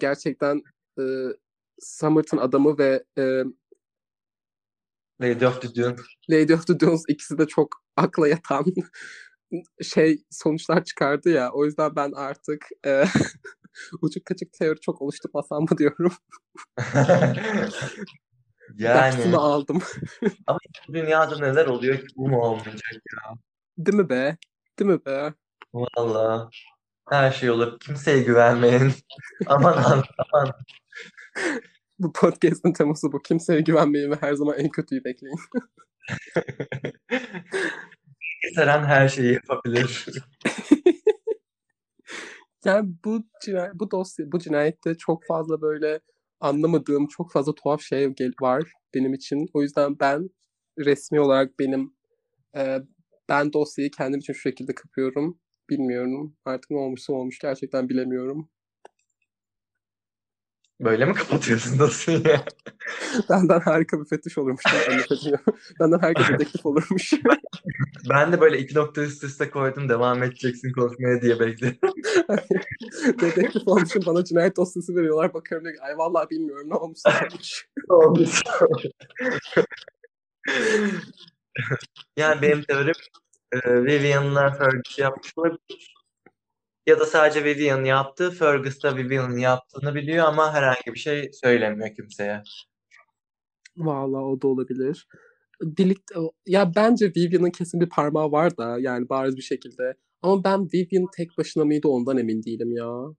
gerçekten 0.00 0.62
e, 1.00 1.02
Summerton 1.80 2.38
adamı 2.38 2.78
ve 2.78 3.04
e, 3.18 3.44
Lady 5.24 5.46
of 5.46 5.60
the 5.62 5.74
Dune. 5.74 5.96
Lady 6.30 6.54
of 6.54 6.66
the 6.66 6.80
Dunes 6.80 7.02
ikisi 7.08 7.38
de 7.38 7.46
çok 7.46 7.68
akla 7.96 8.28
yatan 8.28 8.64
şey 9.82 10.22
sonuçlar 10.30 10.84
çıkardı 10.84 11.30
ya. 11.30 11.50
O 11.52 11.64
yüzden 11.64 11.96
ben 11.96 12.12
artık 12.12 12.66
e, 12.86 13.04
uçuk 14.02 14.24
kaçık 14.24 14.52
teori 14.52 14.80
çok 14.80 15.02
oluşturmasam 15.02 15.62
mı 15.62 15.78
diyorum. 15.78 16.12
yani 18.76 18.94
Dersimi 18.94 19.36
aldım. 19.36 19.82
bu 20.88 20.94
dünyada 20.94 21.38
neler 21.38 21.66
oluyor 21.66 21.98
ki 21.98 22.06
bu 22.16 22.28
mu 22.28 22.40
olmayacak? 22.40 22.92
Değil 23.78 23.96
mi 23.96 24.08
be? 24.08 24.36
Değil 24.78 24.90
mi 24.90 25.04
be? 25.06 25.34
Valla 25.74 26.50
her 27.10 27.32
şey 27.32 27.50
olur. 27.50 27.78
Kimseye 27.80 28.22
güvenmeyin. 28.22 28.92
aman 29.46 30.04
aman. 30.32 30.52
Bu 31.98 32.12
podcast'ın 32.12 32.72
teması 32.72 33.12
bu. 33.12 33.22
Kimseye 33.22 33.60
güvenmeyin 33.60 34.10
ve 34.10 34.16
her 34.20 34.34
zaman 34.34 34.58
en 34.58 34.68
kötüyü 34.68 35.04
bekleyin. 35.04 35.38
Seren 38.54 38.84
her 38.84 39.08
şeyi 39.08 39.32
yapabilir. 39.32 40.06
Yani 42.64 42.94
bu 43.04 43.24
cinayet, 43.44 43.74
bu 43.74 43.90
dosya, 43.90 44.32
bu 44.32 44.38
cinayette 44.38 44.94
çok 44.94 45.26
fazla 45.26 45.60
böyle 45.60 46.00
anlamadığım 46.40 47.06
çok 47.06 47.32
fazla 47.32 47.54
tuhaf 47.54 47.82
şey 47.82 48.14
var 48.40 48.72
benim 48.94 49.14
için. 49.14 49.46
O 49.54 49.62
yüzden 49.62 49.96
ben 50.00 50.30
resmi 50.78 51.20
olarak 51.20 51.58
benim 51.58 51.94
e, 52.56 52.78
ben 53.28 53.52
dosyayı 53.52 53.90
kendim 53.90 54.20
için 54.20 54.32
şu 54.32 54.40
şekilde 54.40 54.74
kapıyorum. 54.74 55.40
Bilmiyorum. 55.70 56.36
Artık 56.44 56.70
ne 56.70 56.78
olmuşsa 56.78 57.12
olmuş. 57.12 57.38
Gerçekten 57.38 57.88
bilemiyorum. 57.88 58.50
Böyle 60.80 61.04
mi 61.04 61.14
kapatıyorsun 61.14 61.78
dosyayı? 61.78 62.40
Benden 63.30 63.60
harika 63.60 64.00
bir 64.00 64.04
fetiş 64.04 64.38
olurmuş. 64.38 64.62
Ben. 64.66 65.38
Benden 65.80 65.98
harika 65.98 66.28
bir 66.28 66.34
dedektif 66.34 66.66
olurmuş. 66.66 67.12
Ben 68.10 68.32
de 68.32 68.40
böyle 68.40 68.58
iki 68.58 68.74
nokta 68.74 69.02
üst 69.02 69.24
üste 69.24 69.50
koydum. 69.50 69.88
Devam 69.88 70.22
edeceksin 70.22 70.72
konuşmaya 70.72 71.22
diye 71.22 71.40
bekliyorum. 71.40 71.78
dedektif 73.20 73.62
olmuşum. 73.66 74.02
Bana 74.06 74.24
cinayet 74.24 74.56
dosyası 74.56 74.96
veriyorlar. 74.96 75.34
Bakıyorum 75.34 75.64
diyor 75.64 75.76
ki, 75.76 75.82
ay 75.82 75.98
vallahi 75.98 76.30
bilmiyorum 76.30 76.70
ne 76.70 76.74
olmuş. 76.74 76.98
Olmuş. 77.88 78.42
Yani 82.16 82.42
benim 82.42 82.62
teorim 82.62 82.94
e, 83.52 83.84
Vivian'la 83.84 84.52
Fergus 84.52 84.98
yapmış 84.98 85.32
olabilir. 85.36 85.93
Ya 86.86 87.00
da 87.00 87.06
sadece 87.06 87.44
Vivian 87.44 87.84
yaptı. 87.84 88.30
Fergus 88.30 88.82
da 88.82 88.96
Vivian'ın 88.96 89.36
yaptığını 89.36 89.94
biliyor 89.94 90.26
ama 90.26 90.54
herhangi 90.54 90.86
bir 90.86 90.98
şey 90.98 91.30
söylemiyor 91.32 91.94
kimseye. 91.94 92.42
Vallahi 93.76 94.22
o 94.22 94.42
da 94.42 94.48
olabilir. 94.48 95.08
Birlikte 95.62 96.14
ya 96.46 96.72
bence 96.76 97.12
Vivian'ın 97.16 97.50
kesin 97.50 97.80
bir 97.80 97.88
parmağı 97.88 98.32
var 98.32 98.56
da 98.56 98.76
yani 98.78 99.08
bariz 99.08 99.36
bir 99.36 99.42
şekilde. 99.42 99.94
Ama 100.22 100.44
ben 100.44 100.68
Vivian 100.74 101.06
tek 101.16 101.38
başına 101.38 101.64
mıydı 101.64 101.88
ondan 101.88 102.18
emin 102.18 102.42
değilim 102.42 102.72
ya. 102.76 103.14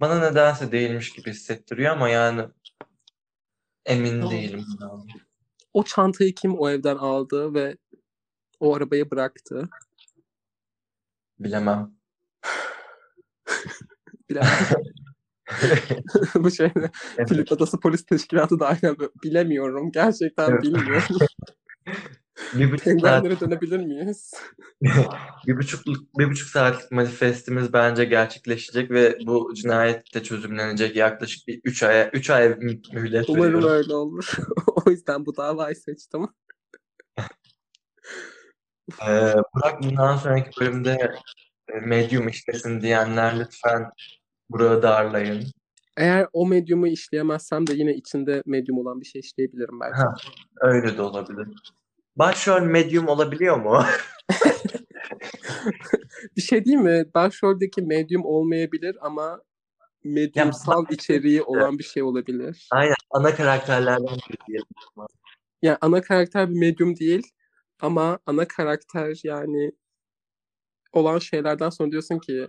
Bana 0.00 0.30
nedense 0.30 0.72
değilmiş 0.72 1.12
gibi 1.12 1.30
hissettiriyor 1.30 1.92
ama 1.92 2.08
yani 2.08 2.42
emin 3.86 4.20
Tamam. 4.20 4.30
değilim. 4.30 4.64
O 5.72 5.84
çantayı 5.84 6.34
kim 6.34 6.58
o 6.58 6.70
evden 6.70 6.96
aldı 6.96 7.54
ve 7.54 7.76
o 8.60 8.74
arabaya 8.74 9.10
bıraktı? 9.10 9.68
Bilemem. 11.38 11.99
Bilemem. 14.30 14.48
Bu 16.34 16.50
şeyde 16.50 16.90
Evet. 17.18 17.28
Filip 17.28 17.52
Adası 17.52 17.80
Polis 17.80 18.06
Teşkilatı 18.06 18.60
da 18.60 18.66
aynen. 18.66 18.96
Bilemiyorum. 19.24 19.92
Gerçekten 19.92 20.50
Evet. 20.50 20.62
bilmiyorum. 20.62 21.02
Bir 22.54 22.72
buçuk 22.72 23.00
saat, 23.00 23.24
dönebilir 23.24 23.78
miyiz? 23.78 24.34
bir 25.46 25.56
buçuk, 25.56 25.86
bir 26.18 26.30
buçuk 26.30 26.48
saatlik 26.48 26.92
manifestimiz 26.92 27.72
bence 27.72 28.04
gerçekleşecek 28.04 28.90
ve 28.90 29.18
bu 29.26 29.54
cinayet 29.54 30.14
de 30.14 30.22
çözümlenecek 30.22 30.96
yaklaşık 30.96 31.48
bir 31.48 31.60
üç 31.64 31.82
aya, 31.82 32.10
üç 32.10 32.30
ay 32.30 32.48
mü- 32.48 32.80
mühlet 32.92 33.28
Umarım 33.28 33.44
veriyorum. 33.44 33.68
öyle 33.70 33.94
olur. 33.94 34.30
o 34.86 34.90
yüzden 34.90 35.26
bu 35.26 35.36
davayı 35.36 35.76
seçtim. 35.76 36.28
Ee, 39.08 39.34
Burak 39.54 39.82
bundan 39.82 40.16
sonraki 40.16 40.60
bölümde 40.60 41.14
Medium 41.84 42.28
işlesin 42.28 42.80
diyenler 42.80 43.40
lütfen 43.40 43.90
Burak'ı 44.50 44.82
darlayın. 44.82 45.44
Eğer 45.96 46.26
o 46.32 46.46
medyumu 46.46 46.88
işleyemezsem 46.88 47.66
de 47.66 47.74
yine 47.74 47.94
içinde 47.94 48.42
medyum 48.46 48.78
olan 48.78 49.00
bir 49.00 49.06
şey 49.06 49.20
işleyebilirim 49.20 49.80
belki. 49.80 49.96
Ha, 49.96 50.14
öyle 50.60 50.96
de 50.96 51.02
olabilir. 51.02 51.48
Başrol 52.16 52.62
Medium 52.62 53.08
olabiliyor 53.08 53.56
mu? 53.56 53.84
Bir 56.36 56.42
şey 56.42 56.64
değil 56.64 56.76
mi? 56.76 57.04
Başroldeki 57.14 57.82
medyum 57.82 58.24
olmayabilir 58.24 58.96
ama 59.00 59.42
medyumsal 60.04 60.84
içeriği 60.90 61.42
olan 61.42 61.78
bir 61.78 61.84
şey 61.84 62.02
olabilir. 62.02 62.68
Aynen. 62.70 62.94
Ana 63.10 63.34
karakterlerden 63.34 64.06
biri 64.06 64.36
diyelim. 64.48 64.66
Yani 65.62 65.78
ana 65.80 66.00
karakter 66.00 66.50
bir 66.50 66.58
medyum 66.58 66.96
değil 66.96 67.26
ama 67.80 68.18
ana 68.26 68.48
karakter 68.48 69.20
yani 69.24 69.72
olan 70.92 71.18
şeylerden 71.18 71.70
sonra 71.70 71.90
diyorsun 71.90 72.18
ki 72.18 72.48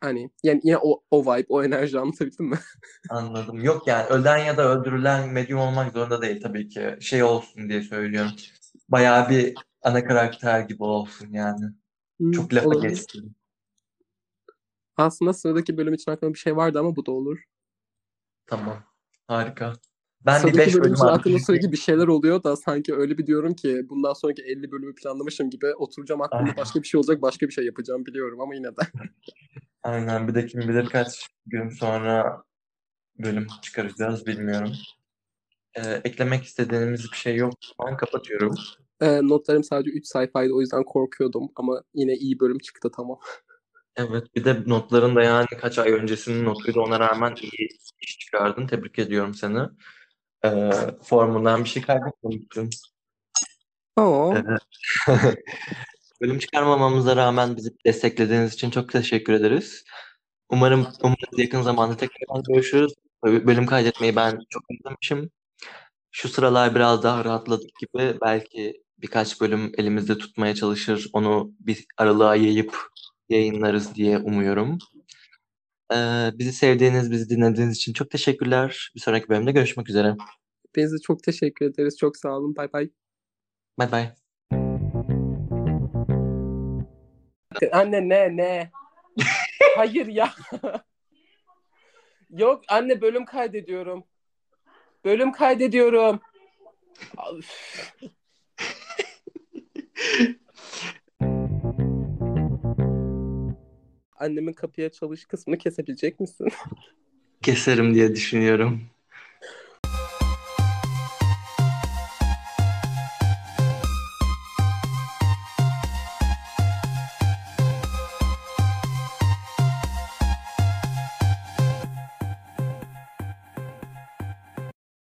hani 0.00 0.30
yani 0.42 0.60
yine 0.64 0.78
o, 0.78 1.02
o 1.10 1.22
vibe, 1.22 1.46
o 1.48 1.64
enerji 1.64 1.98
anlatabildim 1.98 2.46
mi? 2.46 2.58
Anladım. 3.10 3.64
Yok 3.64 3.86
yani 3.86 4.06
ölen 4.06 4.38
ya 4.38 4.56
da 4.56 4.68
öldürülen 4.68 5.28
medyum 5.28 5.60
olmak 5.60 5.92
zorunda 5.92 6.22
değil 6.22 6.40
tabii 6.42 6.68
ki. 6.68 6.96
Şey 7.00 7.22
olsun 7.22 7.68
diye 7.68 7.82
söylüyorum. 7.82 8.32
Bayağı 8.88 9.30
bir 9.30 9.54
ana 9.82 10.04
karakter 10.04 10.60
gibi 10.60 10.82
olsun 10.82 11.28
yani. 11.30 11.64
Hmm, 12.20 12.32
Çok 12.32 12.54
lafa 12.54 12.66
olabilir. 12.68 12.90
geçtim. 12.90 13.34
Aslında 14.96 15.32
sıradaki 15.32 15.76
bölüm 15.76 15.94
için 15.94 16.10
aklımda 16.12 16.34
bir 16.34 16.38
şey 16.38 16.56
vardı 16.56 16.80
ama 16.80 16.96
bu 16.96 17.06
da 17.06 17.12
olur. 17.12 17.42
Tamam. 18.46 18.82
Harika. 19.28 19.72
Ben 20.26 20.34
bir 20.34 20.48
Sıradaki 20.48 20.66
5 20.66 20.82
bölüm 20.82 21.02
atlayayım. 21.02 21.44
sürekli 21.44 21.72
bir 21.72 21.76
şeyler 21.76 22.06
oluyor 22.06 22.42
da 22.42 22.56
sanki 22.56 22.94
öyle 22.94 23.18
bir 23.18 23.26
diyorum 23.26 23.54
ki 23.54 23.86
bundan 23.88 24.12
sonraki 24.12 24.42
50 24.42 24.72
bölümü 24.72 24.94
planlamışım 24.94 25.50
gibi 25.50 25.74
oturacağım 25.74 26.22
aklımda 26.22 26.44
Aynen. 26.44 26.56
başka 26.56 26.82
bir 26.82 26.86
şey 26.86 26.98
olacak 26.98 27.22
başka 27.22 27.46
bir 27.46 27.52
şey 27.52 27.64
yapacağım 27.64 28.06
biliyorum 28.06 28.40
ama 28.40 28.54
yine 28.54 28.66
de. 28.66 28.80
Aynen. 29.82 30.28
Bir 30.28 30.34
de 30.34 30.46
kim 30.46 30.60
bilir 30.60 30.86
kaç 30.86 31.28
gün 31.46 31.68
sonra 31.68 32.42
bölüm 33.18 33.46
çıkaracağız 33.62 34.26
bilmiyorum. 34.26 34.72
Ee, 35.74 36.00
eklemek 36.04 36.44
istediğimiz 36.44 37.12
bir 37.12 37.16
şey 37.16 37.36
yok. 37.36 37.54
Ben 37.86 37.96
kapatıyorum. 37.96 38.54
Ee, 39.00 39.20
notlarım 39.22 39.64
sadece 39.64 39.90
3 39.90 40.06
sayfaydı 40.06 40.52
o 40.52 40.60
yüzden 40.60 40.84
korkuyordum 40.84 41.48
ama 41.56 41.82
yine 41.94 42.14
iyi 42.14 42.40
bölüm 42.40 42.58
çıktı 42.58 42.90
tamam. 42.96 43.18
Evet, 43.96 44.24
bir 44.36 44.44
de 44.44 44.62
notların 44.66 45.16
da 45.16 45.22
yani 45.22 45.46
kaç 45.60 45.78
ay 45.78 45.92
öncesinin 45.92 46.44
notuydu 46.44 46.80
ona 46.80 47.00
rağmen 47.00 47.34
iyi 47.42 47.68
iş 48.00 48.18
çıkardın. 48.18 48.66
Tebrik 48.66 48.98
ediyorum 48.98 49.34
seni. 49.34 49.58
Ee, 50.46 50.70
formundan 51.02 51.64
bir 51.64 51.68
şey 51.68 51.82
kaybetmemişsin. 51.82 52.70
Aa, 53.96 54.34
Evet. 54.34 54.60
Bölüm 56.20 56.38
çıkarmamamıza 56.38 57.16
rağmen 57.16 57.56
bizi 57.56 57.70
desteklediğiniz 57.86 58.54
için 58.54 58.70
çok 58.70 58.92
teşekkür 58.92 59.32
ederiz. 59.32 59.84
Umarım 60.50 60.86
umarız 61.02 61.38
yakın 61.38 61.62
zamanda 61.62 61.96
tekrar 61.96 62.42
görüşürüz. 62.48 62.92
Bölüm 63.24 63.66
kaydetmeyi 63.66 64.16
ben 64.16 64.38
çok 64.50 64.62
özlemişim. 64.70 65.30
Şu 66.10 66.28
sıralar 66.28 66.74
biraz 66.74 67.02
daha 67.02 67.24
rahatladık 67.24 67.70
gibi. 67.80 68.18
Belki 68.22 68.82
birkaç 68.98 69.40
bölüm 69.40 69.72
elimizde 69.78 70.18
tutmaya 70.18 70.54
çalışır. 70.54 71.10
Onu 71.12 71.52
bir 71.60 71.86
aralığa 71.98 72.36
yayıp 72.36 72.76
yayınlarız 73.28 73.94
diye 73.94 74.18
umuyorum. 74.18 74.78
Ee, 75.92 76.30
bizi 76.34 76.52
sevdiğiniz, 76.52 77.10
bizi 77.10 77.28
dinlediğiniz 77.28 77.76
için 77.76 77.92
çok 77.92 78.10
teşekkürler. 78.10 78.90
Bir 78.94 79.00
sonraki 79.00 79.28
bölümde 79.28 79.52
görüşmek 79.52 79.88
üzere. 79.88 80.16
hepinize 80.66 80.96
çok 81.06 81.22
teşekkür 81.22 81.66
ederiz. 81.66 81.96
Çok 82.00 82.16
sağ 82.16 82.36
olun. 82.36 82.56
Bay 82.56 82.72
bay. 82.72 82.90
Bay 83.78 83.92
bay. 83.92 84.12
Anne 87.72 88.08
ne 88.08 88.36
ne? 88.36 88.70
Hayır 89.76 90.06
ya. 90.06 90.34
Yok 92.30 92.64
anne 92.68 93.00
bölüm 93.00 93.24
kaydediyorum. 93.24 94.04
Bölüm 95.04 95.32
kaydediyorum. 95.32 96.20
Annemin 104.18 104.52
kapıya 104.52 104.90
çalış 104.90 105.24
kısmını 105.24 105.58
kesebilecek 105.58 106.20
misin? 106.20 106.48
Keserim 107.42 107.94
diye 107.94 108.14
düşünüyorum. 108.14 108.82